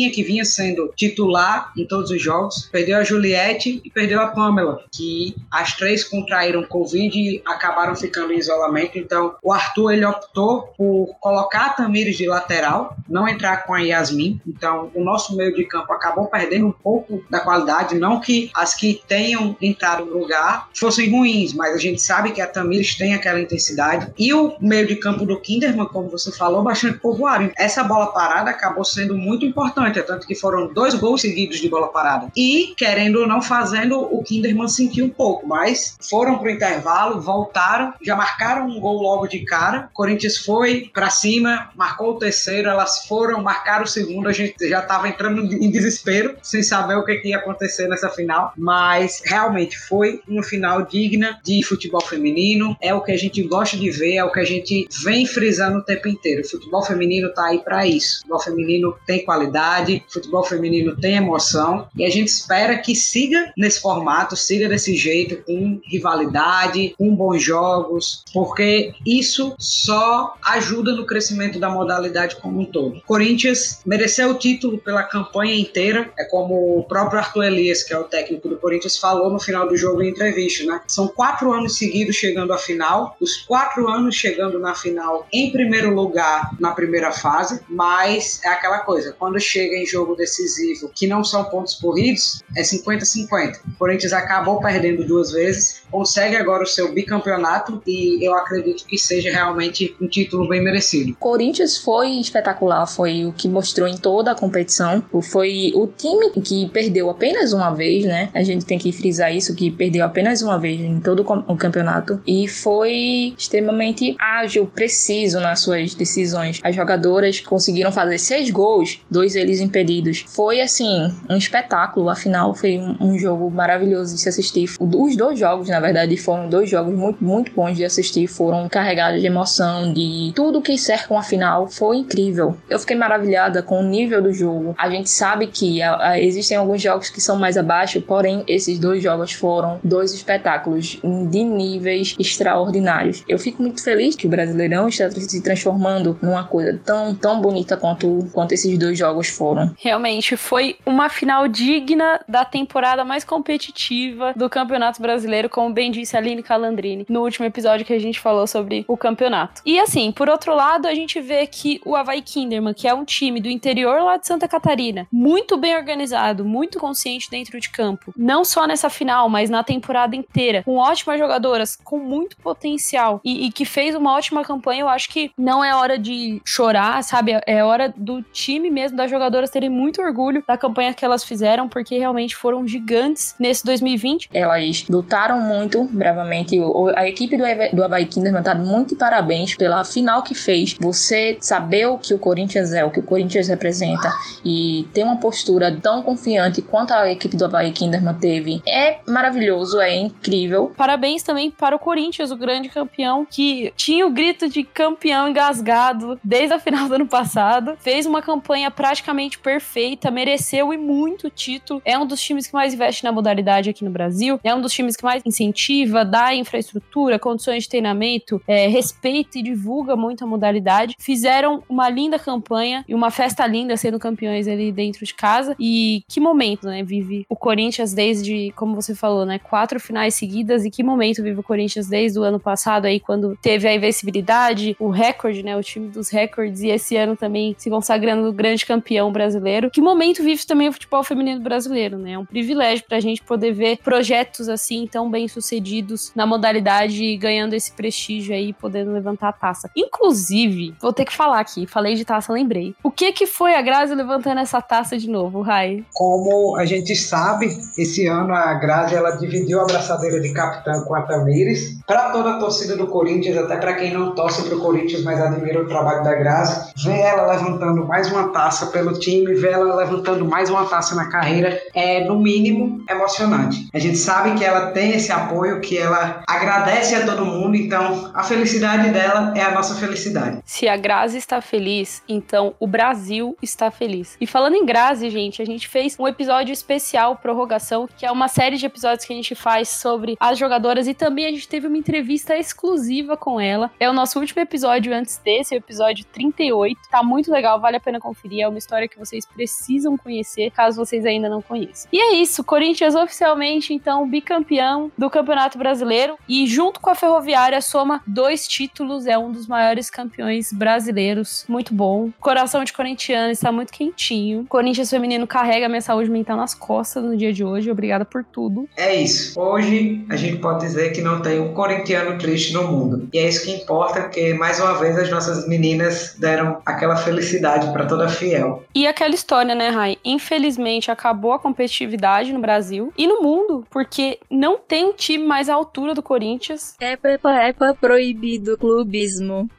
Que 0.09 0.23
vinha 0.23 0.45
sendo 0.45 0.91
titular 0.95 1.71
em 1.77 1.85
todos 1.85 2.11
os 2.11 2.21
jogos, 2.21 2.69
perdeu 2.71 2.97
a 2.97 3.03
Juliette 3.03 3.81
e 3.83 3.89
perdeu 3.89 4.19
a 4.21 4.27
Pamela, 4.27 4.83
que 4.91 5.35
as 5.51 5.75
três 5.75 6.03
contraíram 6.03 6.63
Covid 6.63 7.17
e 7.17 7.41
acabaram 7.45 7.95
ficando 7.95 8.33
em 8.33 8.37
isolamento. 8.37 8.97
Então, 8.97 9.35
o 9.43 9.51
Arthur 9.51 9.91
ele 9.91 10.05
optou 10.05 10.73
por 10.77 11.15
colocar 11.19 11.67
a 11.67 11.69
Tamires 11.69 12.17
de 12.17 12.27
lateral, 12.27 12.95
não 13.07 13.27
entrar 13.27 13.65
com 13.65 13.73
a 13.73 13.79
Yasmin. 13.79 14.39
Então, 14.47 14.91
o 14.93 15.03
nosso 15.03 15.35
meio 15.35 15.53
de 15.53 15.65
campo 15.65 15.91
acabou 15.93 16.27
perdendo 16.27 16.67
um 16.67 16.71
pouco 16.71 17.23
da 17.29 17.39
qualidade. 17.39 17.95
Não 17.95 18.19
que 18.19 18.49
as 18.53 18.73
que 18.73 19.01
tenham 19.07 19.55
entrado 19.61 20.05
no 20.05 20.17
lugar 20.17 20.69
fossem 20.73 21.09
ruins, 21.09 21.53
mas 21.53 21.73
a 21.73 21.77
gente 21.77 22.01
sabe 22.01 22.31
que 22.31 22.41
a 22.41 22.47
Tamires 22.47 22.95
tem 22.95 23.13
aquela 23.13 23.39
intensidade. 23.39 24.11
E 24.17 24.33
o 24.33 24.55
meio 24.59 24.87
de 24.87 24.95
campo 24.95 25.25
do 25.25 25.39
Kinderman, 25.39 25.85
como 25.85 26.09
você 26.09 26.31
falou, 26.31 26.63
bastante 26.63 26.99
povoado. 26.99 27.51
Essa 27.57 27.83
bola 27.83 28.07
parada 28.07 28.49
acabou 28.49 28.83
sendo 28.83 29.17
muito 29.17 29.45
importante, 29.45 29.96
é 29.99 30.03
tanto 30.03 30.27
que 30.27 30.35
foram 30.35 30.73
dois 30.73 30.93
gols 30.93 31.21
seguidos 31.21 31.59
de 31.59 31.69
bola 31.69 31.87
parada. 31.87 32.31
E, 32.35 32.73
querendo 32.77 33.21
ou 33.21 33.27
não, 33.27 33.41
fazendo 33.41 33.99
o 33.99 34.23
Kinderman 34.23 34.67
sentir 34.67 35.01
um 35.01 35.09
pouco, 35.09 35.47
mas 35.47 35.97
foram 36.09 36.37
para 36.37 36.47
o 36.47 36.51
intervalo, 36.51 37.21
voltaram, 37.21 37.93
já 38.01 38.15
marcaram 38.15 38.67
um 38.67 38.79
gol 38.79 39.01
logo 39.01 39.27
de 39.27 39.39
cara. 39.39 39.89
O 39.91 39.93
Corinthians 39.93 40.37
foi 40.37 40.89
para 40.93 41.09
cima, 41.09 41.69
marcou 41.75 42.11
o 42.11 42.19
terceiro, 42.19 42.69
elas 42.69 43.05
foram, 43.07 43.41
marcaram 43.41 43.83
o 43.83 43.87
segundo, 43.87 44.27
a 44.27 44.33
gente 44.33 44.67
já 44.67 44.79
estava 44.79 45.07
entrando 45.07 45.41
em 45.41 45.69
desespero, 45.69 46.35
sem 46.41 46.63
saber 46.63 46.95
o 46.95 47.05
que, 47.05 47.15
que 47.17 47.29
ia 47.29 47.37
acontecer 47.37 47.87
nessa 47.87 48.09
final, 48.09 48.53
mas 48.57 49.21
realmente 49.25 49.77
foi 49.77 50.21
uma 50.27 50.43
final 50.43 50.85
digna 50.85 51.39
de 51.43 51.63
futebol 51.63 52.01
feminino, 52.01 52.75
é 52.81 52.93
o 52.93 53.01
que 53.01 53.11
a 53.11 53.17
gente 53.17 53.41
gosta 53.43 53.77
de 53.77 53.89
ver, 53.89 54.15
é 54.15 54.23
o 54.23 54.31
que 54.31 54.39
a 54.39 54.45
gente 54.45 54.87
vem 55.03 55.25
frisando 55.25 55.79
o 55.79 55.83
tempo 55.83 56.07
inteiro. 56.07 56.41
O 56.41 56.49
futebol 56.49 56.83
feminino 56.83 57.33
tá 57.33 57.45
aí 57.45 57.59
para 57.59 57.85
isso. 57.85 58.17
O 58.17 58.19
futebol 58.21 58.39
feminino 58.39 58.95
tem 59.05 59.23
qualidade, 59.23 59.86
o 59.95 60.11
futebol 60.11 60.43
feminino 60.43 60.95
tem 60.95 61.15
emoção 61.15 61.87
e 61.95 62.05
a 62.05 62.09
gente 62.09 62.27
espera 62.27 62.77
que 62.77 62.95
siga 62.95 63.51
nesse 63.57 63.81
formato, 63.81 64.35
siga 64.35 64.67
desse 64.67 64.95
jeito, 64.95 65.37
com 65.43 65.79
rivalidade, 65.85 66.93
com 66.97 67.15
bons 67.15 67.41
jogos, 67.41 68.23
porque 68.33 68.93
isso 69.05 69.55
só 69.57 70.35
ajuda 70.43 70.93
no 70.93 71.05
crescimento 71.05 71.59
da 71.59 71.69
modalidade 71.69 72.35
como 72.37 72.59
um 72.59 72.65
todo. 72.65 73.01
Corinthians 73.05 73.79
mereceu 73.85 74.31
o 74.31 74.35
título 74.35 74.77
pela 74.77 75.03
campanha 75.03 75.55
inteira, 75.55 76.11
é 76.17 76.25
como 76.25 76.79
o 76.79 76.83
próprio 76.83 77.19
Arthur 77.19 77.45
Elias, 77.45 77.83
que 77.83 77.93
é 77.93 77.97
o 77.97 78.03
técnico 78.03 78.49
do 78.49 78.57
Corinthians, 78.57 78.97
falou 78.97 79.31
no 79.31 79.39
final 79.39 79.67
do 79.67 79.77
jogo 79.77 80.01
em 80.01 80.09
entrevista, 80.09 80.65
né? 80.65 80.81
São 80.87 81.07
quatro 81.07 81.51
anos 81.53 81.77
seguidos 81.77 82.15
chegando 82.15 82.53
à 82.53 82.57
final, 82.57 83.15
os 83.19 83.37
quatro 83.37 83.87
anos 83.87 84.15
chegando 84.15 84.59
na 84.59 84.75
final 84.75 85.27
em 85.31 85.51
primeiro 85.51 85.93
lugar 85.93 86.51
na 86.59 86.71
primeira 86.71 87.11
fase, 87.11 87.61
mas 87.69 88.41
é 88.43 88.49
aquela 88.49 88.79
coisa, 88.79 89.15
quando 89.17 89.39
chega 89.39 89.76
em 89.77 89.85
jogo 89.85 90.15
decisivo, 90.15 90.91
que 90.93 91.07
não 91.07 91.23
são 91.23 91.43
pontos 91.45 91.75
corridos, 91.75 92.41
é 92.55 92.61
50-50. 92.61 93.59
O 93.67 93.77
Corinthians 93.77 94.13
acabou 94.13 94.59
perdendo 94.59 95.05
duas 95.05 95.31
vezes, 95.31 95.81
consegue 95.91 96.35
agora 96.35 96.63
o 96.63 96.67
seu 96.67 96.91
bicampeonato 96.91 97.81
e 97.85 98.25
eu 98.25 98.33
acredito 98.35 98.85
que 98.85 98.97
seja 98.97 99.31
realmente 99.31 99.95
um 100.01 100.07
título 100.07 100.47
bem 100.47 100.63
merecido. 100.63 101.15
Corinthians 101.19 101.77
foi 101.77 102.11
espetacular, 102.19 102.85
foi 102.87 103.25
o 103.25 103.33
que 103.33 103.47
mostrou 103.47 103.87
em 103.87 103.97
toda 103.97 104.31
a 104.31 104.35
competição. 104.35 105.03
Foi 105.21 105.71
o 105.75 105.87
time 105.87 106.31
que 106.31 106.69
perdeu 106.69 107.09
apenas 107.09 107.53
uma 107.53 107.71
vez, 107.71 108.05
né? 108.05 108.29
A 108.33 108.43
gente 108.43 108.65
tem 108.65 108.77
que 108.77 108.91
frisar 108.91 109.35
isso, 109.35 109.55
que 109.55 109.69
perdeu 109.69 110.03
apenas 110.03 110.41
uma 110.41 110.59
vez 110.59 110.79
em 110.79 110.99
todo 110.99 111.25
o 111.47 111.55
campeonato 111.55 112.21
e 112.25 112.47
foi 112.47 113.33
extremamente 113.37 114.15
ágil, 114.19 114.65
preciso 114.65 115.39
nas 115.39 115.61
suas 115.61 115.93
decisões. 115.93 116.59
As 116.63 116.75
jogadoras 116.75 117.39
conseguiram 117.39 117.91
fazer 117.91 118.17
seis 118.17 118.49
gols, 118.49 118.99
dois 119.09 119.33
deles 119.33 119.59
impedidos. 119.67 120.25
Foi 120.27 120.61
assim, 120.61 121.13
um 121.29 121.37
espetáculo. 121.37 122.09
Afinal, 122.09 122.53
foi 122.53 122.77
um, 122.77 122.95
um 122.99 123.19
jogo 123.19 123.49
maravilhoso 123.49 124.15
de 124.15 124.21
se 124.21 124.29
assistir. 124.29 124.69
Os 124.79 125.15
dois 125.15 125.39
jogos, 125.39 125.69
na 125.69 125.79
verdade, 125.79 126.17
foram 126.17 126.49
dois 126.49 126.69
jogos 126.69 126.93
muito, 126.93 127.23
muito 127.23 127.51
bons 127.53 127.75
de 127.75 127.85
assistir. 127.85 128.27
Foram 128.27 128.67
carregados 128.69 129.21
de 129.21 129.27
emoção, 129.27 129.93
de 129.93 130.31
tudo 130.35 130.61
que 130.61 130.77
cercam 130.77 131.17
a 131.17 131.23
final. 131.23 131.67
Foi 131.67 131.97
incrível. 131.97 132.57
Eu 132.69 132.79
fiquei 132.79 132.95
maravilhada 132.95 133.61
com 133.61 133.79
o 133.79 133.83
nível 133.83 134.21
do 134.21 134.33
jogo. 134.33 134.75
A 134.77 134.89
gente 134.89 135.09
sabe 135.09 135.47
que 135.47 135.81
a, 135.81 136.11
a, 136.11 136.19
existem 136.19 136.57
alguns 136.57 136.81
jogos 136.81 137.09
que 137.09 137.21
são 137.21 137.37
mais 137.37 137.57
abaixo, 137.57 138.01
porém, 138.01 138.43
esses 138.47 138.79
dois 138.79 139.01
jogos 139.03 139.33
foram 139.33 139.79
dois 139.83 140.13
espetáculos 140.13 140.99
de 141.29 141.43
níveis 141.43 142.15
extraordinários. 142.19 143.23
Eu 143.27 143.39
fico 143.39 143.61
muito 143.61 143.83
feliz 143.83 144.15
que 144.15 144.27
o 144.27 144.29
Brasileirão 144.29 144.87
está 144.87 145.09
se 145.09 145.41
transformando 145.41 146.17
numa 146.21 146.43
coisa 146.43 146.79
tão, 146.83 147.13
tão 147.15 147.41
bonita 147.41 147.77
quanto, 147.77 148.27
quanto 148.31 148.53
esses 148.53 148.77
dois 148.77 148.97
jogos 148.97 149.27
foram. 149.27 149.56
Realmente, 149.77 150.37
foi 150.37 150.77
uma 150.85 151.09
final 151.09 151.47
digna 151.47 152.19
da 152.27 152.45
temporada 152.45 153.03
mais 153.03 153.23
competitiva 153.23 154.33
do 154.35 154.49
Campeonato 154.49 155.01
Brasileiro, 155.01 155.49
como 155.49 155.73
bem 155.73 155.91
disse 155.91 156.15
a 156.15 156.19
Aline 156.19 156.43
Calandrini 156.43 157.05
no 157.09 157.21
último 157.21 157.45
episódio 157.45 157.85
que 157.85 157.93
a 157.93 157.99
gente 157.99 158.19
falou 158.19 158.47
sobre 158.47 158.85
o 158.87 158.97
campeonato. 158.97 159.61
E 159.65 159.79
assim, 159.79 160.11
por 160.11 160.29
outro 160.29 160.55
lado, 160.55 160.87
a 160.87 160.93
gente 160.93 161.19
vê 161.19 161.45
que 161.47 161.81
o 161.85 161.95
Havaí 161.95 162.21
Kinderman, 162.21 162.73
que 162.73 162.87
é 162.87 162.93
um 162.93 163.05
time 163.05 163.39
do 163.39 163.49
interior 163.49 164.01
lá 164.01 164.17
de 164.17 164.27
Santa 164.27 164.47
Catarina, 164.47 165.07
muito 165.11 165.57
bem 165.57 165.75
organizado, 165.75 166.45
muito 166.45 166.79
consciente 166.79 167.29
dentro 167.29 167.59
de 167.59 167.69
campo, 167.69 168.13
não 168.15 168.43
só 168.43 168.67
nessa 168.67 168.89
final, 168.89 169.29
mas 169.29 169.49
na 169.49 169.63
temporada 169.63 170.15
inteira, 170.15 170.63
com 170.63 170.77
ótimas 170.77 171.19
jogadoras, 171.19 171.77
com 171.83 171.97
muito 171.97 172.37
potencial 172.37 173.21
e, 173.23 173.47
e 173.47 173.51
que 173.51 173.65
fez 173.65 173.95
uma 173.95 174.13
ótima 174.13 174.43
campanha, 174.43 174.81
eu 174.81 174.89
acho 174.89 175.09
que 175.09 175.31
não 175.37 175.63
é 175.63 175.75
hora 175.75 175.97
de 175.97 176.41
chorar, 176.45 177.03
sabe? 177.03 177.39
É 177.45 177.63
hora 177.63 177.93
do 177.95 178.21
time 178.21 178.69
mesmo, 178.69 178.97
das 178.97 179.09
jogadoras 179.09 179.46
jogadoras 179.47 179.49
terem 179.49 179.69
muito 179.69 180.01
orgulho 180.01 180.43
da 180.45 180.57
campanha 180.57 180.93
que 180.93 181.03
elas 181.03 181.23
fizeram, 181.23 181.67
porque 181.67 181.97
realmente 181.97 182.35
foram 182.35 182.67
gigantes 182.67 183.35
nesse 183.39 183.65
2020. 183.65 184.29
Elas 184.33 184.85
lutaram 184.89 185.39
muito 185.39 185.85
bravamente. 185.85 186.59
A 186.95 187.07
equipe 187.07 187.37
do, 187.37 187.43
do 187.75 187.83
Havaí 187.83 188.05
Kinderman 188.05 188.43
tá 188.43 188.53
muito 188.53 188.95
parabéns 188.95 189.55
pela 189.55 189.83
final 189.83 190.21
que 190.21 190.35
fez. 190.35 190.75
Você 190.79 191.37
saber 191.39 191.87
o 191.87 191.97
que 191.97 192.13
o 192.13 192.19
Corinthians 192.19 192.73
é, 192.73 192.83
o 192.83 192.91
que 192.91 192.99
o 192.99 193.03
Corinthians 193.03 193.47
representa 193.47 194.11
e 194.43 194.87
ter 194.93 195.03
uma 195.03 195.17
postura 195.17 195.75
tão 195.81 196.01
confiante 196.01 196.61
quanto 196.61 196.93
a 196.93 197.09
equipe 197.11 197.35
do 197.35 197.45
Havaí 197.45 197.71
Kinderman 197.71 198.15
teve 198.15 198.61
é 198.67 198.99
maravilhoso, 199.07 199.79
é 199.79 199.95
incrível. 199.95 200.71
Parabéns 200.75 201.23
também 201.23 201.49
para 201.49 201.75
o 201.75 201.79
Corinthians, 201.79 202.31
o 202.31 202.35
grande 202.35 202.69
campeão, 202.69 203.25
que 203.25 203.71
tinha 203.75 204.05
o 204.05 204.11
grito 204.11 204.49
de 204.49 204.63
campeão 204.63 205.29
engasgado 205.29 206.19
desde 206.23 206.53
a 206.53 206.59
final 206.59 206.87
do 206.87 206.95
ano 206.95 207.07
passado. 207.07 207.77
Fez 207.79 208.05
uma 208.05 208.21
campanha 208.21 208.69
praticamente 208.71 209.36
perfeita, 209.37 210.11
mereceu 210.11 210.73
e 210.73 210.77
muito 210.77 211.29
título. 211.29 211.81
É 211.85 211.97
um 211.97 212.05
dos 212.05 212.21
times 212.21 212.47
que 212.47 212.53
mais 212.53 212.73
investe 212.73 213.03
na 213.03 213.11
modalidade 213.11 213.69
aqui 213.69 213.83
no 213.83 213.91
Brasil. 213.91 214.39
É 214.43 214.53
um 214.53 214.61
dos 214.61 214.73
times 214.73 214.95
que 214.95 215.03
mais 215.03 215.21
incentiva, 215.25 216.03
dá 216.03 216.33
infraestrutura, 216.33 217.19
condições 217.19 217.63
de 217.63 217.69
treinamento, 217.69 218.41
é, 218.47 218.67
respeita 218.67 219.39
e 219.39 219.43
divulga 219.43 219.95
muito 219.95 220.23
a 220.23 220.27
modalidade. 220.27 220.95
Fizeram 220.99 221.63
uma 221.69 221.89
linda 221.89 222.19
campanha 222.19 222.83
e 222.87 222.93
uma 222.93 223.11
festa 223.11 223.45
linda 223.45 223.77
sendo 223.77 223.99
campeões 223.99 224.47
ali 224.47 224.71
dentro 224.71 225.05
de 225.05 225.13
casa. 225.13 225.55
E 225.59 226.03
que 226.07 226.19
momento, 226.19 226.67
né? 226.67 226.83
Vive 226.83 227.25
o 227.29 227.35
Corinthians 227.35 227.93
desde, 227.93 228.51
como 228.55 228.75
você 228.75 228.95
falou, 228.95 229.25
né? 229.25 229.39
Quatro 229.39 229.79
finais 229.79 230.15
seguidas. 230.15 230.65
E 230.65 230.69
que 230.69 230.83
momento 230.83 231.23
vive 231.23 231.39
o 231.39 231.43
Corinthians 231.43 231.87
desde 231.87 232.19
o 232.19 232.23
ano 232.23 232.39
passado 232.39 232.85
aí, 232.85 232.99
quando 232.99 233.37
teve 233.41 233.67
a 233.67 233.73
invencibilidade, 233.73 234.75
o 234.79 234.89
recorde, 234.89 235.43
né? 235.43 235.55
O 235.55 235.63
time 235.63 235.89
dos 235.89 236.09
recordes. 236.09 236.61
E 236.61 236.69
esse 236.69 236.95
ano 236.95 237.15
também 237.15 237.55
se 237.57 237.69
consagrando 237.69 238.31
grande 238.31 238.65
campeão 238.65 239.11
brasileiro. 239.17 239.71
Que 239.71 239.81
momento 239.81 240.21
vive 240.21 240.45
também 240.45 240.69
o 240.69 240.73
futebol 240.73 241.03
feminino 241.03 241.41
brasileiro, 241.41 241.97
né? 241.97 242.11
É 242.11 242.19
um 242.19 242.25
privilégio 242.25 242.85
pra 242.87 242.99
gente 242.99 243.23
poder 243.23 243.51
ver 243.51 243.79
projetos 243.83 244.47
assim 244.47 244.87
tão 244.87 245.09
bem 245.09 245.27
sucedidos 245.27 246.11
na 246.15 246.25
modalidade 246.25 247.17
ganhando 247.17 247.53
esse 247.53 247.71
prestígio 247.71 248.35
aí, 248.35 248.53
podendo 248.53 248.91
levantar 248.91 249.29
a 249.29 249.33
taça. 249.33 249.69
Inclusive, 249.75 250.75
vou 250.79 250.93
ter 250.93 251.05
que 251.05 251.15
falar 251.15 251.39
aqui, 251.39 251.65
falei 251.65 251.95
de 251.95 252.05
taça, 252.05 252.31
lembrei. 252.31 252.75
O 252.83 252.91
que 252.91 253.11
que 253.11 253.25
foi 253.25 253.55
a 253.55 253.61
Grazi 253.61 253.95
levantando 253.95 254.39
essa 254.39 254.61
taça 254.61 254.97
de 254.97 255.09
novo, 255.09 255.41
Rai? 255.41 255.83
Como 255.93 256.55
a 256.57 256.65
gente 256.65 256.95
sabe, 256.95 257.47
esse 257.77 258.05
ano 258.05 258.33
a 258.33 258.53
Grazi 258.53 258.95
ela 258.95 259.11
dividiu 259.11 259.59
a 259.59 259.63
abraçadeira 259.63 260.19
de 260.19 260.31
capitã 260.31 260.83
com 260.85 260.95
a 260.95 261.01
Tamires. 261.01 261.79
Para 261.87 262.11
toda 262.11 262.31
a 262.31 262.39
torcida 262.39 262.75
do 262.75 262.87
Corinthians, 262.87 263.37
até 263.37 263.57
para 263.57 263.73
quem 263.73 263.93
não 263.93 264.13
torce 264.13 264.43
pro 264.43 264.59
Corinthians, 264.59 265.03
mas 265.03 265.19
admira 265.19 265.61
o 265.61 265.67
trabalho 265.67 266.03
da 266.03 266.13
Grazi, 266.13 266.73
ver 266.83 266.99
ela 266.99 267.31
levantando 267.31 267.85
mais 267.87 268.11
uma 268.11 268.29
taça 268.29 268.67
pelo 268.67 268.93
time, 268.93 269.06
ver 269.35 269.53
ela 269.53 269.75
levantando 269.75 270.25
mais 270.25 270.49
uma 270.49 270.65
taça 270.65 270.95
na 270.95 271.09
carreira, 271.09 271.61
é 271.73 272.03
no 272.03 272.19
mínimo 272.19 272.83
emocionante. 272.89 273.67
A 273.73 273.79
gente 273.79 273.97
sabe 273.97 274.37
que 274.37 274.43
ela 274.43 274.71
tem 274.71 274.91
esse 274.91 275.11
apoio, 275.11 275.61
que 275.61 275.77
ela 275.77 276.23
agradece 276.27 276.95
a 276.95 277.05
todo 277.05 277.25
mundo, 277.25 277.55
então 277.55 278.11
a 278.13 278.23
felicidade 278.23 278.89
dela 278.91 279.33
é 279.35 279.41
a 279.41 279.51
nossa 279.51 279.75
felicidade. 279.75 280.41
Se 280.45 280.67
a 280.67 280.75
Grazi 280.75 281.17
está 281.17 281.41
feliz, 281.41 282.01
então 282.07 282.53
o 282.59 282.67
Brasil 282.67 283.37
está 283.41 283.71
feliz. 283.71 284.17
E 284.19 284.27
falando 284.27 284.55
em 284.55 284.65
Grazi, 284.65 285.09
gente, 285.09 285.41
a 285.41 285.45
gente 285.45 285.67
fez 285.67 285.95
um 285.99 286.07
episódio 286.07 286.51
especial 286.51 287.15
Prorrogação, 287.15 287.87
que 287.97 288.05
é 288.05 288.11
uma 288.11 288.27
série 288.27 288.57
de 288.57 288.65
episódios 288.65 289.05
que 289.05 289.13
a 289.13 289.15
gente 289.15 289.35
faz 289.35 289.69
sobre 289.69 290.15
as 290.19 290.37
jogadoras 290.37 290.87
e 290.87 290.93
também 290.93 291.25
a 291.25 291.31
gente 291.31 291.47
teve 291.47 291.67
uma 291.67 291.77
entrevista 291.77 292.35
exclusiva 292.35 293.15
com 293.15 293.39
ela. 293.39 293.71
É 293.79 293.89
o 293.89 293.93
nosso 293.93 294.19
último 294.19 294.41
episódio 294.41 294.93
antes 294.93 295.17
desse, 295.17 295.55
o 295.55 295.57
episódio 295.57 296.05
38. 296.05 296.79
Tá 296.89 297.03
muito 297.03 297.31
legal, 297.31 297.59
vale 297.59 297.77
a 297.77 297.79
pena 297.79 297.99
conferir. 297.99 298.41
É 298.41 298.47
uma 298.47 298.57
história 298.57 298.87
que 298.87 298.96
vocês 298.97 299.25
precisam 299.25 299.97
conhecer, 299.97 300.51
caso 300.51 300.77
vocês 300.77 301.05
ainda 301.05 301.29
não 301.29 301.41
conheçam. 301.41 301.89
E 301.91 301.99
é 301.99 302.15
isso, 302.15 302.43
Corinthians 302.43 302.95
oficialmente, 302.95 303.73
então, 303.73 304.07
bicampeão 304.07 304.91
do 304.97 305.09
Campeonato 305.09 305.57
Brasileiro 305.57 306.17
e 306.27 306.47
junto 306.47 306.79
com 306.79 306.89
a 306.89 306.95
Ferroviária 306.95 307.61
soma 307.61 308.01
dois 308.07 308.47
títulos, 308.47 309.05
é 309.05 309.17
um 309.17 309.31
dos 309.31 309.47
maiores 309.47 309.89
campeões 309.89 310.51
brasileiros. 310.51 311.45
Muito 311.47 311.73
bom. 311.73 312.09
Coração 312.19 312.63
de 312.63 312.73
corintiano 312.73 313.31
está 313.31 313.51
muito 313.51 313.71
quentinho. 313.71 314.45
Corinthians 314.47 314.89
feminino 314.89 315.27
carrega 315.27 315.69
minha 315.69 315.81
saúde 315.81 316.09
mental 316.09 316.37
nas 316.37 316.53
costas 316.53 317.03
no 317.03 317.15
dia 317.15 317.31
de 317.31 317.43
hoje. 317.43 317.69
Obrigada 317.69 318.05
por 318.05 318.23
tudo. 318.23 318.67
É 318.75 318.95
isso. 318.95 319.39
Hoje 319.39 320.05
a 320.09 320.15
gente 320.15 320.37
pode 320.37 320.61
dizer 320.61 320.91
que 320.91 321.01
não 321.01 321.21
tem 321.21 321.39
um 321.39 321.53
corintiano 321.53 322.17
triste 322.17 322.53
no 322.53 322.63
mundo. 322.67 323.07
E 323.13 323.19
é 323.19 323.27
isso 323.27 323.45
que 323.45 323.51
importa, 323.51 324.01
porque 324.01 324.33
mais 324.33 324.59
uma 324.59 324.73
vez 324.73 324.97
as 324.97 325.09
nossas 325.09 325.47
meninas 325.47 326.15
deram 326.17 326.61
aquela 326.65 326.95
felicidade 326.95 327.71
para 327.71 327.85
toda 327.85 328.09
fiel. 328.09 328.63
E 328.73 328.86
aquela 328.87 329.13
história, 329.13 329.53
né, 329.53 329.69
Rai? 329.69 329.97
Infelizmente 330.03 330.91
acabou 330.91 331.33
a 331.33 331.39
competitividade 331.39 332.33
no 332.33 332.39
Brasil 332.39 332.91
e 332.97 333.07
no 333.07 333.21
mundo, 333.21 333.65
porque 333.69 334.19
não 334.29 334.57
tem 334.57 334.85
um 334.85 334.93
time 334.93 335.25
mais 335.25 335.49
à 335.49 335.53
altura 335.53 335.93
do 335.93 336.03
Corinthians. 336.03 336.75
É 336.79 336.93
Epa, 336.93 337.47
epa, 337.47 337.73
proibido 337.79 338.57
clubismo. 338.57 339.49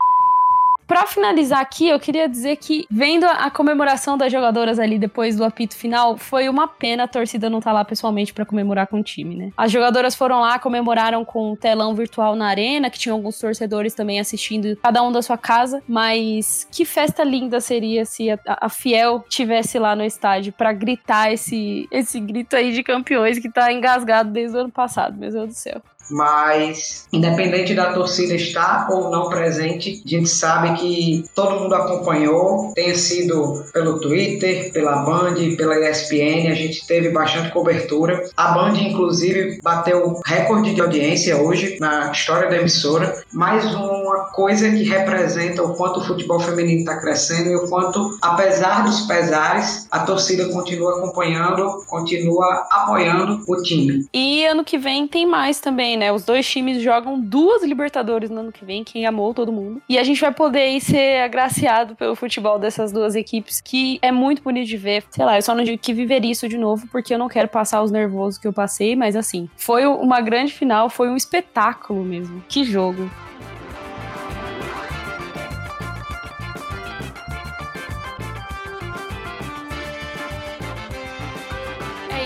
Pra 0.89 1.07
finalizar 1.07 1.61
aqui, 1.61 1.87
eu 1.87 2.01
queria 2.01 2.27
dizer 2.27 2.57
que, 2.57 2.87
vendo 2.91 3.25
a 3.25 3.51
comemoração 3.51 4.17
das 4.17 4.33
jogadoras 4.33 4.79
ali 4.79 4.99
depois 4.99 5.37
do 5.37 5.45
apito 5.45 5.77
final, 5.77 6.17
foi 6.17 6.49
uma 6.49 6.67
pena 6.67 7.05
a 7.05 7.07
torcida 7.07 7.51
não 7.51 7.59
estar 7.59 7.73
tá 7.73 7.75
lá 7.75 7.85
pessoalmente 7.85 8.33
para 8.33 8.47
comemorar 8.47 8.87
com 8.87 8.99
o 8.99 9.03
time, 9.03 9.37
né? 9.37 9.51
As 9.55 9.71
jogadoras 9.71 10.15
foram 10.15 10.41
lá, 10.41 10.59
comemoraram 10.59 11.27
com 11.27 11.53
um 11.53 11.57
telão 11.57 11.95
virtual 11.95 12.35
na 12.35 12.47
arena, 12.47 12.89
que 12.89 12.99
tinha 12.99 13.13
alguns 13.13 13.39
torcedores 13.39 13.93
também 13.93 14.19
assistindo, 14.19 14.79
cada 14.83 15.03
um 15.03 15.13
da 15.13 15.21
sua 15.21 15.37
casa, 15.37 15.83
mas 15.87 16.67
que 16.73 16.87
festa 16.87 17.23
linda 17.23 17.61
seria 17.61 18.07
se 18.07 18.31
a, 18.31 18.39
a 18.47 18.71
Fiel 18.71 19.23
tivesse 19.29 19.79
lá 19.79 19.95
no 19.95 20.03
estádio 20.03 20.55
para 20.55 20.73
gritar 20.73 21.31
esse, 21.31 21.87
esse 21.93 22.19
grito 22.19 22.57
aí 22.57 22.73
de 22.73 22.83
campeões 22.83 23.39
que 23.39 23.53
tá 23.53 23.71
engasgado 23.71 24.31
desde 24.31 24.57
o 24.57 24.61
ano 24.61 24.71
passado, 24.71 25.19
meu 25.19 25.31
Deus 25.31 25.49
do 25.49 25.55
céu 25.55 25.83
mas 26.11 27.07
independente 27.13 27.75
da 27.75 27.93
torcida 27.93 28.35
estar 28.35 28.89
ou 28.91 29.11
não 29.11 29.29
presente, 29.29 30.03
a 30.05 30.09
gente 30.09 30.29
sabe 30.29 30.75
que 30.79 31.25
todo 31.35 31.61
mundo 31.61 31.75
acompanhou, 31.75 32.73
tenha 32.75 32.95
sido 32.95 33.65
pelo 33.73 34.01
Twitter, 34.01 34.73
pela 34.73 34.97
Band, 35.03 35.35
pela 35.57 35.79
ESPN, 35.89 36.51
a 36.51 36.55
gente 36.55 36.87
teve 36.87 37.11
bastante 37.11 37.51
cobertura. 37.51 38.29
A 38.37 38.53
Band, 38.53 38.79
inclusive, 38.79 39.59
bateu 39.63 40.21
recorde 40.25 40.75
de 40.75 40.81
audiência 40.81 41.37
hoje 41.37 41.77
na 41.81 42.11
história 42.11 42.49
da 42.49 42.57
emissora. 42.57 43.23
Mais 43.33 43.65
uma 43.75 44.31
coisa 44.31 44.71
que 44.71 44.85
representa 44.85 45.63
o 45.63 45.75
quanto 45.75 46.01
o 46.01 46.05
futebol 46.05 46.41
feminino 46.41 46.81
está 46.81 46.99
crescendo 46.99 47.51
e 47.51 47.57
o 47.57 47.69
quanto, 47.69 48.17
apesar 48.23 48.85
dos 48.85 49.03
pesares, 49.03 49.87
a 49.91 50.01
torcida 50.01 50.49
continua 50.49 50.99
acompanhando, 50.99 51.85
continua 51.87 52.67
apoiando 52.71 53.45
o 53.47 53.63
time. 53.63 54.07
E 54.13 54.45
ano 54.47 54.65
que 54.65 54.79
vem 54.79 55.07
tem 55.07 55.27
mais 55.27 55.61
também, 55.61 55.97
né? 55.97 56.13
Os 56.13 56.25
dois 56.25 56.49
times 56.49 56.83
jogam 56.83 57.21
duas 57.21 57.63
Libertadores 57.63 58.31
no 58.31 58.41
ano 58.41 58.53
que 58.53 58.65
vem, 58.65 58.83
quem 58.83 59.07
amou 59.07 59.35
todo 59.35 59.53
mundo. 59.53 59.83
E 59.89 59.99
a 59.99 60.05
gente 60.05 60.21
vai 60.21 60.33
poder 60.33 60.81
ser 60.81 61.23
agraciado 61.23 61.95
pelo 61.95 62.15
futebol 62.15 62.59
dessas 62.59 62.93
duas 62.93 63.15
equipes, 63.15 63.61
que 63.61 63.99
é 64.01 64.11
muito 64.11 64.43
bonito 64.43 64.67
de 64.67 64.77
ver. 64.77 65.05
Sei 65.11 65.25
lá, 65.25 65.37
eu 65.37 65.43
só 65.43 65.55
não 65.55 65.65
digo 65.65 65.79
que 65.79 65.93
viver 65.93 66.25
isso 66.25 66.49
de 66.49 66.57
novo, 66.57 66.87
porque 66.91 67.13
eu 67.13 67.19
não 67.19 67.29
quero 67.29 67.49
passar 67.49 67.83
os 67.83 67.91
nervosos 67.91 68.39
que 68.39 68.49
eu 68.49 68.53
passei, 68.53 68.97
mas 68.97 69.15
assim, 69.15 69.49
foi 69.57 69.87
uma 69.87 70.21
grande 70.21 70.53
final, 70.53 70.89
foi 70.89 71.09
um 71.09 71.17
espetáculo 71.17 72.03
mesmo. 72.03 72.43
Que 72.49 72.65
jogo. 72.65 73.11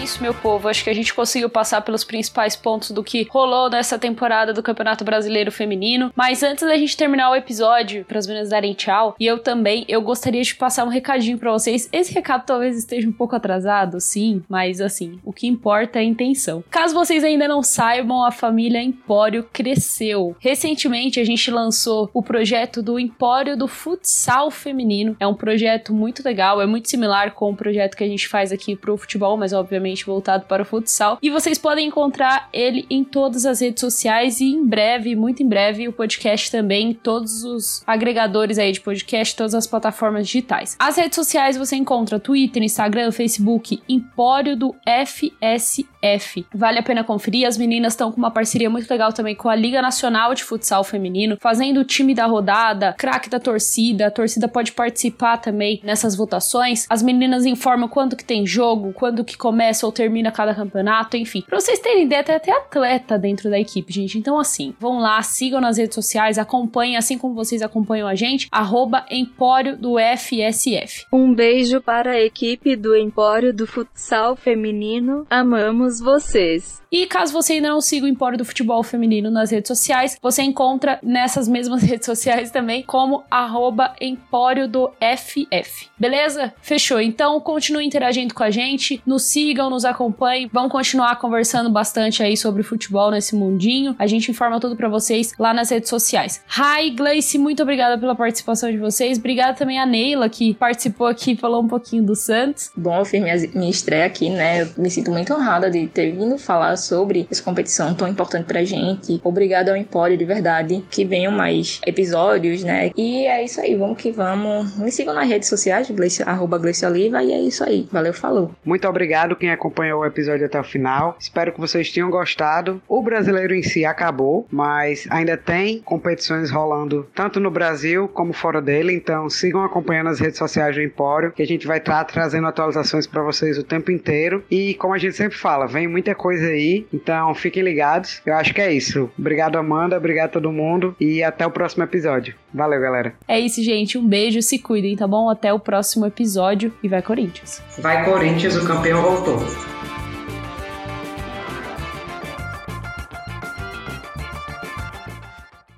Isso, 0.03 0.21
meu 0.21 0.35
povo. 0.35 0.69
Acho 0.69 0.83
que 0.83 0.91
a 0.91 0.95
gente 0.95 1.15
conseguiu 1.15 1.49
passar 1.49 1.81
pelos 1.81 2.03
principais 2.03 2.57
pontos 2.57 2.91
do 2.91 3.05
que 3.05 3.29
rolou 3.31 3.71
nessa 3.71 3.97
temporada 3.97 4.53
do 4.53 4.63
Campeonato 4.63 5.05
Brasileiro 5.05 5.53
Feminino. 5.53 6.13
Mas 6.17 6.43
antes 6.43 6.67
da 6.67 6.77
gente 6.77 6.97
terminar 6.97 7.31
o 7.31 7.37
episódio, 7.37 8.05
para 8.05 8.19
as 8.19 8.27
meninas 8.27 8.51
darem 8.51 8.75
tchau, 8.75 9.15
e 9.19 9.25
eu 9.25 9.39
também, 9.39 9.85
eu 9.87 10.03
gostaria 10.03 10.43
de 10.43 10.55
passar 10.57 10.85
um 10.85 10.89
recadinho 10.89 11.39
para 11.39 11.53
vocês. 11.53 11.89
Esse 11.93 12.13
recado 12.13 12.45
talvez 12.45 12.77
esteja 12.77 13.09
um 13.09 13.13
pouco 13.13 13.37
atrasado, 13.37 14.01
sim, 14.01 14.43
mas 14.49 14.81
assim, 14.81 15.21
o 15.25 15.33
que 15.33 15.47
importa 15.47 16.01
é 16.01 16.03
a 16.03 16.05
intenção. 16.05 16.65
Caso 16.69 16.95
vocês 16.95 17.23
ainda 17.23 17.47
não 17.47 17.63
saibam, 17.63 18.25
a 18.25 18.33
família 18.33 18.83
Empório 18.83 19.47
cresceu. 19.53 20.35
Recentemente 20.41 21.21
a 21.21 21.25
gente 21.25 21.49
lançou 21.49 22.11
o 22.13 22.23
projeto 22.23 22.83
do 22.83 22.99
Empório 22.99 23.57
do 23.57 23.69
Futsal 23.69 24.51
Feminino. 24.51 25.17
É 25.21 25.27
um 25.29 25.35
projeto 25.35 25.95
muito 25.95 26.25
legal, 26.25 26.61
é 26.61 26.67
muito 26.67 26.91
similar 26.91 27.35
com 27.35 27.51
o 27.51 27.57
projeto 27.57 27.97
que 27.97 28.03
a 28.03 28.09
gente 28.09 28.27
faz 28.27 28.51
aqui 28.51 28.75
pro 28.75 28.97
futebol, 28.97 29.37
mas 29.37 29.53
obviamente 29.53 29.92
voltado 30.01 30.45
para 30.47 30.63
o 30.63 30.67
futsal. 30.67 31.19
E 31.21 31.31
vocês 31.31 31.59
podem 31.59 31.89
encontrar 31.89 32.49
ele 32.53 32.87
em 32.89 33.05
todas 33.05 33.45
as 33.45 33.61
redes 33.61 33.81
sociais 33.81 34.41
e 34.41 34.51
em 34.51 34.65
breve, 34.65 35.15
muito 35.15 35.43
em 35.43 35.49
breve, 35.49 35.89
o 35.89 35.93
podcast 35.93 36.51
também 36.51 36.91
em 36.91 36.95
todos 36.95 37.45
os 37.45 37.83
agregadores 37.87 38.59
aí 38.59 38.73
de 38.73 38.81
podcast, 38.81 39.37
todas 39.37 39.55
as 39.55 39.67
plataformas 39.67 40.27
digitais. 40.27 40.77
As 40.79 40.97
redes 40.97 41.17
sociais 41.17 41.57
você 41.57 41.77
encontra 41.77 42.19
Twitter, 42.19 42.63
Instagram, 42.63 43.13
Facebook, 43.13 43.83
Empório 43.89 44.57
do 44.57 44.75
FSF. 44.87 46.47
Vale 46.55 46.79
a 46.79 46.83
pena 46.83 47.05
conferir, 47.05 47.47
as 47.47 47.57
meninas 47.57 47.93
estão 47.93 48.11
com 48.11 48.19
uma 48.19 48.31
parceria 48.31 48.71
muito 48.71 48.91
legal 48.91 49.13
também 49.13 49.35
com 49.35 49.49
a 49.49 49.55
Liga 49.55 49.83
Nacional 49.83 50.35
de 50.35 50.45
Futsal 50.45 50.85
Feminino, 50.85 51.37
fazendo 51.41 51.81
o 51.81 51.85
time 51.85 52.15
da 52.15 52.27
rodada, 52.27 52.95
craque 52.99 53.29
da 53.29 53.41
torcida, 53.41 54.07
a 54.07 54.11
torcida 54.11 54.49
pode 54.49 54.73
participar 54.73 55.39
também 55.39 55.81
nessas 55.83 56.15
votações. 56.15 56.87
As 56.89 57.03
meninas 57.03 57.45
informam 57.45 57.89
quando 57.89 58.17
que 58.17 58.25
tem 58.25 58.47
jogo, 58.47 58.93
quando 58.93 59.25
que 59.25 59.37
começa 59.37 59.82
ou 59.87 59.93
termina 59.93 60.31
cada 60.31 60.55
campeonato, 60.55 61.17
enfim. 61.17 61.43
Pra 61.43 61.61
vocês 61.61 61.79
terem 61.79 62.05
ideia, 62.05 62.25
tem 62.25 62.35
até 62.35 62.53
atleta 62.53 63.19
dentro 63.19 63.51
da 63.51 63.59
equipe, 63.59 63.93
gente. 63.93 64.19
Então, 64.19 64.39
assim, 64.39 64.75
vão 64.79 64.99
lá, 64.99 65.23
sigam 65.23 65.61
nas 65.61 65.79
redes 65.79 65.95
sociais, 65.95 66.39
acompanhem, 66.39 66.97
assim 66.97 67.19
como 67.19 67.35
vocês 67.35 67.63
acompanham 67.63 68.09
a 68.09 68.15
gente, 68.15 68.49
arroba 68.51 69.05
Empório 69.11 69.77
do 69.77 69.97
FSF. 69.99 71.07
Um 71.13 71.35
beijo 71.35 71.81
para 71.81 72.13
a 72.13 72.21
equipe 72.21 72.77
do 72.77 72.97
Empório 72.97 73.53
do 73.53 73.67
Futsal 73.67 74.37
Feminino. 74.37 75.27
Amamos 75.31 76.01
vocês. 76.01 76.83
E 76.93 77.07
caso 77.07 77.33
você 77.33 77.55
ainda 77.55 77.71
não 77.71 77.81
siga 77.81 78.05
o 78.05 78.09
Empório 78.09 78.37
do 78.37 78.45
Futebol 78.45 78.83
Feminino 78.83 79.31
nas 79.31 79.51
redes 79.51 79.69
sociais, 79.69 80.19
você 80.21 80.43
encontra 80.43 80.99
nessas 81.03 81.49
mesmas 81.49 81.81
redes 81.83 82.05
sociais 82.05 82.51
também 82.51 82.83
como 82.83 83.25
arroba 83.31 83.95
Empório 83.99 84.69
do 84.69 84.91
FF. 85.01 85.89
Beleza? 85.99 86.53
Fechou. 86.61 87.01
Então 87.01 87.41
continue 87.41 87.87
interagindo 87.87 88.35
com 88.35 88.43
a 88.43 88.51
gente, 88.51 89.01
nos 89.07 89.23
sigam, 89.23 89.71
nos 89.73 89.85
acompanhem. 89.85 90.49
Vamos 90.53 90.71
continuar 90.71 91.17
conversando 91.17 91.71
bastante 91.71 92.23
aí 92.23 92.37
sobre 92.37 92.63
futebol 92.63 93.11
nesse 93.11 93.35
mundinho. 93.35 93.97
A 93.99 94.07
gente 94.07 94.31
informa 94.31 94.61
tudo 94.61 94.77
para 94.77 94.89
vocês 94.89 95.33
lá 95.39 95.53
nas 95.55 95.71
redes 95.71 95.89
sociais. 95.89 96.43
Hi, 96.49 96.91
Gleice, 96.91 97.39
muito 97.39 97.63
obrigada 97.63 97.99
pela 97.99 98.15
participação 98.15 98.71
de 98.71 98.79
vocês. 98.79 99.19
Obrigada 99.19 99.55
também 99.55 99.81
a 99.81 99.87
Neila, 99.87 100.29
que 100.29 100.55
participou 100.55 101.07
aqui 101.07 101.33
e 101.33 101.37
falou 101.37 101.63
um 101.63 101.69
pouquinho 101.69 102.03
do 102.03 102.15
Santos. 102.15 102.71
Bom, 102.77 102.99
eu 102.99 103.05
fiz 103.05 103.23
minha, 103.23 103.37
minha 103.55 103.71
estreia 103.71 104.05
aqui, 104.05 104.29
né? 104.29 104.63
Eu 104.63 104.69
me 104.77 104.91
sinto 104.91 105.11
muito 105.11 105.33
honrada 105.33 105.71
de 105.71 105.87
ter 105.87 106.13
vindo 106.13 106.37
falar 106.39 106.77
sobre 106.77 107.27
essa 107.31 107.43
competição 107.43 107.95
tão 107.95 108.07
importante 108.07 108.45
pra 108.45 108.63
gente. 108.65 109.21
Obrigado 109.25 109.71
ao 109.71 109.77
Empório, 109.77 110.17
de 110.17 110.25
verdade. 110.25 110.85
Que 110.91 111.05
venham 111.05 111.33
mais 111.33 111.81
episódios, 111.87 112.63
né? 112.63 112.91
E 112.97 113.27
é 113.27 113.45
isso 113.45 113.61
aí, 113.61 113.75
vamos 113.75 113.97
que 113.97 114.11
vamos. 114.11 114.77
Me 114.77 114.91
sigam 114.91 115.15
nas 115.15 115.29
redes 115.29 115.49
sociais, 115.49 115.91
Gleice, 115.91 116.23
arroba 116.23 116.59
Gleice 116.59 116.85
Oliva, 116.85 117.23
e 117.23 117.33
é 117.33 117.41
isso 117.41 117.65
aí. 117.65 117.89
Valeu, 117.91 118.13
falou. 118.13 118.51
Muito 118.65 118.87
obrigado 118.87 119.37
quem 119.37 119.51
acompanhou 119.51 119.62
o 119.69 120.05
episódio 120.05 120.47
até 120.47 120.59
o 120.59 120.65
final. 120.65 121.17
Espero 121.19 121.53
que 121.53 121.61
vocês 121.61 121.91
tenham 121.91 122.11
gostado. 122.11 122.81
O 122.89 123.03
brasileiro 123.03 123.55
em 123.55 123.63
si 123.63 123.85
acabou, 123.85 124.47
mas 124.51 125.07
ainda 125.11 125.37
tem 125.37 125.81
competições 125.81 126.51
rolando 126.51 127.09
tanto 127.15 127.39
no 127.39 127.51
Brasil 127.51 128.09
como 128.09 128.33
fora 128.33 128.61
dele. 128.61 128.93
Então 128.93 129.29
sigam 129.29 129.63
acompanhando 129.63 130.09
as 130.09 130.21
redes 130.21 130.39
sociais 130.39 130.75
do 130.75 130.83
Empório, 130.83 131.33
que 131.33 131.43
a 131.43 131.47
gente 131.47 131.67
vai 131.67 131.79
estar 131.79 132.05
trazendo 132.05 132.47
atualizações 132.47 133.07
para 133.07 133.23
vocês 133.23 133.59
o 133.59 133.65
tempo 133.65 133.91
inteiro. 133.91 134.45
E 134.51 134.75
como 134.75 134.95
a 134.95 134.99
gente 134.99 135.17
sempre 135.17 135.37
fala, 135.37 135.67
vem 135.67 135.87
muita 135.87 136.15
coisa 136.15 136.47
aí. 136.47 136.87
Então 136.93 137.35
fiquem 137.35 137.63
ligados. 137.63 138.23
Eu 138.25 138.35
acho 138.35 138.55
que 138.55 138.61
é 138.61 138.73
isso. 138.73 139.11
Obrigado, 139.19 139.57
Amanda. 139.57 139.97
Obrigado 139.97 140.31
a 140.31 140.33
todo 140.33 140.53
mundo. 140.53 140.97
E 141.01 141.23
até 141.23 141.47
o 141.47 141.51
próximo 141.51 141.85
episódio. 141.85 142.35
Valeu, 142.53 142.81
galera. 142.81 143.15
É 143.27 143.41
isso, 143.41 143.63
gente. 143.63 143.97
Um 143.97 144.07
beijo, 144.07 144.43
se 144.43 144.59
cuidem, 144.59 144.97
tá 144.97 145.07
bom? 145.07 145.31
Até 145.31 145.53
o 145.53 145.59
próximo 145.59 146.07
episódio 146.07 146.73
e 146.83 146.89
vai 146.89 147.03
Corinthians. 147.03 147.63
Vai 147.79 148.05
Corinthians, 148.05 148.57
o 148.57 148.67
campeão 148.67 149.03
voltou. 149.03 149.52
Show. 149.53 150.02